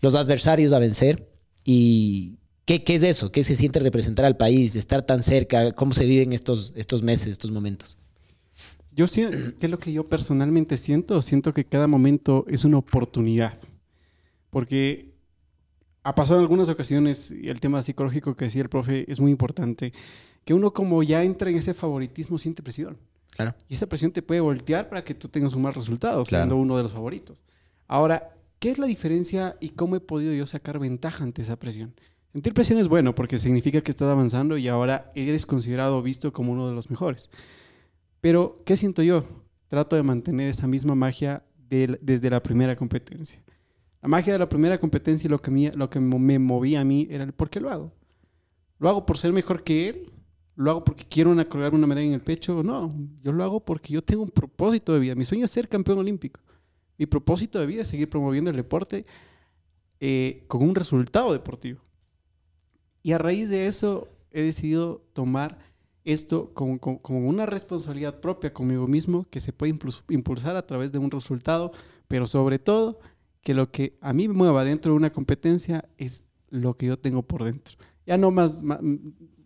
los 0.00 0.14
adversarios 0.14 0.72
a 0.72 0.78
vencer? 0.78 1.28
¿Y 1.62 2.38
qué, 2.64 2.84
qué 2.84 2.94
es 2.94 3.02
eso? 3.02 3.32
¿Qué 3.32 3.44
se 3.44 3.54
siente 3.54 3.80
representar 3.80 4.24
al 4.24 4.38
país, 4.38 4.76
estar 4.76 5.02
tan 5.02 5.22
cerca? 5.22 5.72
¿Cómo 5.72 5.92
se 5.92 6.06
viven 6.06 6.32
estos, 6.32 6.72
estos 6.74 7.02
meses, 7.02 7.26
estos 7.26 7.50
momentos? 7.50 7.98
Yo 8.92 9.06
siento, 9.06 9.36
¿qué 9.58 9.66
es 9.66 9.70
lo 9.70 9.78
que 9.78 9.92
yo 9.92 10.08
personalmente 10.08 10.78
siento? 10.78 11.20
Siento 11.20 11.52
que 11.52 11.66
cada 11.66 11.86
momento 11.86 12.46
es 12.48 12.64
una 12.64 12.78
oportunidad. 12.78 13.58
Porque 14.48 15.09
ha 16.10 16.14
pasado 16.14 16.40
en 16.40 16.42
algunas 16.42 16.68
ocasiones, 16.68 17.30
y 17.30 17.48
el 17.48 17.60
tema 17.60 17.82
psicológico 17.82 18.34
que 18.34 18.46
decía 18.46 18.62
el 18.62 18.68
profe 18.68 19.10
es 19.10 19.20
muy 19.20 19.30
importante, 19.30 19.92
que 20.44 20.54
uno 20.54 20.72
como 20.72 21.02
ya 21.02 21.22
entra 21.22 21.50
en 21.50 21.56
ese 21.56 21.72
favoritismo 21.72 22.36
siente 22.36 22.62
presión. 22.62 22.98
Claro. 23.30 23.54
Y 23.68 23.74
esa 23.74 23.86
presión 23.86 24.10
te 24.10 24.22
puede 24.22 24.40
voltear 24.40 24.88
para 24.88 25.04
que 25.04 25.14
tú 25.14 25.28
tengas 25.28 25.54
un 25.54 25.62
mal 25.62 25.72
resultado, 25.74 26.24
Claro. 26.24 26.42
siendo 26.42 26.56
uno 26.56 26.76
de 26.76 26.82
los 26.82 26.92
favoritos. 26.92 27.44
Ahora, 27.86 28.34
¿qué 28.58 28.70
es 28.70 28.78
la 28.78 28.86
diferencia 28.86 29.56
y 29.60 29.70
cómo 29.70 29.96
he 29.96 30.00
podido 30.00 30.32
yo 30.34 30.46
sacar 30.46 30.78
ventaja 30.78 31.22
ante 31.24 31.42
esa 31.42 31.56
presión? 31.56 31.94
Sentir 32.32 32.54
presión 32.54 32.78
es 32.78 32.88
bueno 32.88 33.14
porque 33.14 33.38
significa 33.38 33.80
que 33.80 33.90
estás 33.90 34.08
avanzando 34.08 34.56
y 34.58 34.68
ahora 34.68 35.10
eres 35.14 35.46
considerado 35.46 35.98
o 35.98 36.02
visto 36.02 36.32
como 36.32 36.52
uno 36.52 36.68
de 36.68 36.74
los 36.74 36.90
mejores. 36.90 37.30
Pero, 38.20 38.62
¿qué 38.66 38.76
siento 38.76 39.02
yo? 39.02 39.24
Trato 39.68 39.96
de 39.96 40.02
mantener 40.02 40.48
esa 40.48 40.66
misma 40.66 40.94
magia 40.94 41.42
del- 41.68 41.98
desde 42.02 42.30
la 42.30 42.42
primera 42.42 42.74
competencia. 42.76 43.40
La 44.02 44.08
magia 44.08 44.32
de 44.32 44.38
la 44.38 44.48
primera 44.48 44.78
competencia 44.78 45.28
y 45.28 45.30
lo 45.30 45.38
que, 45.40 45.72
lo 45.74 45.90
que 45.90 46.00
me 46.00 46.38
movía 46.38 46.80
a 46.80 46.84
mí 46.84 47.06
era 47.10 47.24
el 47.24 47.32
por 47.32 47.50
qué 47.50 47.60
lo 47.60 47.70
hago. 47.70 47.92
Lo 48.78 48.88
hago 48.88 49.04
por 49.04 49.18
ser 49.18 49.32
mejor 49.32 49.62
que 49.62 49.88
él 49.88 50.12
lo 50.56 50.70
hago 50.70 50.84
porque 50.84 51.04
quiero 51.04 51.30
una, 51.30 51.48
colgar 51.48 51.74
una 51.74 51.86
medalla 51.86 52.06
en 52.06 52.14
el 52.14 52.20
pecho. 52.22 52.62
No, 52.62 52.94
yo 53.22 53.32
lo 53.32 53.44
hago 53.44 53.60
porque 53.64 53.92
yo 53.92 54.02
tengo 54.02 54.22
un 54.22 54.30
propósito 54.30 54.92
de 54.94 55.00
vida. 55.00 55.14
Mi 55.14 55.24
sueño 55.24 55.44
es 55.44 55.50
ser 55.50 55.68
campeón 55.68 55.98
olímpico. 55.98 56.40
Mi 56.98 57.06
propósito 57.06 57.58
de 57.58 57.66
vida 57.66 57.82
es 57.82 57.88
seguir 57.88 58.08
promoviendo 58.10 58.50
el 58.50 58.56
deporte 58.56 59.06
eh, 60.00 60.44
con 60.48 60.62
un 60.62 60.74
resultado 60.74 61.32
deportivo. 61.32 61.80
Y 63.02 63.12
a 63.12 63.18
raíz 63.18 63.48
de 63.48 63.66
eso 63.66 64.08
he 64.30 64.42
decidido 64.42 65.02
tomar 65.12 65.58
esto 66.04 66.52
como, 66.54 66.78
como- 66.78 67.26
una 67.28 67.46
responsabilidad 67.46 68.20
propia 68.20 68.52
conmigo 68.52 68.86
mismo 68.86 69.26
que 69.30 69.40
se 69.40 69.52
puede 69.52 69.74
impulsar 70.08 70.56
a 70.56 70.66
través 70.66 70.92
de 70.92 70.98
un 70.98 71.10
resultado, 71.10 71.72
pero 72.08 72.26
sobre 72.26 72.58
todo 72.58 73.00
que 73.42 73.54
lo 73.54 73.70
que 73.70 73.96
a 74.00 74.12
mí 74.12 74.28
me 74.28 74.34
mueva 74.34 74.64
dentro 74.64 74.92
de 74.92 74.96
una 74.96 75.10
competencia 75.12 75.84
es 75.98 76.22
lo 76.48 76.76
que 76.76 76.86
yo 76.86 76.98
tengo 76.98 77.22
por 77.22 77.44
dentro. 77.44 77.76
Ya 78.06 78.16
no 78.16 78.30
más 78.30 78.60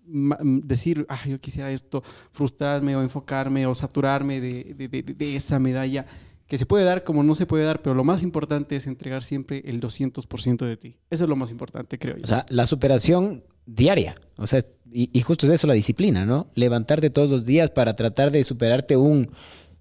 decir, 0.07 1.07
ah, 1.09 1.21
yo 1.27 1.41
quisiera 1.41 1.71
esto, 1.71 2.03
frustrarme 2.31 2.95
o 2.97 3.03
enfocarme 3.03 3.67
o 3.67 3.75
saturarme 3.75 4.41
de, 4.41 4.75
de- 4.75 5.03
de- 5.03 5.37
esa 5.37 5.59
medalla 5.59 6.07
que 6.47 6.59
se 6.59 6.67
puede 6.67 6.85
dar 6.85 7.05
como 7.05 7.23
no 7.23 7.35
se 7.35 7.47
puede 7.47 7.65
dar, 7.65 7.81
pero 7.81 7.95
lo 7.95 8.05
más 8.05 8.23
importante 8.23 8.77
es 8.77 8.87
entregar 8.87 9.23
siempre 9.23 9.63
el 9.65 9.81
200% 9.81 10.67
de 10.67 10.77
ti. 10.77 10.97
Eso 11.11 11.25
es 11.25 11.31
lo 11.31 11.37
más 11.37 11.51
importante, 11.51 11.99
creo 11.99 12.17
yo. 12.17 12.23
O 12.25 12.27
sea, 12.27 12.45
la 12.51 12.67
superación 12.67 13.45
diaria. 13.65 14.15
O 14.37 14.47
sea, 14.47 14.61
y 14.93 15.19
justo 15.23 15.47
es 15.47 15.53
eso 15.55 15.67
la 15.67 15.75
disciplina, 15.75 16.27
¿no? 16.27 16.49
Levantarte 16.55 17.09
todos 17.11 17.31
los 17.31 17.47
días 17.47 17.71
para 17.71 17.97
tratar 17.97 18.31
de 18.31 18.45
superarte 18.45 18.97
un 18.97 19.31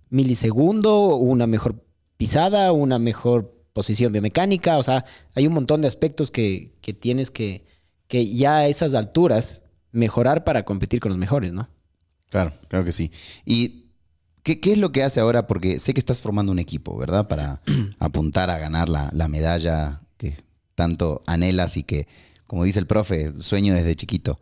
milisegundo, 0.10 1.15
una 1.17 1.47
mejor 1.47 1.84
pisada, 2.17 2.71
una 2.71 2.97
mejor 2.97 3.54
posición 3.74 4.14
biomecánica. 4.14 4.78
O 4.78 4.84
sea, 4.84 5.06
hay 5.36 5.48
un 5.48 5.54
montón 5.54 5.82
de 5.82 5.88
aspectos 5.88 6.32
que, 6.32 6.74
que 6.82 6.94
tienes 6.94 7.32
que, 7.32 7.66
que 8.08 8.34
ya 8.34 8.58
a 8.58 8.68
esas 8.68 8.94
alturas 8.94 9.64
mejorar 9.92 10.44
para 10.44 10.64
competir 10.64 11.00
con 11.00 11.10
los 11.10 11.18
mejores, 11.18 11.52
¿no? 11.52 11.70
Claro, 12.30 12.54
claro 12.68 12.86
que 12.86 12.92
sí. 12.92 13.12
¿Y 13.46 13.88
qué, 14.44 14.60
qué 14.60 14.72
es 14.72 14.78
lo 14.78 14.92
que 14.92 15.04
hace 15.04 15.20
ahora? 15.20 15.48
Porque 15.48 15.80
sé 15.80 15.94
que 15.94 16.00
estás 16.00 16.22
formando 16.22 16.52
un 16.52 16.60
equipo, 16.60 16.98
¿verdad? 16.98 17.28
Para 17.28 17.62
apuntar 18.00 18.50
a 18.50 18.58
ganar 18.58 18.90
la, 18.90 19.10
la 19.14 19.28
medalla 19.28 20.02
que 20.18 20.44
tanto 20.76 21.22
anhelas 21.28 21.78
y 21.78 21.84
que, 21.84 22.08
como 22.48 22.64
dice 22.64 22.80
el 22.80 22.88
profe, 22.88 23.34
sueño 23.34 23.74
desde 23.74 23.96
chiquito. 23.96 24.40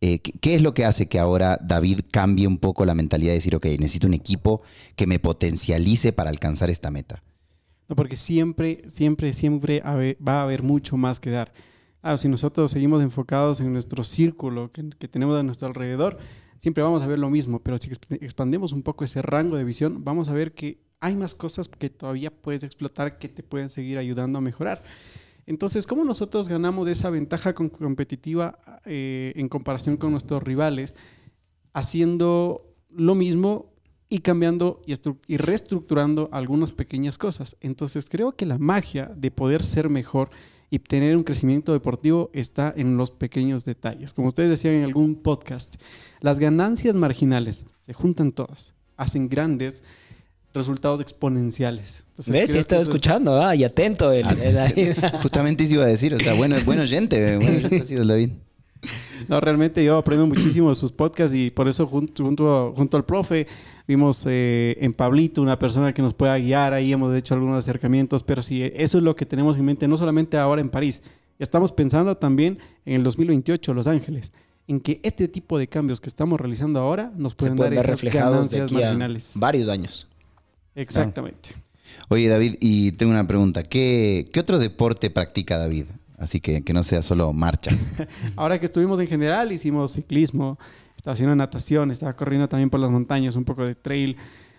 Eh, 0.00 0.20
¿qué, 0.20 0.32
qué 0.32 0.54
es 0.54 0.62
lo 0.62 0.72
que 0.72 0.86
hace 0.86 1.06
que 1.08 1.18
ahora 1.18 1.58
David 1.62 2.00
cambie 2.10 2.46
un 2.46 2.58
poco 2.58 2.84
la 2.84 2.94
mentalidad 2.94 3.32
de 3.32 3.38
decir, 3.38 3.54
ok, 3.54 3.66
necesito 3.78 4.06
un 4.06 4.14
equipo 4.14 4.62
que 4.96 5.06
me 5.06 5.18
potencialice 5.18 6.12
para 6.12 6.30
alcanzar 6.30 6.70
esta 6.70 6.90
meta? 6.90 7.22
No, 7.90 7.96
porque 7.96 8.14
siempre, 8.14 8.84
siempre, 8.86 9.32
siempre 9.32 9.82
va 9.84 10.34
a 10.40 10.42
haber 10.44 10.62
mucho 10.62 10.96
más 10.96 11.18
que 11.18 11.30
dar. 11.30 11.52
Ah, 12.02 12.16
si 12.16 12.28
nosotros 12.28 12.70
seguimos 12.70 13.02
enfocados 13.02 13.60
en 13.60 13.72
nuestro 13.72 14.04
círculo 14.04 14.70
que, 14.70 14.90
que 14.96 15.08
tenemos 15.08 15.36
a 15.36 15.42
nuestro 15.42 15.66
alrededor, 15.66 16.16
siempre 16.60 16.84
vamos 16.84 17.02
a 17.02 17.08
ver 17.08 17.18
lo 17.18 17.30
mismo, 17.30 17.58
pero 17.58 17.78
si 17.78 17.90
exp- 17.90 18.22
expandemos 18.22 18.70
un 18.70 18.84
poco 18.84 19.04
ese 19.04 19.22
rango 19.22 19.56
de 19.56 19.64
visión, 19.64 20.04
vamos 20.04 20.28
a 20.28 20.34
ver 20.34 20.52
que 20.52 20.78
hay 21.00 21.16
más 21.16 21.34
cosas 21.34 21.66
que 21.66 21.90
todavía 21.90 22.30
puedes 22.30 22.62
explotar 22.62 23.18
que 23.18 23.28
te 23.28 23.42
pueden 23.42 23.68
seguir 23.68 23.98
ayudando 23.98 24.38
a 24.38 24.40
mejorar. 24.40 24.84
Entonces, 25.46 25.84
¿cómo 25.88 26.04
nosotros 26.04 26.48
ganamos 26.48 26.86
esa 26.86 27.10
ventaja 27.10 27.54
competitiva 27.54 28.60
eh, 28.84 29.32
en 29.34 29.48
comparación 29.48 29.96
con 29.96 30.12
nuestros 30.12 30.44
rivales? 30.44 30.94
Haciendo 31.72 32.72
lo 32.88 33.16
mismo 33.16 33.72
y 34.10 34.18
cambiando 34.18 34.82
y, 34.86 34.92
estru- 34.92 35.16
y 35.26 35.38
reestructurando 35.38 36.28
algunas 36.32 36.72
pequeñas 36.72 37.16
cosas. 37.16 37.56
Entonces, 37.62 38.08
creo 38.10 38.32
que 38.32 38.44
la 38.44 38.58
magia 38.58 39.10
de 39.16 39.30
poder 39.30 39.62
ser 39.62 39.88
mejor 39.88 40.28
y 40.68 40.80
tener 40.80 41.16
un 41.16 41.22
crecimiento 41.24 41.72
deportivo 41.72 42.30
está 42.32 42.72
en 42.76 42.96
los 42.96 43.10
pequeños 43.12 43.64
detalles. 43.64 44.12
Como 44.12 44.28
ustedes 44.28 44.50
decían 44.50 44.74
en 44.74 44.84
algún 44.84 45.14
podcast, 45.14 45.76
las 46.20 46.38
ganancias 46.38 46.94
marginales 46.96 47.64
se 47.78 47.92
juntan 47.92 48.32
todas, 48.32 48.72
hacen 48.96 49.28
grandes 49.28 49.82
resultados 50.52 51.00
exponenciales. 51.00 52.04
Entonces, 52.10 52.32
¿Ves? 52.32 52.50
Sí, 52.50 52.58
estaba 52.58 52.82
es- 52.82 52.88
escuchando, 52.88 53.40
ah, 53.40 53.54
y 53.54 53.62
atento 53.64 54.10
el, 54.12 54.26
el 54.40 54.54
David. 54.54 54.92
Justamente 55.22 55.64
eso 55.64 55.74
iba 55.74 55.84
a 55.84 55.88
decir, 55.88 56.12
o 56.14 56.18
sea, 56.18 56.34
bueno, 56.34 56.56
buen 56.64 56.80
oyente, 56.80 57.36
buen 57.36 57.56
oyente 57.56 57.76
ha 57.82 57.86
sido 57.86 58.02
el 58.02 58.08
David. 58.08 58.30
No, 59.28 59.40
realmente 59.40 59.84
yo 59.84 59.98
aprendo 59.98 60.26
muchísimo 60.26 60.70
de 60.70 60.74
sus 60.74 60.92
podcasts 60.92 61.34
y 61.34 61.50
por 61.50 61.68
eso 61.68 61.86
junto, 61.86 62.24
junto, 62.24 62.72
junto 62.74 62.96
al 62.96 63.04
profe 63.04 63.46
vimos 63.86 64.24
eh, 64.26 64.76
en 64.80 64.94
Pablito 64.94 65.42
una 65.42 65.58
persona 65.58 65.92
que 65.92 66.02
nos 66.02 66.14
pueda 66.14 66.38
guiar, 66.38 66.72
ahí 66.72 66.92
hemos 66.92 67.14
hecho 67.14 67.34
algunos 67.34 67.58
acercamientos, 67.58 68.22
pero 68.22 68.42
sí, 68.42 68.62
eso 68.74 68.98
es 68.98 69.04
lo 69.04 69.14
que 69.14 69.26
tenemos 69.26 69.56
en 69.56 69.64
mente, 69.64 69.86
no 69.88 69.96
solamente 69.96 70.38
ahora 70.38 70.60
en 70.60 70.70
París, 70.70 71.02
estamos 71.38 71.72
pensando 71.72 72.16
también 72.16 72.58
en 72.84 72.94
el 72.94 73.02
2028, 73.02 73.74
Los 73.74 73.86
Ángeles, 73.86 74.32
en 74.66 74.80
que 74.80 75.00
este 75.02 75.28
tipo 75.28 75.58
de 75.58 75.68
cambios 75.68 76.00
que 76.00 76.08
estamos 76.08 76.40
realizando 76.40 76.80
ahora 76.80 77.12
nos 77.16 77.34
pueden 77.34 77.56
pueden 77.56 77.74
dar 77.74 77.84
esas 77.84 77.90
reflejados 77.90 78.50
de 78.50 78.58
ganancias 78.58 78.64
aquí 78.64 78.82
a 78.82 78.86
marginales. 78.86 79.32
varios 79.34 79.68
años. 79.68 80.06
Exactamente. 80.74 81.50
Oye, 82.08 82.28
David, 82.28 82.56
y 82.60 82.92
tengo 82.92 83.12
una 83.12 83.26
pregunta. 83.26 83.62
¿Qué, 83.62 84.24
qué 84.32 84.40
otro 84.40 84.58
deporte 84.58 85.10
practica 85.10 85.58
David? 85.58 85.86
Así 86.20 86.38
que 86.38 86.62
que 86.62 86.72
no 86.74 86.84
sea 86.84 87.02
solo 87.02 87.32
marcha. 87.32 87.70
Ahora 88.36 88.58
que 88.60 88.66
estuvimos 88.66 89.00
en 89.00 89.06
general, 89.06 89.52
hicimos 89.52 89.92
ciclismo, 89.92 90.58
estaba 90.94 91.14
haciendo 91.14 91.34
natación, 91.34 91.90
estaba 91.90 92.12
corriendo 92.12 92.46
también 92.46 92.68
por 92.68 92.78
las 92.78 92.90
montañas, 92.90 93.36
un 93.36 93.44
poco 93.44 93.66
de 93.66 93.74
trail, 93.74 94.18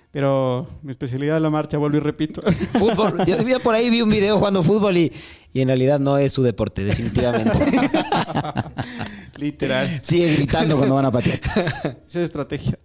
pero 0.10 0.68
mi 0.82 0.90
especialidad 0.90 1.38
es 1.38 1.44
la 1.44 1.52
marcha, 1.52 1.78
vuelvo 1.78 1.98
y 1.98 2.00
repito. 2.00 2.42
Fútbol. 2.74 3.24
Yo 3.26 3.60
por 3.60 3.76
ahí 3.76 3.92
vi 3.92 4.02
un 4.02 4.10
video 4.10 4.40
jugando 4.40 4.64
fútbol 4.64 4.98
y, 4.98 5.14
y 5.54 5.62
en 5.62 5.68
realidad 5.68 6.00
no 6.00 6.18
es 6.18 6.34
su 6.34 6.42
deporte, 6.42 6.84
definitivamente. 6.84 7.52
Literal. 9.38 10.00
Sigue 10.02 10.34
gritando 10.34 10.76
cuando 10.78 10.96
van 10.96 11.06
a 11.06 11.12
patear. 11.12 11.40
Esa 11.46 11.96
es 12.06 12.16
estrategia. 12.16 12.78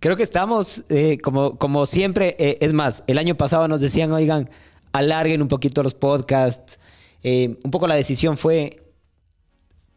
Creo 0.00 0.16
que 0.16 0.22
estamos, 0.22 0.84
eh, 0.88 1.18
como, 1.22 1.58
como 1.58 1.84
siempre, 1.84 2.34
eh, 2.38 2.56
es 2.62 2.72
más, 2.72 3.04
el 3.06 3.18
año 3.18 3.34
pasado 3.36 3.68
nos 3.68 3.82
decían, 3.82 4.10
oigan, 4.10 4.48
alarguen 4.92 5.42
un 5.42 5.48
poquito 5.48 5.82
los 5.82 5.94
podcasts. 5.94 6.78
Eh, 7.22 7.58
un 7.62 7.70
poco 7.70 7.86
la 7.86 7.94
decisión 7.94 8.36
fue 8.36 8.82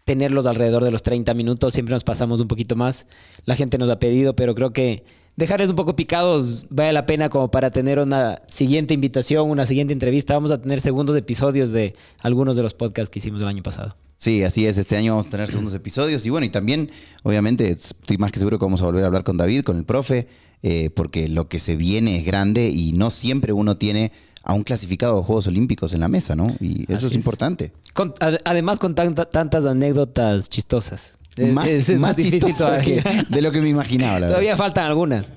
tenerlos 0.04 0.46
alrededor 0.46 0.84
de 0.84 0.92
los 0.92 1.04
30 1.04 1.34
minutos, 1.34 1.74
siempre 1.74 1.94
nos 1.94 2.04
pasamos 2.04 2.40
un 2.40 2.48
poquito 2.48 2.76
más. 2.76 3.08
La 3.46 3.56
gente 3.56 3.78
nos 3.78 3.90
ha 3.90 4.00
pedido, 4.00 4.36
pero 4.36 4.54
creo 4.56 4.74
que 4.74 5.04
dejarles 5.36 5.70
un 5.70 5.76
poco 5.76 5.96
picados 5.96 6.68
vale 6.70 6.94
la 6.94 7.06
pena 7.06 7.30
como 7.30 7.50
para 7.50 7.72
tener 7.72 8.00
una 8.00 8.42
siguiente 8.48 8.94
invitación, 8.94 9.50
una 9.50 9.66
siguiente 9.66 9.94
entrevista. 9.94 10.34
Vamos 10.34 10.52
a 10.52 10.62
tener 10.62 10.82
segundos 10.82 11.16
episodios 11.16 11.72
de 11.72 11.96
algunos 12.20 12.58
de 12.58 12.64
los 12.64 12.74
podcasts 12.74 13.10
que 13.10 13.20
hicimos 13.20 13.42
el 13.42 13.48
año 13.48 13.64
pasado. 13.64 13.96
Sí, 14.18 14.44
así 14.44 14.66
es. 14.66 14.78
Este 14.78 14.96
año 14.96 15.14
vamos 15.14 15.28
a 15.28 15.30
tener 15.30 15.48
segundos 15.48 15.74
episodios. 15.74 16.26
Y 16.26 16.30
bueno, 16.30 16.46
y 16.46 16.50
también, 16.50 16.92
obviamente, 17.24 17.70
estoy 17.70 18.18
más 18.18 18.32
que 18.32 18.40
seguro 18.40 18.58
que 18.58 18.66
vamos 18.66 18.82
a 18.82 18.86
volver 18.86 19.04
a 19.04 19.08
hablar 19.08 19.24
con 19.24 19.38
David, 19.38 19.64
con 19.64 19.78
el 19.78 19.84
profe, 19.84 20.28
eh, 20.62 20.92
porque 20.96 21.28
lo 21.28 21.50
que 21.50 21.60
se 21.60 21.76
viene 21.76 22.18
es 22.18 22.26
grande 22.26 22.70
y 22.70 22.94
no 22.94 23.12
siempre 23.12 23.52
uno 23.52 23.76
tiene 23.76 24.14
a 24.44 24.54
un 24.54 24.64
clasificado 24.64 25.18
de 25.18 25.24
Juegos 25.24 25.48
Olímpicos 25.48 25.94
en 25.94 26.02
la 26.02 26.08
mesa, 26.10 26.36
¿no? 26.36 26.48
Y 26.60 26.84
eso 26.92 27.08
es 27.08 27.14
es. 27.14 27.16
importante. 27.16 27.72
Con- 27.94 28.14
ad- 28.20 28.40
además, 28.44 28.78
con 28.80 28.94
tanta- 28.94 29.30
tantas 29.30 29.66
anécdotas 29.66 30.50
chistosas. 30.50 31.14
Más 31.54 31.68
es- 31.68 31.90
es 31.90 32.00
más 32.00 32.16
difícil 32.16 32.42
chistoso 32.42 32.66
todavía. 32.66 33.02
que- 33.04 33.24
de 33.30 33.42
lo 33.42 33.52
que 33.52 33.62
me 33.62 33.70
imaginaba, 33.70 34.20
la 34.20 34.28
Todavía 34.28 34.52
verdad. 34.52 34.64
faltan 34.66 34.86
algunas. 34.86 35.34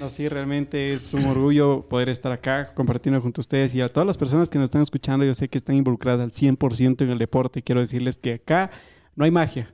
No, 0.00 0.08
sí, 0.08 0.28
realmente 0.28 0.94
es 0.94 1.12
un 1.12 1.24
orgullo 1.26 1.86
poder 1.88 2.08
estar 2.08 2.32
acá 2.32 2.72
compartiendo 2.74 3.20
junto 3.20 3.40
a 3.40 3.42
ustedes 3.42 3.74
y 3.74 3.82
a 3.82 3.88
todas 3.88 4.06
las 4.06 4.16
personas 4.16 4.48
que 4.48 4.58
nos 4.58 4.64
están 4.66 4.80
escuchando. 4.82 5.26
Yo 5.26 5.34
sé 5.34 5.48
que 5.48 5.58
están 5.58 5.76
involucradas 5.76 6.20
al 6.22 6.32
100% 6.32 7.04
en 7.04 7.10
el 7.10 7.18
deporte. 7.18 7.62
Quiero 7.62 7.82
decirles 7.82 8.16
que 8.16 8.32
acá 8.34 8.70
no 9.14 9.24
hay 9.26 9.30
magia. 9.30 9.72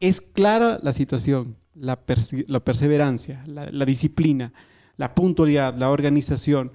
Es 0.00 0.20
clara 0.22 0.80
la 0.82 0.92
situación, 0.92 1.56
la, 1.74 2.04
perse- 2.06 2.46
la 2.48 2.60
perseverancia, 2.60 3.44
la, 3.46 3.70
la 3.70 3.84
disciplina, 3.84 4.52
la 4.96 5.14
puntualidad, 5.14 5.74
la 5.76 5.90
organización 5.90 6.72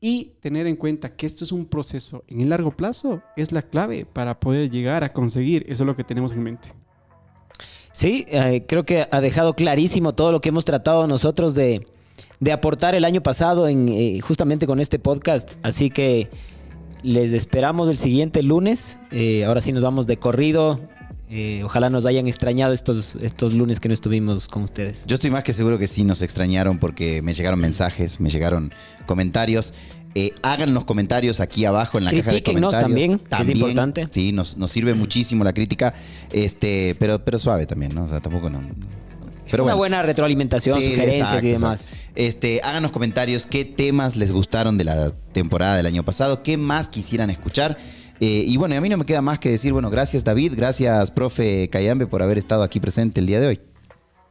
y 0.00 0.32
tener 0.40 0.66
en 0.66 0.76
cuenta 0.76 1.16
que 1.16 1.26
esto 1.26 1.44
es 1.44 1.52
un 1.52 1.66
proceso 1.66 2.24
en 2.28 2.40
el 2.40 2.50
largo 2.50 2.70
plazo 2.70 3.22
es 3.36 3.52
la 3.52 3.62
clave 3.62 4.04
para 4.04 4.38
poder 4.38 4.70
llegar 4.70 5.04
a 5.04 5.12
conseguir. 5.12 5.64
Eso 5.68 5.82
es 5.82 5.86
lo 5.86 5.96
que 5.96 6.04
tenemos 6.04 6.32
en 6.32 6.42
mente. 6.42 6.68
Sí, 7.92 8.26
eh, 8.28 8.64
creo 8.68 8.84
que 8.84 9.08
ha 9.10 9.20
dejado 9.20 9.54
clarísimo 9.54 10.14
todo 10.14 10.30
lo 10.32 10.40
que 10.40 10.50
hemos 10.50 10.66
tratado 10.66 11.06
nosotros 11.06 11.54
de, 11.54 11.86
de 12.40 12.52
aportar 12.52 12.94
el 12.94 13.06
año 13.06 13.22
pasado 13.22 13.68
en, 13.68 13.88
eh, 13.88 14.20
justamente 14.20 14.66
con 14.66 14.80
este 14.80 14.98
podcast. 14.98 15.52
Así 15.62 15.88
que 15.88 16.28
les 17.02 17.32
esperamos 17.32 17.88
el 17.88 17.96
siguiente 17.96 18.42
lunes. 18.42 18.98
Eh, 19.12 19.44
ahora 19.44 19.60
sí 19.60 19.72
nos 19.72 19.82
vamos 19.82 20.06
de 20.06 20.18
corrido. 20.18 20.80
Eh, 21.28 21.62
ojalá 21.64 21.90
nos 21.90 22.06
hayan 22.06 22.28
extrañado 22.28 22.72
estos, 22.72 23.16
estos 23.16 23.52
lunes 23.52 23.80
que 23.80 23.88
no 23.88 23.94
estuvimos 23.94 24.46
con 24.46 24.62
ustedes. 24.62 25.04
Yo 25.06 25.14
estoy 25.14 25.30
más 25.30 25.42
que 25.42 25.52
seguro 25.52 25.78
que 25.78 25.86
sí 25.88 26.04
nos 26.04 26.22
extrañaron 26.22 26.78
porque 26.78 27.20
me 27.22 27.34
llegaron 27.34 27.58
mensajes, 27.58 28.20
me 28.20 28.30
llegaron 28.30 28.72
comentarios. 29.06 29.74
Eh, 30.14 30.32
hagan 30.42 30.72
los 30.72 30.84
comentarios 30.84 31.40
aquí 31.40 31.64
abajo 31.66 31.98
en 31.98 32.04
la 32.04 32.10
caja 32.10 32.32
de 32.32 32.42
comentarios. 32.42 32.80
también, 32.82 33.18
que 33.18 33.42
es 33.42 33.48
importante. 33.50 34.08
Sí, 34.10 34.32
nos, 34.32 34.56
nos 34.56 34.70
sirve 34.70 34.94
muchísimo 34.94 35.44
la 35.44 35.52
crítica, 35.52 35.92
este, 36.32 36.96
pero, 36.98 37.22
pero 37.22 37.38
suave 37.38 37.66
también, 37.66 37.94
¿no? 37.94 38.04
O 38.04 38.08
sea, 38.08 38.20
tampoco 38.20 38.48
no. 38.48 38.62
Pero 39.50 39.64
Una 39.64 39.74
bueno. 39.74 39.76
buena 39.76 40.02
retroalimentación, 40.02 40.78
Sí, 40.80 40.88
sugerencias 40.90 41.28
exacto, 41.28 41.46
y 41.46 41.50
exacto. 41.50 41.66
demás. 41.66 41.92
Este, 42.14 42.60
háganos 42.64 42.92
comentarios 42.92 43.46
qué 43.46 43.64
temas 43.64 44.16
les 44.16 44.32
gustaron 44.32 44.78
de 44.78 44.84
la 44.84 45.10
temporada 45.32 45.76
del 45.76 45.86
año 45.86 46.02
pasado, 46.02 46.42
qué 46.42 46.56
más 46.56 46.88
quisieran 46.88 47.28
escuchar. 47.30 47.76
Eh, 48.20 48.44
y 48.46 48.56
bueno, 48.56 48.76
a 48.76 48.80
mí 48.80 48.88
no 48.88 48.96
me 48.96 49.04
queda 49.04 49.20
más 49.22 49.38
que 49.38 49.50
decir, 49.50 49.72
bueno, 49.72 49.90
gracias 49.90 50.24
David, 50.24 50.54
gracias 50.56 51.10
profe 51.10 51.68
Cayambe 51.70 52.06
por 52.06 52.22
haber 52.22 52.38
estado 52.38 52.62
aquí 52.62 52.80
presente 52.80 53.20
el 53.20 53.26
día 53.26 53.40
de 53.40 53.46
hoy. 53.48 53.60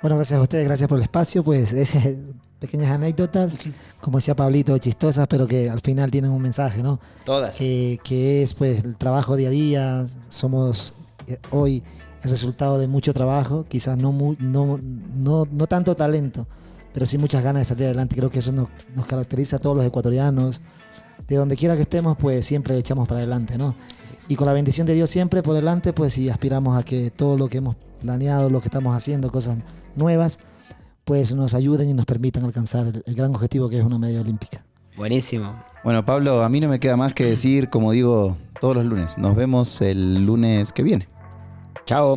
Bueno, 0.01 0.17
gracias 0.17 0.39
a 0.39 0.41
ustedes, 0.43 0.65
gracias 0.65 0.87
por 0.89 0.97
el 0.97 1.03
espacio. 1.03 1.43
Pues 1.43 1.71
es, 1.73 2.17
pequeñas 2.59 2.89
anécdotas, 2.91 3.53
como 4.01 4.17
decía 4.17 4.35
Pablito, 4.35 4.77
chistosas, 4.77 5.27
pero 5.27 5.47
que 5.47 5.69
al 5.69 5.81
final 5.81 6.09
tienen 6.11 6.31
un 6.31 6.41
mensaje, 6.41 6.81
¿no? 6.83 6.99
Todas. 7.23 7.57
Que, 7.57 7.99
que 8.03 8.43
es 8.43 8.53
pues 8.53 8.83
el 8.83 8.97
trabajo 8.97 9.35
día 9.35 9.49
a 9.49 9.51
día. 9.51 10.05
Somos 10.29 10.93
eh, 11.27 11.37
hoy 11.51 11.83
el 12.23 12.29
resultado 12.29 12.79
de 12.79 12.87
mucho 12.87 13.13
trabajo, 13.13 13.63
quizás 13.63 13.97
no, 13.97 14.11
mu- 14.11 14.35
no, 14.39 14.79
no, 14.81 15.45
no 15.51 15.67
tanto 15.67 15.95
talento, 15.95 16.47
pero 16.93 17.05
sí 17.05 17.17
muchas 17.19 17.43
ganas 17.43 17.61
de 17.61 17.65
salir 17.65 17.85
adelante. 17.85 18.15
Creo 18.15 18.29
que 18.31 18.39
eso 18.39 18.51
nos, 18.51 18.67
nos 18.95 19.05
caracteriza 19.05 19.57
a 19.57 19.59
todos 19.59 19.75
los 19.77 19.85
ecuatorianos. 19.85 20.59
De 21.27 21.35
donde 21.35 21.55
quiera 21.55 21.75
que 21.75 21.83
estemos, 21.83 22.17
pues 22.17 22.45
siempre 22.45 22.77
echamos 22.77 23.07
para 23.07 23.19
adelante, 23.19 23.57
¿no? 23.57 23.75
Y 24.27 24.35
con 24.35 24.47
la 24.47 24.53
bendición 24.53 24.87
de 24.87 24.93
Dios 24.93 25.09
siempre 25.09 25.43
por 25.43 25.55
delante, 25.55 25.93
pues 25.93 26.13
si 26.13 26.29
aspiramos 26.29 26.77
a 26.77 26.83
que 26.83 27.11
todo 27.11 27.37
lo 27.37 27.47
que 27.47 27.57
hemos 27.57 27.75
planeado, 28.01 28.49
lo 28.49 28.61
que 28.61 28.67
estamos 28.67 28.95
haciendo, 28.95 29.31
cosas 29.31 29.57
nuevas, 29.95 30.39
pues 31.03 31.33
nos 31.33 31.53
ayuden 31.53 31.89
y 31.89 31.93
nos 31.93 32.05
permitan 32.05 32.43
alcanzar 32.43 32.87
el, 32.87 33.03
el 33.05 33.15
gran 33.15 33.33
objetivo 33.33 33.69
que 33.69 33.79
es 33.79 33.83
una 33.83 33.97
medalla 33.97 34.21
olímpica. 34.21 34.63
Buenísimo. 34.97 35.53
Bueno, 35.83 36.05
Pablo, 36.05 36.43
a 36.43 36.49
mí 36.49 36.59
no 36.59 36.67
me 36.67 36.79
queda 36.79 36.95
más 36.97 37.13
que 37.13 37.25
decir, 37.25 37.69
como 37.69 37.91
digo 37.91 38.37
todos 38.59 38.75
los 38.75 38.85
lunes, 38.85 39.17
nos 39.17 39.35
vemos 39.35 39.81
el 39.81 40.25
lunes 40.25 40.71
que 40.71 40.83
viene. 40.83 41.07
Chao. 41.85 42.15